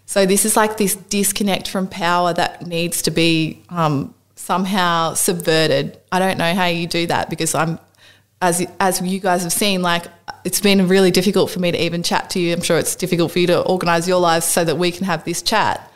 So 0.07 0.25
this 0.25 0.47
is 0.47 0.57
like 0.57 0.79
this 0.79 0.97
disconnect 0.97 1.69
from 1.69 1.87
power 1.87 2.33
that 2.33 2.67
needs 2.67 3.03
to 3.03 3.11
be 3.11 3.63
um, 3.69 4.15
somehow 4.37 5.15
subverted. 5.15 5.99
I 6.11 6.19
don't 6.19 6.39
know 6.39 6.55
how 6.55 6.65
you 6.65 6.87
do 6.87 7.07
that 7.09 7.29
because 7.29 7.55
I'm, 7.55 7.79
as 8.41 8.67
as 8.81 9.03
you 9.03 9.21
guys 9.21 9.43
have 9.43 9.53
seen, 9.53 9.83
like 9.83 10.07
it's 10.49 10.61
been 10.63 10.89
really 10.89 11.11
difficult 11.11 11.51
for 11.51 11.61
me 11.61 11.71
to 11.71 11.79
even 11.87 12.03
chat 12.03 12.31
to 12.31 12.39
you. 12.41 12.55
I'm 12.55 12.63
sure 12.63 12.79
it's 12.79 12.97
difficult 12.97 13.33
for 13.33 13.39
you 13.39 13.47
to 13.49 13.61
organise 13.61 14.09
your 14.09 14.19
lives 14.19 14.47
so 14.47 14.65
that 14.65 14.77
we 14.79 14.91
can 14.91 15.05
have 15.05 15.23
this 15.25 15.43
chat. 15.43 15.93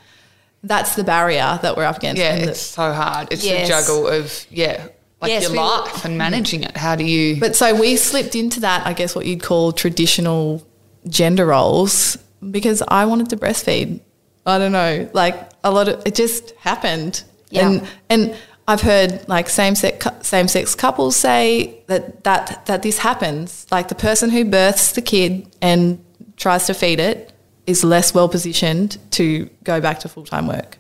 That's 0.62 0.94
the 0.94 1.04
barrier 1.04 1.58
that 1.62 1.74
we're 1.76 1.84
up 1.86 1.96
against. 1.96 2.20
Yeah, 2.20 2.34
And 2.34 2.44
the- 2.44 2.50
it's 2.50 2.60
so 2.60 2.92
hard. 2.92 3.28
It's 3.30 3.42
Yes. 3.44 3.66
a 3.66 3.72
juggle 3.72 4.06
of 4.08 4.46
yeah, 4.50 4.88
like 5.22 5.30
Yes, 5.30 5.42
your 5.44 5.52
we- 5.52 5.58
life 5.58 6.04
and 6.04 6.18
managing 6.18 6.64
it. 6.64 6.76
How 6.76 6.94
do 6.96 7.04
you? 7.04 7.36
But 7.40 7.56
so 7.56 7.74
we 7.74 7.96
slipped 7.96 8.34
into 8.36 8.60
that, 8.60 8.86
I 8.86 8.92
guess, 8.92 9.14
what 9.16 9.24
you'd 9.24 9.42
call 9.42 9.72
traditional 9.72 10.62
gender 11.08 11.46
roles 11.46 12.18
because 12.50 12.82
I 12.86 13.06
wanted 13.06 13.30
to 13.30 13.36
breastfeed. 13.38 14.00
I 14.44 14.58
don't 14.58 14.72
know, 14.72 15.08
like 15.14 15.36
a 15.64 15.70
lot 15.70 15.88
of 15.88 16.02
it 16.04 16.14
just 16.14 16.52
happened, 16.60 17.22
Yeah. 17.50 17.68
and 17.68 17.88
and 18.10 18.34
I've 18.68 18.80
heard 18.80 19.28
like 19.28 19.48
same 19.48 19.74
sex 19.74 20.06
same 20.22 20.46
sex 20.48 20.74
couples 20.74 21.16
say 21.16 21.82
that 21.88 22.24
that 22.24 22.66
that 22.66 22.82
this 22.82 22.98
happens. 22.98 23.66
Like 23.70 23.88
the 23.88 23.94
person 23.94 24.30
who 24.30 24.44
births 24.44 24.92
the 24.92 25.02
kid 25.02 25.48
and 25.60 26.04
tries 26.36 26.66
to 26.66 26.74
feed 26.74 27.00
it 27.00 27.32
is 27.66 27.84
less 27.84 28.14
well 28.14 28.28
positioned 28.28 28.98
to 29.12 29.48
go 29.64 29.80
back 29.80 30.00
to 30.00 30.08
full 30.08 30.24
time 30.24 30.46
work. 30.46 30.78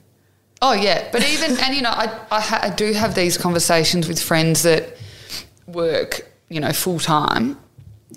Oh 0.60 0.72
yeah, 0.72 1.08
but 1.10 1.28
even 1.28 1.58
and 1.62 1.74
you 1.74 1.82
know 1.82 1.90
I 1.90 2.20
I, 2.30 2.40
ha- 2.40 2.60
I 2.62 2.70
do 2.70 2.92
have 2.92 3.14
these 3.14 3.36
conversations 3.36 4.06
with 4.08 4.22
friends 4.22 4.62
that 4.62 4.96
work 5.66 6.30
you 6.48 6.60
know 6.60 6.72
full 6.72 7.00
time, 7.00 7.58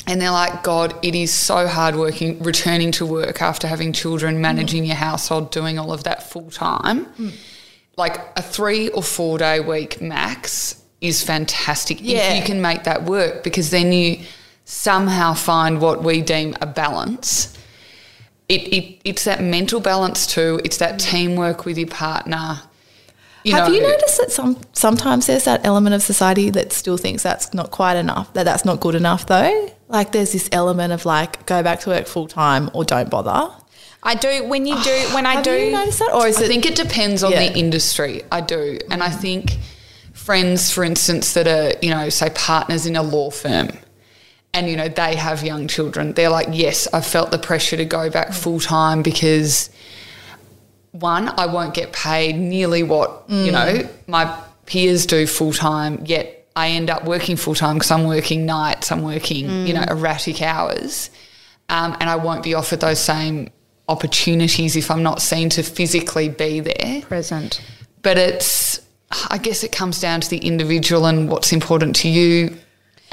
and 0.06 0.22
they're 0.22 0.32
like, 0.32 0.64
God, 0.64 0.94
it 1.04 1.16
is 1.16 1.34
so 1.34 1.68
hard 1.68 1.96
working, 1.96 2.42
returning 2.44 2.92
to 2.94 3.06
work 3.06 3.42
after 3.42 3.68
having 3.68 3.94
children, 3.94 4.42
managing 4.42 4.86
your 4.86 4.96
household, 4.96 5.52
doing 5.52 5.80
all 5.80 5.92
of 5.92 6.04
that 6.04 6.30
full 6.30 6.52
time. 6.52 7.06
Hmm. 7.06 7.30
Like 7.98 8.20
a 8.36 8.42
three 8.42 8.90
or 8.90 9.04
four 9.04 9.38
day 9.38 9.60
week 9.60 10.02
max 10.02 10.82
is 11.02 11.24
fantastic 11.24 12.00
Yeah. 12.02 12.18
if 12.34 12.38
you 12.38 12.44
can 12.44 12.62
make 12.62 12.84
that 12.84 13.04
work 13.04 13.44
because 13.44 13.70
then 13.70 13.92
you 13.94 14.20
somehow 14.66 15.34
find 15.34 15.80
what 15.80 16.04
we 16.04 16.22
deem 16.22 16.56
a 16.62 16.66
balance 16.66 17.56
it, 18.48 18.62
it 18.74 19.02
it's 19.04 19.24
that 19.26 19.42
mental 19.42 19.80
balance 19.80 20.28
too. 20.28 20.60
It's 20.64 20.78
that 20.78 21.00
teamwork 21.00 21.66
with 21.66 21.78
your 21.78 21.88
partner. 21.88 22.62
Have 23.46 23.68
know, 23.68 23.74
you 23.74 23.82
noticed 23.82 24.18
that 24.18 24.32
some 24.32 24.60
sometimes 24.74 25.28
there's 25.28 25.46
that 25.46 25.66
element 25.66 25.96
of 25.96 26.02
society 26.02 26.50
that 26.52 26.74
still 26.74 26.98
thinks 26.98 27.24
that's 27.24 27.54
not 27.54 27.72
quite 27.72 27.96
enough, 27.96 28.34
that 28.34 28.44
that's 28.44 28.66
not 28.66 28.80
good 28.80 28.96
enough 28.96 29.26
though? 29.28 29.70
Like 29.88 30.12
there's 30.12 30.32
this 30.32 30.50
element 30.52 30.94
of 30.94 31.06
like 31.06 31.46
go 31.46 31.62
back 31.62 31.80
to 31.82 31.90
work 31.90 32.08
full 32.08 32.28
time 32.28 32.70
or 32.74 32.84
don't 32.84 33.10
bother. 33.10 33.54
I 34.06 34.16
do 34.16 34.46
when 34.48 34.66
you 34.66 34.82
do 34.84 34.92
when 35.16 35.26
I 35.26 35.34
Have 35.36 35.44
do 35.44 35.52
you 35.52 35.72
noticed 35.72 36.00
that, 36.00 36.14
or 36.14 36.28
is 36.28 36.38
I 36.38 36.44
it? 36.44 36.48
think 36.48 36.66
it 36.66 36.76
depends 36.76 37.24
on 37.24 37.32
Yeah. 37.32 37.50
the 37.50 37.58
industry. 37.58 38.22
I 38.32 38.42
do, 38.42 38.78
and 38.92 39.02
I 39.04 39.10
think 39.10 39.58
friends, 40.14 40.72
for 40.72 40.84
instance, 40.84 41.34
that 41.34 41.48
are 41.48 41.74
you 41.82 41.90
know 41.90 42.10
say 42.10 42.30
partners 42.36 42.86
in 42.86 42.96
a 42.96 43.02
law 43.04 43.32
firm, 43.32 43.70
and 44.54 44.70
you 44.70 44.76
know 44.78 44.88
they 44.88 45.16
have 45.16 45.44
young 45.44 45.68
children. 45.68 46.14
They're 46.14 46.30
like, 46.30 46.48
yes, 46.52 46.88
I 46.94 47.02
felt 47.02 47.32
the 47.32 47.40
pressure 47.40 47.78
to 47.78 47.86
go 47.86 48.10
back 48.10 48.32
full 48.34 48.60
time 48.60 49.02
because 49.02 49.70
one, 50.92 51.28
I 51.38 51.46
won't 51.48 51.74
get 51.74 51.92
paid 51.92 52.38
nearly 52.38 52.84
what 52.84 53.24
you 53.28 53.52
know 53.52 53.90
my 54.08 54.34
peers 54.66 55.06
do 55.06 55.28
full 55.28 55.52
time. 55.54 56.02
Yet 56.06 56.48
I 56.56 56.70
end 56.70 56.90
up 56.90 57.04
working 57.06 57.36
full 57.36 57.56
time 57.56 57.76
because 57.76 57.92
I'm 57.92 58.06
working 58.06 58.46
nights. 58.46 58.92
I'm 58.92 59.02
working 59.04 59.68
you 59.68 59.74
know 59.74 59.84
erratic 59.90 60.42
hours, 60.42 61.10
um, 61.70 61.98
and 62.00 62.10
I 62.10 62.16
won't 62.16 62.44
be 62.44 62.54
offered 62.54 62.80
those 62.80 63.00
same 63.00 63.50
opportunities 63.88 64.76
if 64.76 64.90
I'm 64.90 65.04
not 65.04 65.22
seen 65.22 65.50
to 65.50 65.64
physically 65.64 66.30
be 66.30 66.60
there. 66.60 67.02
present. 67.02 67.62
But 68.02 68.18
it's, 68.18 68.82
I 69.30 69.38
guess 69.38 69.64
it 69.64 69.72
comes 69.72 70.00
down 70.00 70.22
to 70.22 70.30
the 70.30 70.38
individual 70.38 71.06
and 71.06 71.30
what's 71.30 71.52
important 71.54 71.96
to 71.98 72.10
you 72.10 72.58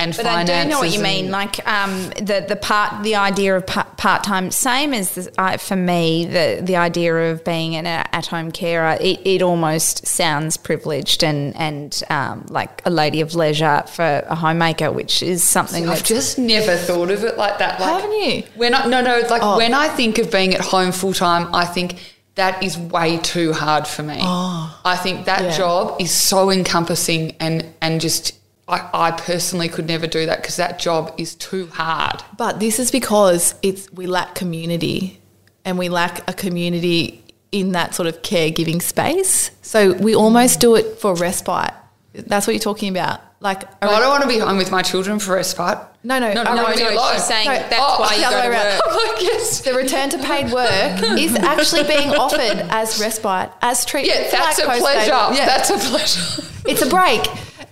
and 0.03 0.17
But 0.17 0.27
I 0.27 0.45
do 0.45 0.69
know 0.69 0.79
what 0.81 0.93
you 0.93 1.01
mean. 1.01 1.31
Like 1.31 1.67
um, 1.67 2.09
the 2.11 2.45
the 2.47 2.57
part, 2.57 3.03
the 3.03 3.17
idea 3.17 3.57
of 3.57 3.65
part 3.67 4.25
time, 4.25 4.51
same 4.51 4.93
as 4.95 5.15
the, 5.15 5.33
uh, 5.39 5.57
for 5.57 5.77
me, 5.77 6.25
the 6.27 6.61
the 6.63 6.77
idea 6.77 7.15
of 7.31 7.45
being 7.45 7.77
an 7.77 7.87
at 7.87 8.27
home 8.27 8.51
carer. 8.51 8.97
It, 9.01 9.21
it 9.25 9.43
almost 9.43 10.07
sounds 10.07 10.57
privileged 10.57 11.23
and 11.23 11.55
and 11.57 12.03
um, 12.11 12.47
like 12.49 12.83
a 12.85 12.91
lady 12.91 13.21
of 13.21 13.35
leisure 13.35 13.85
for 13.87 14.25
a 14.27 14.35
homemaker, 14.35 14.91
which 14.91 15.23
is 15.23 15.43
something 15.43 15.89
I've 15.89 16.05
just 16.05 16.39
never 16.39 16.77
thought 16.77 17.11
of 17.11 17.25
it 17.25 17.39
like 17.39 17.59
that. 17.59 17.81
Like, 17.81 18.03
Haven't 18.03 18.13
you? 18.13 18.43
When 18.57 18.75
I, 18.75 18.87
no, 18.87 19.01
no, 19.01 19.21
like 19.31 19.43
Oh. 19.43 19.57
when 19.57 19.75
I 19.75 19.89
think 19.89 20.19
of 20.19 20.31
being 20.31 20.55
at 20.55 20.61
home 20.61 20.93
full 20.93 21.13
time, 21.13 21.55
I 21.55 21.65
think 21.65 21.97
that 22.35 22.63
is 22.63 22.79
way 22.79 23.19
too 23.19 23.53
hard 23.53 23.87
for 23.87 24.03
me. 24.03 24.19
I 24.21 24.99
think 25.03 25.27
that 25.27 25.43
Yeah. 25.43 25.57
job 25.57 26.01
is 26.01 26.11
so 26.11 26.51
encompassing 26.51 27.37
and 27.41 27.65
and 27.81 28.01
just 28.01 28.33
I, 28.73 28.89
I 28.95 29.11
personally 29.11 29.69
could 29.69 29.87
never 29.87 30.07
do 30.07 30.25
that 30.25 30.41
because 30.41 30.57
that 30.57 30.79
job 30.79 31.15
is 31.19 31.35
too 31.35 31.67
hard. 31.67 32.25
But 32.39 32.59
this 32.59 32.79
is 32.79 32.91
because 32.91 33.55
it's 33.63 33.93
we 33.93 34.07
lack 34.07 34.35
community, 34.35 35.21
and 35.65 35.79
we 35.79 35.91
lack 35.91 36.29
a 36.29 36.33
community 36.33 37.23
in 37.53 37.73
that 37.73 37.95
sort 37.95 38.07
of 38.09 38.23
caregiving 38.23 38.81
space. 38.81 39.51
So 39.61 39.93
we 39.93 40.15
almost 40.15 40.59
do 40.59 40.75
it 40.75 40.99
for 40.99 41.15
respite. 41.15 41.75
That's 42.15 42.47
what 42.47 42.55
you're 42.55 42.61
talking 42.61 42.89
about. 42.89 43.21
Like 43.41 43.65
I 43.83 43.99
don't 43.99 44.09
want 44.09 44.23
to 44.23 44.29
be 44.29 44.39
home 44.39 44.57
with 44.57 44.71
my 44.71 44.83
children 44.83 45.19
for 45.19 45.35
respite. 45.35 45.79
No, 46.05 46.19
no, 46.19 46.33
no, 46.33 46.43
no, 46.43 46.55
no, 46.55 46.63
no, 46.63 47.13
she's 47.13 47.25
saying 47.25 47.47
No, 47.47 47.55
that's 47.55 47.75
oh, 47.79 48.01
why 48.01 48.15
you 48.17 48.25
the 48.25 48.31
go 48.31 48.43
to 48.43 48.49
work. 48.49 48.55
Like, 48.55 48.81
oh, 48.87 49.19
yes. 49.21 49.61
the 49.61 49.75
return 49.75 50.11
to 50.11 50.19
paid 50.19 50.53
work 50.53 51.19
is 51.19 51.35
actually 51.37 51.85
being 51.85 52.11
offered 52.19 52.67
as 52.71 53.01
respite, 53.01 53.51
as 53.61 53.85
treatment. 53.85 54.19
Yeah, 54.19 54.31
that's 54.31 54.59
a 54.59 54.65
pleasure. 54.65 55.11
Yeah. 55.37 55.47
That's 55.47 55.71
a 55.71 55.79
pleasure. 55.79 56.45
it's 56.67 56.83
a 56.83 56.89
break. 56.89 57.21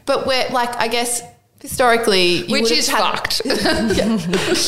But 0.06 0.26
we're 0.26 0.48
like, 0.50 0.74
I 0.76 0.88
guess 0.88 1.22
historically, 1.60 2.46
you 2.46 2.52
Which 2.52 2.70
is 2.70 2.88
had- 2.88 3.00
fucked. 3.00 3.42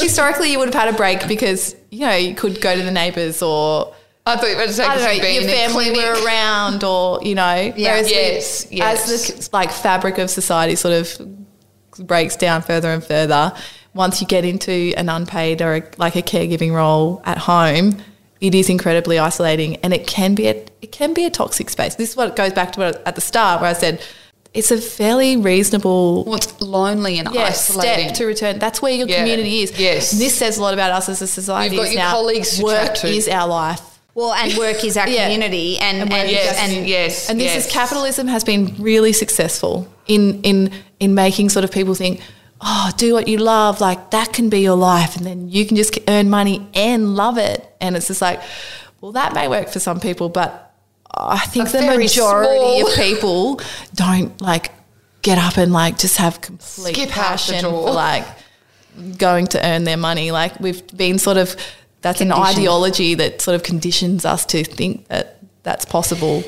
Historically, 0.00 0.52
you 0.52 0.58
would 0.58 0.72
have 0.72 0.82
had 0.84 0.92
a 0.94 0.96
break 0.96 1.26
because 1.28 1.74
you 1.90 2.00
know 2.06 2.14
you 2.14 2.34
could 2.34 2.60
go 2.60 2.76
to 2.76 2.82
the 2.82 2.90
neighbours 2.90 3.42
or 3.42 3.94
I 4.26 4.36
thought 4.36 4.50
you 4.50 4.56
were 4.56 4.66
don't 4.66 4.78
know, 4.78 5.10
your 5.10 5.42
family 5.42 5.90
were 5.90 6.24
around, 6.24 6.84
or 6.84 7.20
you 7.22 7.34
know, 7.34 7.72
whereas 7.76 8.06
we- 8.06 8.12
Yes, 8.12 8.66
yes. 8.70 9.08
as 9.10 9.48
the 9.48 9.48
like 9.52 9.72
fabric 9.72 10.18
of 10.18 10.30
society 10.30 10.76
sort 10.76 10.94
of 10.94 12.06
breaks 12.06 12.36
down 12.36 12.62
further 12.62 12.88
and 12.90 13.02
further, 13.04 13.52
once 13.94 14.20
you 14.20 14.26
get 14.26 14.44
into 14.44 14.94
an 14.96 15.08
unpaid 15.08 15.60
or 15.60 15.76
a, 15.76 15.82
like 15.98 16.14
a 16.16 16.22
caregiving 16.22 16.72
role 16.72 17.20
at 17.24 17.36
home, 17.38 17.96
it 18.40 18.54
is 18.54 18.68
incredibly 18.70 19.18
isolating, 19.18 19.76
and 19.76 19.92
it 19.92 20.06
can 20.06 20.34
be 20.34 20.46
a 20.48 20.64
it 20.82 20.92
can 20.92 21.14
be 21.14 21.24
a 21.24 21.30
toxic 21.30 21.68
space. 21.70 21.96
This 21.96 22.10
is 22.10 22.16
what 22.16 22.36
goes 22.36 22.52
back 22.52 22.72
to 22.72 22.80
what 22.80 23.02
at 23.06 23.14
the 23.16 23.20
start 23.20 23.60
where 23.60 23.70
I 23.70 23.72
said 23.74 24.00
it's 24.54 24.70
a 24.70 24.78
fairly 24.78 25.36
reasonable 25.36 26.24
Well, 26.24 26.36
it's 26.36 26.60
lonely 26.60 27.18
and 27.18 27.28
yeah, 27.32 27.44
isolating. 27.44 28.06
step 28.08 28.16
to 28.16 28.26
return. 28.26 28.58
That's 28.58 28.82
where 28.82 28.92
your 28.92 29.08
Yeah. 29.08 29.18
community 29.20 29.62
is. 29.62 29.72
Yes. 29.78 30.12
And 30.12 30.20
this 30.20 30.34
says 30.36 30.58
a 30.58 30.62
lot 30.62 30.74
about 30.74 30.90
us 30.92 31.08
as 31.08 31.22
a 31.22 31.26
society. 31.26 31.74
You've 31.76 31.84
got 31.84 31.92
your 31.92 32.02
now 32.02 32.10
colleagues 32.12 32.58
to 32.58 32.62
work 32.64 32.86
chat 32.88 32.96
to. 32.96 33.08
is 33.08 33.28
our 33.28 33.48
life. 33.48 33.80
well, 34.14 34.34
and 34.34 34.52
work 34.58 34.84
is 34.84 34.96
our 34.98 35.08
Yeah. 35.16 35.24
community, 35.24 35.78
and 35.78 36.02
and, 36.02 36.12
And 36.12 36.30
yes, 36.30 36.56
and 36.58 36.86
yes, 36.86 37.30
And 37.30 37.40
this 37.40 37.54
yes. 37.54 37.66
is 37.66 37.72
capitalism 37.72 38.26
has 38.28 38.44
been 38.44 38.74
really 38.78 39.12
successful 39.14 39.86
in 40.06 40.40
in 40.42 40.70
in 41.00 41.14
making 41.14 41.48
sort 41.48 41.64
of 41.64 41.70
people 41.70 41.94
think, 41.94 42.20
oh, 42.60 42.90
do 42.98 43.14
what 43.14 43.26
you 43.28 43.38
love, 43.38 43.80
like 43.80 44.10
that 44.10 44.32
can 44.34 44.48
be 44.50 44.60
your 44.60 44.76
life, 44.76 45.16
and 45.16 45.24
then 45.26 45.48
you 45.48 45.64
can 45.66 45.76
just 45.78 45.98
earn 46.08 46.28
money 46.28 46.60
and 46.74 47.16
love 47.16 47.38
it. 47.38 47.64
And 47.80 47.96
it's 47.96 48.08
just 48.08 48.20
like, 48.20 48.40
well, 49.00 49.12
that 49.12 49.32
may 49.34 49.48
work 49.48 49.68
for 49.70 49.80
some 49.80 49.98
people, 49.98 50.28
but 50.28 50.71
I 51.14 51.38
think 51.46 51.68
A 51.68 51.72
the 51.72 51.82
majority 51.82 52.80
small- 52.80 52.88
of 52.88 52.94
people 52.94 53.60
don't 53.94 54.40
like 54.40 54.70
get 55.22 55.38
up 55.38 55.56
and 55.56 55.72
like 55.72 55.98
just 55.98 56.16
have 56.16 56.40
complete 56.40 56.94
Skip 56.96 57.10
passion 57.10 57.62
door. 57.62 57.88
for 57.88 57.92
like 57.94 58.26
going 59.18 59.46
to 59.48 59.66
earn 59.66 59.84
their 59.84 59.96
money. 59.96 60.30
Like 60.30 60.58
we've 60.60 60.84
been 60.96 61.18
sort 61.18 61.36
of 61.36 61.56
that's 62.00 62.20
an 62.20 62.32
ideology 62.32 63.14
that 63.14 63.40
sort 63.40 63.54
of 63.54 63.62
conditions 63.62 64.24
us 64.24 64.44
to 64.46 64.64
think 64.64 65.06
that 65.08 65.38
that's 65.62 65.84
possible. 65.84 66.42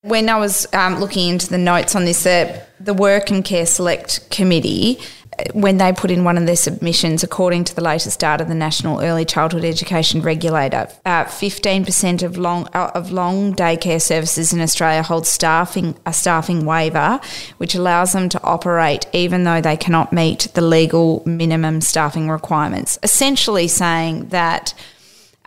When 0.00 0.28
I 0.28 0.36
was 0.36 0.66
um, 0.74 0.98
looking 0.98 1.28
into 1.28 1.48
the 1.48 1.58
notes 1.58 1.94
on 1.94 2.04
this, 2.04 2.26
uh, 2.26 2.64
the 2.80 2.92
Work 2.92 3.30
and 3.30 3.44
Care 3.44 3.66
Select 3.66 4.28
Committee, 4.30 4.98
when 5.54 5.78
they 5.78 5.92
put 5.92 6.10
in 6.10 6.24
one 6.24 6.36
of 6.36 6.46
their 6.46 6.56
submissions, 6.56 7.22
according 7.22 7.64
to 7.64 7.74
the 7.74 7.80
latest 7.80 8.20
data, 8.20 8.44
the 8.44 8.54
National 8.54 9.00
Early 9.00 9.24
Childhood 9.24 9.64
Education 9.64 10.20
Regulator, 10.20 10.88
uh, 11.04 11.24
fifteen 11.24 11.84
percent 11.84 12.22
of 12.22 12.36
long 12.36 12.68
uh, 12.74 12.90
of 12.94 13.10
long 13.10 13.54
daycare 13.54 14.00
services 14.00 14.52
in 14.52 14.60
Australia 14.60 15.02
hold 15.02 15.26
staffing 15.26 15.96
a 16.06 16.12
staffing 16.12 16.64
waiver, 16.66 17.20
which 17.56 17.74
allows 17.74 18.12
them 18.12 18.28
to 18.28 18.42
operate 18.42 19.06
even 19.12 19.44
though 19.44 19.60
they 19.60 19.76
cannot 19.76 20.12
meet 20.12 20.48
the 20.54 20.60
legal 20.60 21.22
minimum 21.26 21.80
staffing 21.80 22.28
requirements. 22.28 22.98
Essentially, 23.02 23.68
saying 23.68 24.28
that 24.28 24.74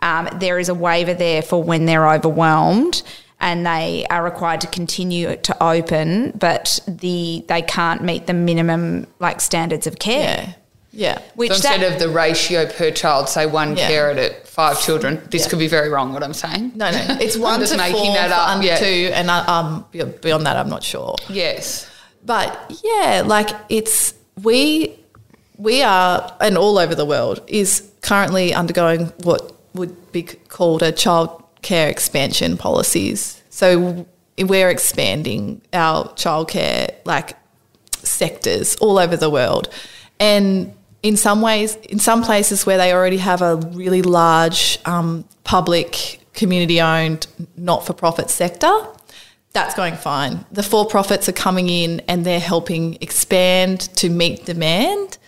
um, 0.00 0.28
there 0.34 0.58
is 0.58 0.68
a 0.68 0.74
waiver 0.74 1.14
there 1.14 1.42
for 1.42 1.62
when 1.62 1.86
they're 1.86 2.10
overwhelmed 2.10 3.02
and 3.46 3.64
they 3.64 4.04
are 4.10 4.22
required 4.24 4.60
to 4.62 4.66
continue 4.66 5.36
to 5.36 5.62
open, 5.62 6.32
but 6.46 6.80
the 6.88 7.44
they 7.48 7.62
can't 7.62 8.02
meet 8.02 8.26
the 8.26 8.34
minimum 8.34 9.06
like 9.20 9.40
standards 9.40 9.86
of 9.86 9.94
care. 9.98 10.42
Yeah. 10.48 10.52
Yeah. 11.04 11.18
Which 11.36 11.50
So 11.50 11.56
instead 11.56 11.80
that- 11.82 11.92
of 11.92 11.98
the 12.00 12.08
ratio 12.08 12.66
per 12.66 12.90
child, 12.90 13.28
say 13.28 13.44
one 13.46 13.76
Yeah. 13.76 13.86
carer 13.88 14.10
at 14.26 14.48
five 14.48 14.80
children, 14.80 15.12
this 15.30 15.42
Yeah. 15.42 15.48
could 15.50 15.58
be 15.60 15.68
very 15.68 15.90
wrong. 15.90 16.12
What 16.14 16.22
I'm 16.24 16.34
saying? 16.34 16.72
No, 16.74 16.90
no. 16.90 17.02
It's 17.24 17.36
one 17.36 17.60
just 17.60 17.72
to 17.72 17.78
making 17.78 18.02
four 18.04 18.14
that 18.14 18.32
up, 18.32 18.62
yeah. 18.62 18.78
two, 18.78 19.10
and 19.18 19.30
uh, 19.30 19.44
um, 19.46 19.84
beyond 20.22 20.44
that, 20.46 20.56
I'm 20.56 20.70
not 20.76 20.82
sure. 20.82 21.14
Yes. 21.28 21.86
But 22.24 22.48
yeah, 22.82 23.22
like 23.24 23.50
it's 23.68 24.14
we 24.42 24.56
we 25.58 25.82
are 25.82 26.32
and 26.40 26.58
all 26.58 26.76
over 26.78 26.94
the 26.96 27.04
world 27.14 27.38
is 27.46 27.70
currently 28.00 28.52
undergoing 28.54 29.12
what 29.22 29.52
would 29.74 29.94
be 30.12 30.22
called 30.48 30.82
a 30.82 30.90
child 30.92 31.28
care 31.66 31.88
expansion 31.88 32.56
policies. 32.56 33.42
So 33.50 34.06
we're 34.38 34.70
expanding 34.70 35.62
our 35.72 36.04
childcare 36.10 36.94
like 37.04 37.36
sectors 37.90 38.76
all 38.76 38.98
over 38.98 39.16
the 39.16 39.28
world. 39.28 39.68
And 40.20 40.72
in 41.02 41.16
some 41.16 41.40
ways, 41.42 41.74
in 41.76 41.98
some 41.98 42.22
places 42.22 42.66
where 42.66 42.78
they 42.78 42.92
already 42.92 43.16
have 43.18 43.42
a 43.42 43.56
really 43.56 44.02
large 44.02 44.78
um, 44.84 45.24
public, 45.42 46.20
community 46.34 46.80
owned, 46.80 47.26
not 47.56 47.84
for 47.84 47.94
profit 47.94 48.30
sector, 48.30 48.72
that's 49.52 49.74
going 49.74 49.96
fine. 49.96 50.44
The 50.52 50.62
for 50.62 50.86
profits 50.86 51.28
are 51.28 51.38
coming 51.46 51.68
in 51.68 52.00
and 52.06 52.24
they're 52.24 52.46
helping 52.54 52.98
expand 53.00 53.80
to 53.96 54.08
meet 54.08 54.44
demand, 54.44 55.18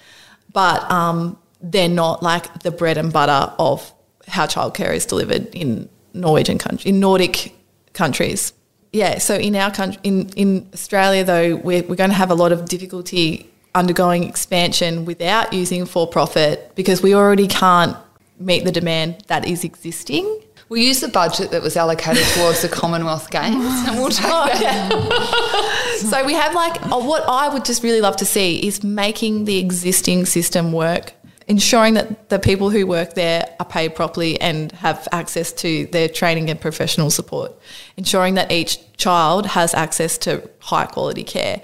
but 0.53 0.89
um, 0.89 1.37
they're 1.61 1.89
not 1.89 2.23
like 2.23 2.63
the 2.63 2.71
bread 2.71 2.97
and 2.97 3.13
butter 3.13 3.53
of 3.59 3.93
how 4.29 4.47
childcare 4.47 4.95
is 4.95 5.05
delivered 5.07 5.53
in 5.55 5.89
Norwegian 6.13 6.59
country, 6.59 6.91
in 6.91 7.01
Nordic 7.01 7.55
countries. 7.93 8.53
Yeah, 8.93 9.19
so 9.19 9.35
in 9.35 9.55
our 9.55 9.71
country, 9.71 10.01
in, 10.03 10.29
in 10.31 10.69
Australia 10.73 11.25
though, 11.25 11.57
we're, 11.57 11.83
we're 11.83 11.97
going 11.97 12.11
to 12.11 12.17
have 12.17 12.31
a 12.31 12.35
lot 12.35 12.53
of 12.53 12.67
difficulty 12.67 13.51
undergoing 13.75 14.25
expansion 14.25 15.05
without 15.05 15.53
using 15.53 15.85
for 15.87 16.07
profit 16.07 16.73
because 16.75 17.03
we 17.03 17.15
already 17.15 17.47
can't 17.47 17.97
meet 18.39 18.65
the 18.65 18.73
demand 18.73 19.23
that 19.27 19.47
is 19.47 19.65
existing. 19.65 20.43
We'll 20.69 20.83
use 20.83 21.01
the 21.01 21.09
budget 21.09 21.51
that 21.53 21.63
was 21.63 21.77
allocated 21.77 22.25
towards 22.35 22.61
the 22.61 22.69
Commonwealth 22.69 23.31
Games 23.31 23.65
and 23.87 23.97
we'll 23.97 24.11
take 24.11 24.27
oh, 24.29 24.49
that. 24.49 25.99
So 25.99 26.25
we 26.25 26.35
have 26.35 26.55
like 26.55 26.77
oh, 26.93 27.05
what 27.05 27.25
I 27.27 27.49
would 27.49 27.65
just 27.65 27.83
really 27.83 28.01
love 28.01 28.17
to 28.19 28.27
see 28.27 28.67
is 28.67 28.85
making 28.85 29.47
the 29.47 29.59
existing 29.59 30.27
system 30.27 30.73
work, 30.73 31.15
ensuring 31.49 31.95
that 31.95 32.29
the 32.29 32.39
people 32.39 32.69
who 32.69 32.87
work 32.87 33.15
there 33.15 33.49
are 33.59 33.67
paid 33.67 33.95
properly 33.95 34.41
and 34.41 34.71
have 34.73 35.09
access 35.13 35.51
to 35.51 35.87
their 35.87 36.09
training 36.09 36.51
and 36.51 36.61
professional 36.61 37.11
support, 37.11 37.53
ensuring 37.97 38.35
that 38.35 38.53
each 38.53 38.79
child 38.97 39.47
has 39.47 39.75
access 39.75 40.19
to 40.19 40.49
high 40.61 40.85
quality 40.87 41.25
care. 41.25 41.61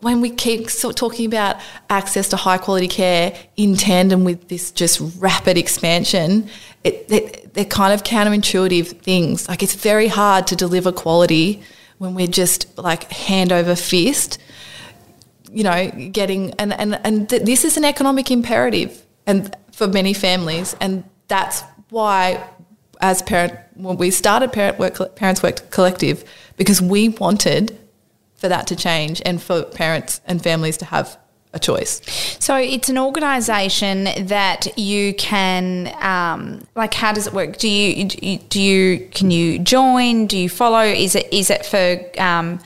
When 0.00 0.20
we 0.20 0.30
keep 0.30 0.68
talking 0.68 1.26
about 1.26 1.56
access 1.88 2.28
to 2.30 2.36
high 2.36 2.58
quality 2.58 2.88
care 2.88 3.34
in 3.56 3.76
tandem 3.76 4.24
with 4.24 4.48
this 4.48 4.70
just 4.72 5.00
rapid 5.18 5.56
expansion, 5.56 6.50
it, 6.82 7.06
it, 7.08 7.54
they're 7.54 7.64
kind 7.64 7.94
of 7.94 8.02
counterintuitive 8.02 9.00
things. 9.00 9.48
Like 9.48 9.62
it's 9.62 9.74
very 9.74 10.08
hard 10.08 10.48
to 10.48 10.56
deliver 10.56 10.92
quality 10.92 11.62
when 11.98 12.14
we're 12.14 12.26
just 12.26 12.76
like 12.76 13.10
hand 13.10 13.52
over 13.52 13.76
fist, 13.76 14.38
you 15.54 15.64
know, 15.64 15.90
getting 16.12 16.52
and 16.54 16.72
and 16.72 17.00
and 17.04 17.28
th- 17.28 17.42
this 17.42 17.64
is 17.64 17.76
an 17.76 17.84
economic 17.84 18.30
imperative 18.30 19.04
and 19.26 19.56
for 19.72 19.86
many 19.86 20.12
families, 20.12 20.76
and 20.80 21.04
that's 21.28 21.62
why 21.90 22.44
as 23.00 23.22
parent 23.22 23.54
when 23.74 23.96
we 23.96 24.10
started 24.10 24.52
parent 24.52 24.78
work 24.78 25.16
parents 25.16 25.42
work 25.42 25.70
collective 25.70 26.24
because 26.56 26.80
we 26.80 27.08
wanted 27.08 27.78
for 28.36 28.48
that 28.48 28.66
to 28.66 28.76
change 28.76 29.22
and 29.24 29.42
for 29.42 29.62
parents 29.62 30.20
and 30.26 30.42
families 30.42 30.76
to 30.76 30.84
have 30.84 31.18
a 31.54 31.58
choice. 31.58 32.02
So 32.40 32.56
it's 32.56 32.88
an 32.88 32.98
organisation 32.98 34.26
that 34.26 34.76
you 34.76 35.14
can, 35.14 35.94
um, 36.02 36.66
like, 36.74 36.92
how 36.92 37.12
does 37.12 37.26
it 37.28 37.32
work? 37.32 37.58
Do 37.58 37.68
you, 37.68 38.06
do 38.06 38.60
you 38.60 39.08
can 39.12 39.30
you 39.30 39.60
join? 39.60 40.26
Do 40.26 40.36
you 40.36 40.48
follow? 40.48 40.82
Is 40.82 41.14
it 41.14 41.32
is 41.32 41.50
it 41.50 41.64
for 41.64 42.20
um, 42.20 42.58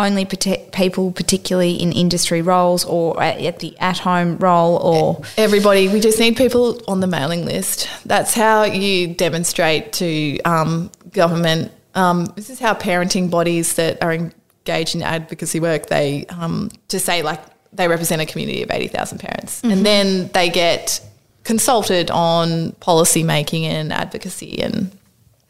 only 0.00 0.24
people, 0.24 1.12
particularly 1.12 1.74
in 1.74 1.92
industry 1.92 2.42
roles, 2.42 2.84
or 2.84 3.22
at, 3.22 3.40
at 3.40 3.58
the 3.60 3.78
at 3.78 3.98
home 3.98 4.38
role, 4.38 4.76
or 4.76 5.22
Everybody, 5.36 5.88
we 5.88 6.00
just 6.00 6.18
need 6.18 6.36
people 6.36 6.80
on 6.88 7.00
the 7.00 7.06
mailing 7.06 7.44
list. 7.44 7.88
That's 8.04 8.34
how 8.34 8.64
you 8.64 9.14
demonstrate 9.14 9.92
to 9.94 10.40
um, 10.40 10.90
government. 11.12 11.72
Um, 11.94 12.26
this 12.36 12.50
is 12.50 12.58
how 12.58 12.74
parenting 12.74 13.30
bodies 13.30 13.74
that 13.74 14.02
are 14.02 14.12
engaged 14.12 14.94
in 14.94 15.02
advocacy 15.02 15.60
work 15.60 15.86
they 15.86 16.26
um, 16.26 16.70
to 16.88 16.98
say 16.98 17.22
like 17.22 17.40
they 17.72 17.88
represent 17.88 18.20
a 18.22 18.26
community 18.26 18.62
of 18.62 18.70
eighty 18.70 18.88
thousand 18.88 19.18
parents, 19.18 19.62
and 19.62 19.84
then 19.84 20.28
they 20.28 20.48
get 20.48 21.00
consulted 21.44 22.10
on 22.10 22.72
policy 22.72 23.22
making 23.22 23.64
and 23.66 23.92
advocacy 23.92 24.60
and 24.60 24.96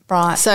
right? 0.09 0.37
so 0.37 0.55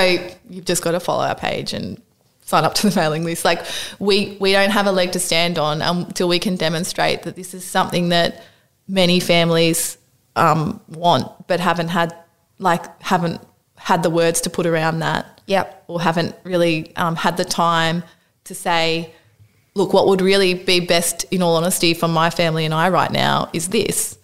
you've 0.49 0.65
just 0.65 0.81
got 0.81 0.91
to 0.91 0.99
follow 0.99 1.25
our 1.25 1.35
page 1.35 1.73
and 1.73 2.01
sign 2.45 2.63
up 2.63 2.73
to 2.75 2.89
the 2.89 2.95
mailing 2.99 3.23
list. 3.25 3.43
Like 3.43 3.65
we 3.99 4.37
we 4.39 4.53
don't 4.53 4.71
have 4.71 4.87
a 4.87 4.91
leg 4.91 5.11
to 5.11 5.19
stand 5.19 5.59
on 5.59 5.81
until 5.81 6.27
we 6.29 6.39
can 6.39 6.55
demonstrate 6.55 7.23
that 7.23 7.35
this 7.35 7.53
is 7.53 7.65
something 7.65 8.09
that 8.09 8.43
many 8.87 9.19
families 9.19 9.97
um, 10.35 10.79
want, 10.87 11.47
but 11.47 11.59
haven't 11.59 11.89
had 11.89 12.15
like 12.59 13.01
haven't 13.01 13.41
had 13.77 14.03
the 14.03 14.09
words 14.09 14.41
to 14.41 14.49
put 14.49 14.65
around 14.65 14.99
that. 14.99 15.41
Yep. 15.47 15.83
Or 15.87 16.01
haven't 16.01 16.35
really 16.43 16.95
um, 16.95 17.15
had 17.15 17.37
the 17.37 17.45
time 17.45 18.03
to 18.45 18.55
say, 18.55 19.13
look, 19.75 19.93
what 19.93 20.07
would 20.07 20.21
really 20.21 20.55
be 20.55 20.79
best, 20.79 21.25
in 21.25 21.43
all 21.43 21.55
honesty, 21.55 21.93
for 21.93 22.07
my 22.07 22.29
family 22.29 22.65
and 22.65 22.73
I 22.73 22.89
right 22.89 23.11
now 23.11 23.49
is 23.53 23.69
this. 23.69 24.17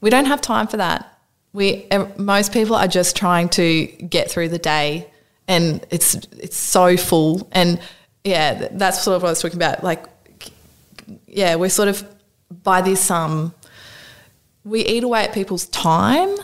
We 0.00 0.10
don't 0.10 0.26
have 0.26 0.40
time 0.40 0.66
for 0.66 0.78
that. 0.78 1.18
We 1.52 1.86
most 2.16 2.52
people 2.52 2.74
are 2.74 2.88
just 2.88 3.16
trying 3.16 3.48
to 3.50 3.86
get 3.86 4.30
through 4.30 4.48
the 4.48 4.58
day, 4.58 5.10
and 5.48 5.84
it's 5.90 6.14
it's 6.38 6.56
so 6.56 6.96
full. 6.96 7.48
And 7.52 7.80
yeah, 8.22 8.68
that's 8.70 9.02
sort 9.02 9.16
of 9.16 9.22
what 9.22 9.28
I 9.28 9.32
was 9.32 9.42
talking 9.42 9.58
about. 9.58 9.82
Like, 9.82 10.04
yeah, 11.26 11.56
we're 11.56 11.70
sort 11.70 11.88
of 11.88 12.06
by 12.62 12.82
this 12.82 13.10
um, 13.10 13.52
we 14.64 14.84
eat 14.84 15.02
away 15.02 15.24
at 15.24 15.32
people's 15.32 15.66
time, 15.66 16.36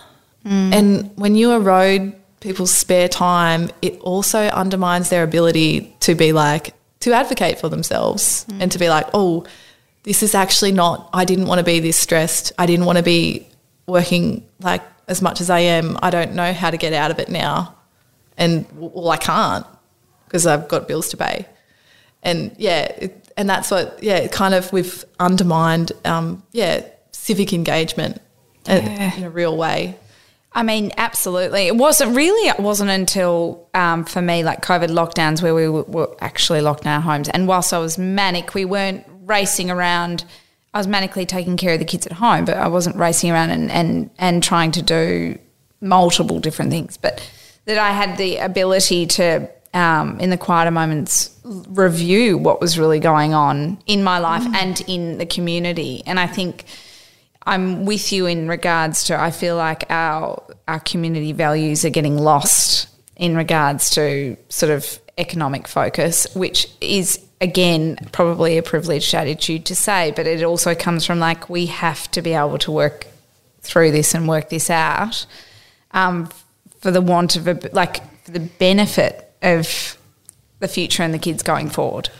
and 0.44 1.10
when 1.16 1.34
you 1.36 1.52
erode 1.52 2.14
people's 2.40 2.70
spare 2.70 3.08
time, 3.08 3.70
it 3.80 3.98
also 4.00 4.40
undermines 4.48 5.08
their 5.10 5.22
ability 5.22 5.96
to 6.00 6.14
be 6.14 6.32
like 6.32 6.74
to 7.00 7.12
advocate 7.12 7.58
for 7.58 7.68
themselves 7.68 8.46
and 8.60 8.72
to 8.72 8.78
be 8.78 8.88
like, 8.88 9.06
oh, 9.14 9.44
this 10.04 10.22
is 10.22 10.34
actually 10.34 10.72
not. 10.72 11.08
I 11.12 11.24
didn't 11.24 11.46
want 11.46 11.58
to 11.58 11.64
be 11.64 11.80
this 11.80 11.96
stressed. 11.98 12.52
I 12.58 12.66
didn't 12.66 12.86
want 12.86 12.98
to 12.98 13.04
be 13.04 13.46
working 13.86 14.46
like 14.60 14.82
as 15.08 15.20
much 15.20 15.40
as 15.40 15.50
I 15.50 15.60
am. 15.60 15.98
I 16.02 16.10
don't 16.10 16.34
know 16.34 16.52
how 16.52 16.70
to 16.70 16.76
get 16.76 16.92
out 16.92 17.10
of 17.10 17.18
it 17.18 17.28
now, 17.28 17.73
and 18.36 18.66
well, 18.74 19.10
I 19.10 19.16
can't 19.16 19.66
because 20.26 20.46
I've 20.46 20.68
got 20.68 20.88
bills 20.88 21.08
to 21.10 21.16
pay. 21.16 21.46
And 22.22 22.54
yeah, 22.58 22.82
it, 22.84 23.28
and 23.36 23.48
that's 23.48 23.70
what 23.70 24.02
yeah, 24.02 24.16
it 24.16 24.32
kind 24.32 24.54
of 24.54 24.72
we've 24.72 25.04
undermined 25.20 25.92
um, 26.04 26.42
yeah 26.52 26.86
civic 27.12 27.52
engagement 27.52 28.20
Yeah. 28.66 29.16
in 29.16 29.24
a 29.24 29.30
real 29.30 29.56
way. 29.56 29.96
I 30.56 30.62
mean, 30.62 30.92
absolutely. 30.96 31.66
It 31.66 31.76
wasn't 31.76 32.14
really. 32.14 32.48
It 32.48 32.60
wasn't 32.60 32.90
until 32.90 33.68
um, 33.74 34.04
for 34.04 34.22
me, 34.22 34.44
like 34.44 34.62
COVID 34.62 34.88
lockdowns, 34.88 35.42
where 35.42 35.52
we 35.54 35.68
were, 35.68 35.82
were 35.82 36.16
actually 36.20 36.60
locked 36.60 36.82
in 36.84 36.88
our 36.92 37.00
homes. 37.00 37.28
And 37.28 37.48
whilst 37.48 37.72
I 37.74 37.78
was 37.78 37.98
manic, 37.98 38.54
we 38.54 38.64
weren't 38.64 39.04
racing 39.24 39.68
around. 39.68 40.24
I 40.72 40.78
was 40.78 40.86
manically 40.86 41.26
taking 41.26 41.56
care 41.56 41.72
of 41.74 41.80
the 41.80 41.84
kids 41.84 42.06
at 42.06 42.12
home, 42.12 42.44
but 42.44 42.56
I 42.56 42.68
wasn't 42.68 42.96
racing 42.96 43.30
around 43.32 43.50
and 43.50 43.70
and 43.70 44.10
and 44.18 44.42
trying 44.44 44.70
to 44.72 44.82
do 44.82 45.38
multiple 45.80 46.38
different 46.38 46.70
things. 46.70 46.96
But 46.96 47.20
that 47.66 47.78
I 47.78 47.90
had 47.90 48.18
the 48.18 48.38
ability 48.38 49.06
to, 49.06 49.48
um, 49.72 50.20
in 50.20 50.30
the 50.30 50.36
quieter 50.36 50.70
moments, 50.70 51.30
review 51.44 52.38
what 52.38 52.60
was 52.60 52.78
really 52.78 53.00
going 53.00 53.34
on 53.34 53.78
in 53.86 54.02
my 54.02 54.18
life 54.18 54.44
and 54.54 54.80
in 54.86 55.18
the 55.18 55.26
community. 55.26 56.02
And 56.06 56.18
I 56.18 56.26
think. 56.26 56.64
I'm 57.46 57.84
with 57.84 58.10
you 58.10 58.24
in 58.24 58.48
regards 58.48 59.04
to 59.04 59.20
I 59.20 59.30
feel 59.30 59.56
like 59.56 59.84
our 59.90 60.42
our 60.66 60.80
community 60.80 61.32
values 61.32 61.84
are 61.84 61.90
getting 61.90 62.16
lost 62.16 62.88
in 63.16 63.36
regards 63.36 63.90
to 63.90 64.38
sort 64.48 64.72
of 64.72 64.98
economic 65.18 65.68
focus, 65.68 66.26
which 66.34 66.68
is 66.80 67.20
again 67.42 67.98
probably 68.12 68.56
a 68.56 68.62
privileged 68.62 69.14
attitude 69.14 69.66
to 69.66 69.76
say, 69.76 70.12
but 70.16 70.26
it 70.26 70.42
also 70.42 70.74
comes 70.74 71.04
from 71.04 71.18
like 71.18 71.50
we 71.50 71.66
have 71.66 72.10
to 72.12 72.22
be 72.22 72.32
able 72.32 72.56
to 72.60 72.72
work 72.72 73.06
through 73.60 73.90
this 73.90 74.14
and 74.14 74.26
work 74.26 74.48
this 74.48 74.70
out 74.70 75.26
um, 75.94 76.28
for 76.84 76.90
the 76.90 77.00
want 77.00 77.34
of 77.34 77.48
a 77.48 77.58
like 77.72 77.96
for 78.24 78.32
the 78.32 78.40
benefit 78.40 79.34
of 79.40 79.96
the 80.58 80.68
future 80.68 81.02
and 81.02 81.14
the 81.14 81.18
kids 81.18 81.42
going 81.42 81.70
forward. 81.70 82.10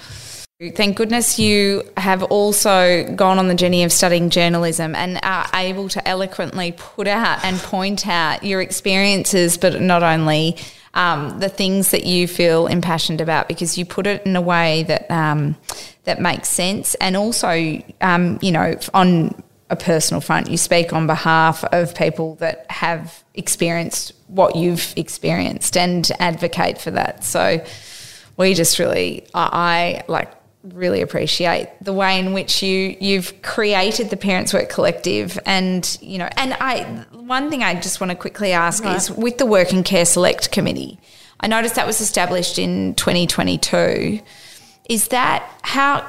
Thank 0.75 0.97
goodness 0.97 1.39
you 1.39 1.83
have 1.99 2.23
also 2.23 3.05
gone 3.15 3.39
on 3.39 3.49
the 3.49 3.55
journey 3.55 3.85
of 3.85 3.93
studying 3.93 4.31
journalism 4.31 4.95
and 4.95 5.21
are 5.23 5.47
able 5.53 5.91
to 5.91 6.09
eloquently 6.09 6.73
put 6.79 7.07
out 7.07 7.45
and 7.45 7.59
point 7.59 8.09
out 8.09 8.43
your 8.43 8.63
experiences, 8.63 9.59
but 9.59 9.83
not 9.83 10.03
only 10.03 10.57
um, 10.95 11.39
the 11.41 11.51
things 11.51 11.91
that 11.91 12.07
you 12.07 12.27
feel 12.27 12.67
impassioned 12.67 13.21
about, 13.21 13.49
because 13.49 13.77
you 13.77 13.85
put 13.85 14.07
it 14.07 14.25
in 14.25 14.35
a 14.35 14.41
way 14.41 14.85
that 14.85 15.11
um, 15.11 15.57
that 16.05 16.23
makes 16.23 16.49
sense, 16.49 16.95
and 16.95 17.19
also, 17.19 17.83
um, 18.01 18.39
you 18.41 18.53
know, 18.53 18.79
on 18.95 19.43
a 19.71 19.77
personal 19.77 20.21
front, 20.21 20.51
you 20.51 20.57
speak 20.57 20.93
on 20.93 21.07
behalf 21.07 21.65
of 21.65 21.95
people 21.95 22.35
that 22.37 22.67
have 22.71 23.25
experienced 23.35 24.13
what 24.29 24.57
you've 24.57 24.93
experienced 24.97 25.77
and 25.77 26.11
advocate 26.19 26.79
for 26.79 26.91
that. 26.91 27.25
So 27.25 27.65
we 28.37 28.55
just 28.55 28.79
really, 28.79 29.27
I, 29.35 30.03
I 30.07 30.11
like 30.11 30.33
really 30.63 31.03
appreciate 31.03 31.69
the 31.81 31.93
way 31.93 32.19
in 32.19 32.33
which 32.33 32.63
you 32.63 32.97
you've 32.99 33.43
created 33.43 34.11
the 34.11 34.17
Parents 34.17 34.55
Work 34.55 34.71
Collective, 34.71 35.39
and 35.45 35.99
you 36.01 36.19
know, 36.19 36.29
and 36.37 36.55
I 36.55 36.85
one 37.13 37.51
thing 37.51 37.63
I 37.63 37.75
just 37.75 38.01
want 38.01 38.11
to 38.11 38.17
quickly 38.17 38.53
ask 38.53 38.85
Right. 38.85 38.97
is 38.97 39.11
with 39.11 39.39
the 39.39 39.47
Work 39.47 39.73
and 39.73 39.85
Care 39.85 40.05
Select 40.05 40.51
Committee, 40.51 40.99
I 41.41 41.47
noticed 41.47 41.75
that 41.75 41.87
was 41.87 42.01
established 42.01 42.59
in 42.59 42.95
2022. 42.95 44.21
Is 44.89 45.09
that 45.09 45.49
how? 45.63 46.09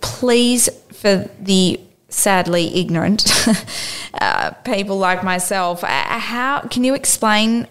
Please, 0.00 0.68
for 0.92 1.28
the 1.38 1.78
sadly 2.14 2.74
ignorant 2.74 3.46
uh, 4.20 4.50
people 4.64 4.98
like 4.98 5.24
myself, 5.24 5.84
uh, 5.84 5.88
how 5.88 6.60
can 6.60 6.84
you 6.84 6.94
explain? 6.94 7.66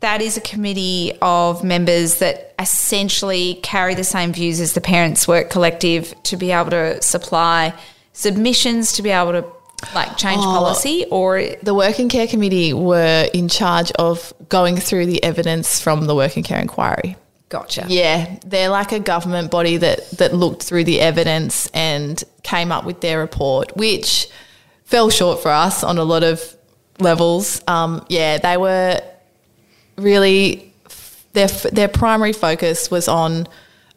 That 0.00 0.20
is 0.20 0.36
a 0.36 0.42
committee 0.42 1.16
of 1.22 1.64
members 1.64 2.18
that 2.18 2.54
essentially 2.58 3.54
carry 3.62 3.94
the 3.94 4.04
same 4.04 4.32
views 4.32 4.60
as 4.60 4.74
the 4.74 4.80
Parents 4.80 5.26
Work 5.26 5.48
Collective 5.50 6.14
to 6.24 6.36
be 6.36 6.52
able 6.52 6.70
to 6.70 7.00
supply 7.02 7.74
submissions 8.12 8.94
to 8.94 9.02
be 9.02 9.10
able 9.10 9.32
to 9.32 9.44
like 9.94 10.16
change 10.16 10.40
policy 10.40 11.06
or 11.10 11.42
The 11.62 11.74
Work 11.74 11.98
and 11.98 12.10
Care 12.10 12.26
Committee 12.26 12.72
were 12.72 13.28
in 13.32 13.48
charge 13.48 13.92
of 13.92 14.32
going 14.48 14.76
through 14.76 15.06
the 15.06 15.22
evidence 15.22 15.80
from 15.80 16.06
the 16.06 16.14
Work 16.14 16.36
and 16.36 16.44
Care 16.44 16.60
Inquiry. 16.60 17.16
Gotcha. 17.48 17.86
Yeah, 17.88 18.38
they're 18.46 18.68
like 18.68 18.92
a 18.92 19.00
government 19.00 19.50
body 19.50 19.76
that 19.76 20.10
that 20.12 20.34
looked 20.34 20.62
through 20.62 20.84
the 20.84 21.00
evidence 21.00 21.68
and 21.68 22.22
came 22.42 22.72
up 22.72 22.84
with 22.84 23.00
their 23.00 23.18
report, 23.18 23.76
which 23.76 24.28
fell 24.84 25.10
short 25.10 25.42
for 25.42 25.50
us 25.50 25.82
on 25.84 25.98
a 25.98 26.04
lot 26.04 26.22
of 26.22 26.56
levels. 26.98 27.62
Um, 27.66 28.04
yeah, 28.08 28.38
they 28.38 28.56
were 28.56 29.00
really 29.96 30.72
their 31.32 31.48
their 31.48 31.88
primary 31.88 32.32
focus 32.32 32.90
was 32.90 33.08
on 33.08 33.46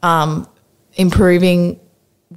um, 0.04 0.48
improving 0.94 1.80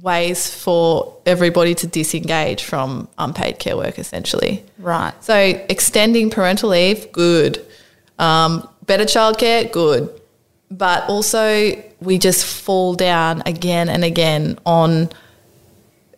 ways 0.01 0.53
for 0.53 1.17
everybody 1.25 1.75
to 1.75 1.87
disengage 1.87 2.63
from 2.63 3.07
unpaid 3.17 3.59
care 3.59 3.77
work, 3.77 3.99
essentially. 3.99 4.63
Right. 4.79 5.13
So 5.23 5.35
extending 5.35 6.29
parental 6.29 6.69
leave, 6.69 7.11
good. 7.11 7.63
Um, 8.17 8.67
better 8.85 9.05
childcare, 9.05 9.71
good. 9.71 10.09
But 10.71 11.07
also, 11.09 11.81
we 11.99 12.17
just 12.17 12.45
fall 12.45 12.95
down 12.95 13.43
again 13.45 13.89
and 13.89 14.03
again 14.03 14.57
on 14.65 15.09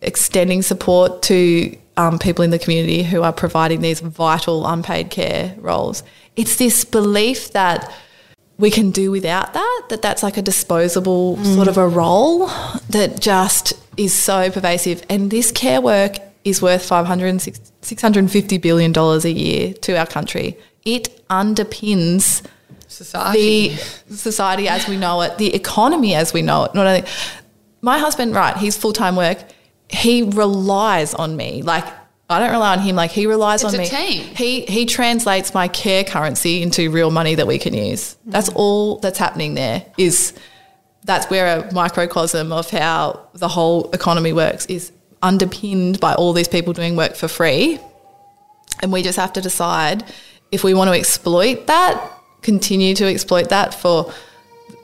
extending 0.00 0.62
support 0.62 1.22
to 1.22 1.76
um, 1.96 2.18
people 2.18 2.44
in 2.44 2.50
the 2.50 2.58
community 2.58 3.02
who 3.02 3.22
are 3.22 3.32
providing 3.32 3.80
these 3.80 4.00
vital 4.00 4.66
unpaid 4.66 5.10
care 5.10 5.54
roles. 5.58 6.02
It's 6.36 6.56
this 6.56 6.84
belief 6.84 7.52
that 7.52 7.92
we 8.58 8.70
can 8.70 8.90
do 8.90 9.10
without 9.10 9.52
that, 9.52 9.82
that 9.90 10.02
that's 10.02 10.22
like 10.22 10.36
a 10.36 10.42
disposable 10.42 11.36
sort 11.44 11.68
of 11.68 11.76
a 11.76 11.86
role 11.86 12.46
that 12.88 13.20
just 13.20 13.74
is 13.96 14.14
so 14.14 14.50
pervasive. 14.50 15.04
And 15.10 15.30
this 15.30 15.52
care 15.52 15.80
work 15.80 16.16
is 16.44 16.62
worth 16.62 16.86
506 16.86 17.72
$650 17.82 18.60
billion 18.60 18.96
a 18.96 19.28
year 19.28 19.72
to 19.74 19.96
our 19.96 20.06
country. 20.06 20.56
It 20.84 21.26
underpins 21.28 22.44
Society. 22.88 23.68
the 24.08 24.16
society 24.16 24.68
as 24.68 24.88
we 24.88 24.96
know 24.96 25.20
it, 25.22 25.38
the 25.38 25.54
economy 25.54 26.14
as 26.14 26.32
we 26.32 26.42
know 26.42 26.64
it. 26.64 26.74
Not 26.74 26.86
only 26.86 27.04
my 27.80 27.98
husband, 27.98 28.34
right? 28.34 28.56
He's 28.56 28.76
full 28.76 28.92
time 28.92 29.16
work. 29.16 29.38
He 29.88 30.22
relies 30.22 31.14
on 31.14 31.36
me. 31.36 31.62
Like 31.62 31.84
I 32.28 32.38
don't 32.40 32.50
rely 32.50 32.76
on 32.76 32.80
him. 32.80 32.96
Like 32.96 33.10
he 33.10 33.26
relies 33.26 33.62
It's 33.62 33.72
on 33.72 33.80
a 33.80 33.82
me. 33.82 33.88
team. 33.88 34.34
He 34.34 34.62
he 34.62 34.86
translates 34.86 35.54
my 35.54 35.68
care 35.68 36.04
currency 36.04 36.62
into 36.62 36.90
real 36.90 37.10
money 37.10 37.34
that 37.34 37.46
we 37.46 37.58
can 37.58 37.74
use. 37.74 38.16
Mm. 38.26 38.32
That's 38.32 38.48
all 38.50 38.98
that's 38.98 39.18
happening 39.18 39.54
there. 39.54 39.84
Is 39.98 40.32
that's 41.04 41.30
where 41.30 41.60
a 41.60 41.72
microcosm 41.72 42.52
of 42.52 42.68
how 42.70 43.28
the 43.34 43.48
whole 43.48 43.90
economy 43.92 44.32
works 44.32 44.66
is 44.66 44.90
underpinned 45.22 46.00
by 46.00 46.14
all 46.14 46.32
these 46.32 46.48
people 46.48 46.72
doing 46.72 46.96
work 46.96 47.14
for 47.14 47.28
free 47.28 47.78
and 48.82 48.92
we 48.92 49.02
just 49.02 49.16
have 49.16 49.32
to 49.32 49.40
decide 49.40 50.04
if 50.52 50.62
we 50.62 50.74
want 50.74 50.88
to 50.88 50.96
exploit 50.98 51.66
that, 51.66 52.12
continue 52.46 52.94
to 52.94 53.04
exploit 53.04 53.48
that 53.48 53.74
for 53.74 54.12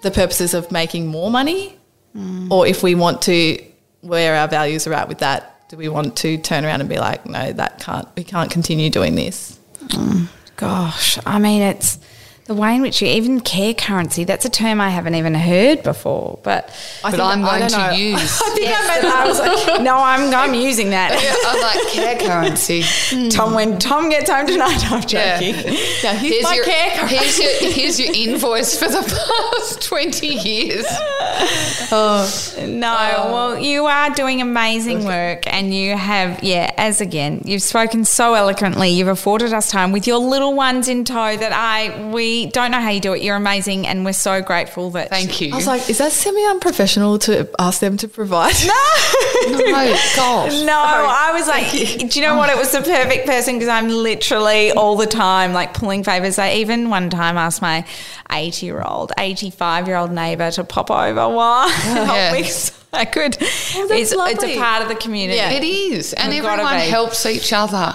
the 0.02 0.10
purposes 0.10 0.52
of 0.52 0.70
making 0.72 1.06
more 1.06 1.30
money, 1.30 1.78
mm. 2.14 2.50
or 2.50 2.66
if 2.66 2.82
we 2.82 2.96
want 2.96 3.22
to, 3.22 3.64
where 4.00 4.34
our 4.34 4.48
values 4.48 4.86
are 4.88 4.92
at 4.92 5.08
with 5.08 5.18
that, 5.18 5.68
do 5.70 5.76
we 5.76 5.88
want 5.88 6.16
to 6.16 6.36
turn 6.38 6.64
around 6.64 6.80
and 6.80 6.90
be 6.90 6.98
like, 6.98 7.24
no, 7.24 7.52
that 7.52 7.78
can't, 7.78 8.08
we 8.16 8.24
can't 8.24 8.50
continue 8.50 8.90
doing 8.90 9.14
this? 9.14 9.60
Mm. 9.86 10.26
Gosh, 10.56 11.18
I 11.24 11.38
mean, 11.38 11.62
it's 11.62 11.98
the 12.54 12.60
way 12.60 12.74
in 12.76 12.82
which 12.82 13.00
you 13.00 13.08
even 13.08 13.40
care 13.40 13.72
currency. 13.74 14.24
That's 14.24 14.44
a 14.44 14.50
term 14.50 14.80
I 14.80 14.90
haven't 14.90 15.14
even 15.14 15.34
heard 15.34 15.82
before. 15.82 16.38
But 16.42 16.66
I 17.04 17.10
think, 17.10 17.22
I'm 17.22 17.44
I 17.44 17.58
going 17.58 17.60
don't 17.60 17.70
to 17.70 17.76
know. 17.88 17.92
use. 17.92 18.40
I 18.42 18.50
think 18.50 18.60
yes, 18.60 18.90
I 18.90 19.00
but 19.02 19.14
I 19.14 19.26
was 19.26 19.38
like, 19.66 19.82
no, 19.82 19.96
I'm, 19.96 20.34
I'm 20.34 20.54
using 20.54 20.90
that. 20.90 21.12
I 21.46 21.60
like 21.60 21.92
care 21.92 22.18
currency. 22.28 22.82
Hmm. 22.84 23.28
Tom, 23.28 23.54
when 23.54 23.78
Tom 23.78 24.10
gets 24.10 24.30
home 24.30 24.46
tonight, 24.46 24.84
I'm 24.90 25.02
Yeah. 25.08 25.38
joking. 25.40 25.72
Yeah, 26.02 26.14
here's, 26.14 26.42
my 26.42 26.54
your, 26.54 26.64
care 26.64 26.90
currency. 26.96 27.14
here's 27.16 27.38
your 27.38 27.72
here's 27.72 28.00
your 28.00 28.14
invoice 28.34 28.78
for 28.78 28.88
the 28.88 29.02
past 29.02 29.82
twenty 29.82 30.28
years. 30.28 30.84
Oh, 31.90 32.54
no, 32.66 33.14
oh. 33.18 33.32
well, 33.32 33.58
you 33.58 33.86
are 33.86 34.10
doing 34.10 34.40
amazing 34.40 35.04
work, 35.04 35.42
and 35.46 35.74
you 35.74 35.96
have, 35.96 36.42
yeah, 36.42 36.72
as 36.76 37.00
again, 37.00 37.42
you've 37.44 37.62
spoken 37.62 38.04
so 38.04 38.34
eloquently. 38.34 38.90
You've 38.90 39.08
afforded 39.08 39.52
us 39.52 39.70
time 39.70 39.92
with 39.92 40.06
your 40.06 40.18
little 40.18 40.54
ones 40.54 40.88
in 40.88 41.04
tow. 41.04 41.36
That 41.36 41.52
I, 41.52 42.10
we 42.10 42.41
don't 42.50 42.70
know 42.70 42.80
how 42.80 42.90
you 42.90 43.00
do 43.00 43.12
it. 43.12 43.22
You're 43.22 43.36
amazing, 43.36 43.86
and 43.86 44.04
we're 44.04 44.12
so 44.12 44.40
grateful 44.42 44.90
that. 44.90 45.08
Thank 45.10 45.40
you. 45.40 45.52
I 45.52 45.56
was 45.56 45.66
like, 45.66 45.88
is 45.90 45.98
that 45.98 46.12
semi 46.12 46.44
unprofessional 46.44 47.18
to 47.20 47.48
ask 47.58 47.80
them 47.80 47.96
to 47.98 48.08
provide? 48.08 48.54
no, 48.64 48.72
gosh. 50.16 50.62
No, 50.62 50.82
I 50.84 51.30
was 51.32 51.48
like, 51.48 51.70
do 52.10 52.20
you 52.20 52.26
know 52.26 52.36
what? 52.36 52.50
It 52.50 52.56
was 52.56 52.72
the 52.72 52.80
perfect 52.82 53.26
person 53.26 53.54
because 53.56 53.68
I'm 53.68 53.88
literally 53.88 54.72
all 54.72 54.96
the 54.96 55.06
time 55.06 55.52
like 55.52 55.74
pulling 55.74 56.04
favors. 56.04 56.38
I 56.38 56.54
even 56.54 56.90
one 56.90 57.10
time 57.10 57.36
asked 57.36 57.62
my 57.62 57.84
80 58.30 58.66
year 58.66 58.82
old, 58.82 59.12
85 59.18 59.86
year 59.86 59.96
old 59.96 60.10
neighbor 60.12 60.50
to 60.52 60.64
pop 60.64 60.90
over 60.90 61.28
while 61.28 61.68
help 61.68 62.08
Yeah. 62.08 62.32
me. 62.32 62.48
I 62.94 63.06
could. 63.06 63.32
that's 63.34 63.74
it's, 63.74 64.12
it's 64.12 64.44
a 64.44 64.58
part 64.58 64.82
of 64.82 64.88
the 64.88 64.94
community. 64.94 65.38
Yeah. 65.38 65.50
It 65.50 65.64
is, 65.64 66.12
and 66.12 66.30
We've 66.30 66.44
everyone 66.44 66.74
helps 66.74 67.24
each 67.24 67.52
other. 67.52 67.94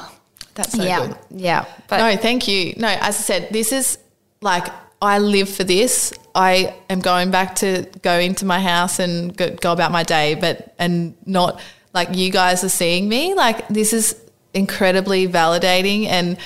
That's 0.55 0.73
so 0.73 0.81
yeah, 0.83 1.05
good. 1.05 1.17
yeah. 1.29 1.65
But 1.87 1.97
no, 1.97 2.17
thank 2.19 2.47
you. 2.47 2.73
No, 2.77 2.87
as 2.87 3.15
I 3.19 3.21
said, 3.21 3.49
this 3.51 3.71
is 3.71 3.99
like 4.41 4.67
I 5.01 5.19
live 5.19 5.49
for 5.49 5.63
this. 5.63 6.13
I 6.33 6.75
am 6.89 6.99
going 6.99 7.31
back 7.31 7.55
to 7.57 7.87
go 8.01 8.19
into 8.19 8.45
my 8.45 8.59
house 8.59 8.99
and 8.99 9.35
go, 9.35 9.49
go 9.55 9.71
about 9.71 9.91
my 9.91 10.03
day, 10.03 10.35
but 10.35 10.73
and 10.77 11.15
not 11.25 11.59
like 11.93 12.15
you 12.15 12.31
guys 12.31 12.63
are 12.63 12.69
seeing 12.69 13.09
me. 13.09 13.33
Like 13.33 13.67
this 13.67 13.93
is 13.93 14.19
incredibly 14.53 15.27
validating, 15.27 16.05
and 16.05 16.37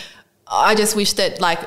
I 0.47 0.75
just 0.75 0.95
wish 0.95 1.13
that 1.13 1.41
like 1.41 1.59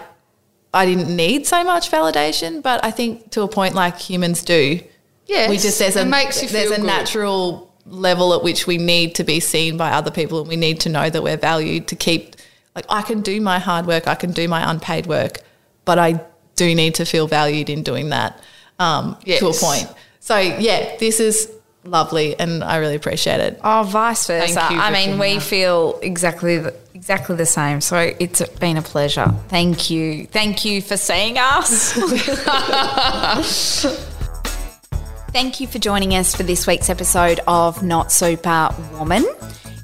I 0.72 0.86
didn't 0.86 1.14
need 1.14 1.46
so 1.46 1.64
much 1.64 1.90
validation, 1.90 2.62
but 2.62 2.84
I 2.84 2.90
think 2.90 3.30
to 3.32 3.42
a 3.42 3.48
point 3.48 3.74
like 3.74 3.98
humans 3.98 4.42
do. 4.42 4.80
Yes, 5.26 5.48
we 5.48 5.56
just 5.56 5.78
there's 5.78 5.96
a 5.96 6.04
there's 6.04 6.70
a 6.70 6.76
good. 6.76 6.84
natural 6.84 7.72
level 7.86 8.34
at 8.34 8.42
which 8.42 8.66
we 8.66 8.78
need 8.78 9.14
to 9.14 9.24
be 9.24 9.40
seen 9.40 9.76
by 9.76 9.90
other 9.90 10.10
people 10.10 10.40
and 10.40 10.48
we 10.48 10.56
need 10.56 10.80
to 10.80 10.88
know 10.88 11.10
that 11.10 11.22
we're 11.22 11.36
valued 11.36 11.86
to 11.86 11.94
keep 11.94 12.34
like 12.74 12.86
I 12.88 13.02
can 13.02 13.20
do 13.20 13.40
my 13.40 13.58
hard 13.58 13.86
work, 13.86 14.06
I 14.08 14.14
can 14.14 14.32
do 14.32 14.48
my 14.48 14.68
unpaid 14.70 15.06
work, 15.06 15.40
but 15.84 15.98
I 15.98 16.20
do 16.56 16.74
need 16.74 16.94
to 16.96 17.04
feel 17.04 17.26
valued 17.26 17.70
in 17.70 17.82
doing 17.82 18.10
that 18.10 18.40
um, 18.78 19.16
to 19.24 19.48
a 19.48 19.52
point. 19.52 19.88
So 20.20 20.38
yeah, 20.38 20.96
this 20.98 21.20
is 21.20 21.50
lovely 21.84 22.38
and 22.38 22.64
I 22.64 22.76
really 22.76 22.96
appreciate 22.96 23.40
it. 23.40 23.60
Oh, 23.62 23.82
vice 23.82 24.26
versa. 24.26 24.54
Thank 24.54 24.70
you, 24.70 24.78
I 24.78 24.90
mean, 24.90 25.18
we 25.18 25.34
Virginia. 25.34 25.40
feel 25.40 25.98
exactly 26.02 26.58
the, 26.58 26.74
exactly 26.94 27.36
the 27.36 27.46
same. 27.46 27.80
So 27.80 28.14
it's 28.18 28.46
been 28.58 28.76
a 28.76 28.82
pleasure. 28.82 29.32
Thank 29.48 29.90
you. 29.90 30.26
Thank 30.26 30.64
you 30.64 30.80
for 30.80 30.96
seeing 30.96 31.36
us. 31.38 31.92
Thank 35.32 35.60
you 35.60 35.66
for 35.66 35.80
joining 35.80 36.14
us 36.14 36.34
for 36.34 36.44
this 36.44 36.66
week's 36.66 36.88
episode 36.88 37.40
of 37.48 37.82
Not 37.82 38.12
Super 38.12 38.68
Woman. 38.92 39.26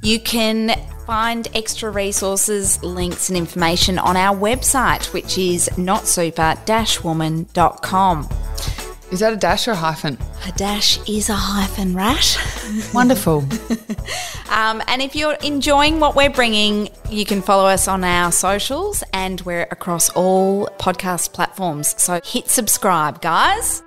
You 0.00 0.20
can 0.20 0.80
find 1.10 1.48
extra 1.56 1.90
resources, 1.90 2.80
links, 2.84 3.28
and 3.30 3.36
information 3.36 3.98
on 3.98 4.16
our 4.16 4.36
website, 4.36 5.12
which 5.12 5.36
is 5.36 5.68
notsuper-woman.com. 5.70 8.28
Is 9.10 9.18
that 9.18 9.32
a 9.32 9.36
dash 9.36 9.66
or 9.66 9.72
a 9.72 9.74
hyphen? 9.74 10.16
A 10.46 10.52
dash 10.52 11.00
is 11.08 11.28
a 11.28 11.34
hyphen, 11.34 11.96
rat. 11.96 12.38
Wonderful. 12.94 13.44
Um, 14.50 14.80
and 14.86 15.02
if 15.02 15.16
you're 15.16 15.34
enjoying 15.42 15.98
what 15.98 16.14
we're 16.14 16.30
bringing, 16.30 16.90
you 17.08 17.24
can 17.24 17.42
follow 17.42 17.66
us 17.66 17.88
on 17.88 18.04
our 18.04 18.30
socials 18.30 19.02
and 19.12 19.40
we're 19.40 19.66
across 19.72 20.10
all 20.10 20.68
podcast 20.78 21.32
platforms. 21.32 22.00
So 22.00 22.20
hit 22.24 22.48
subscribe, 22.48 23.20
guys. 23.20 23.82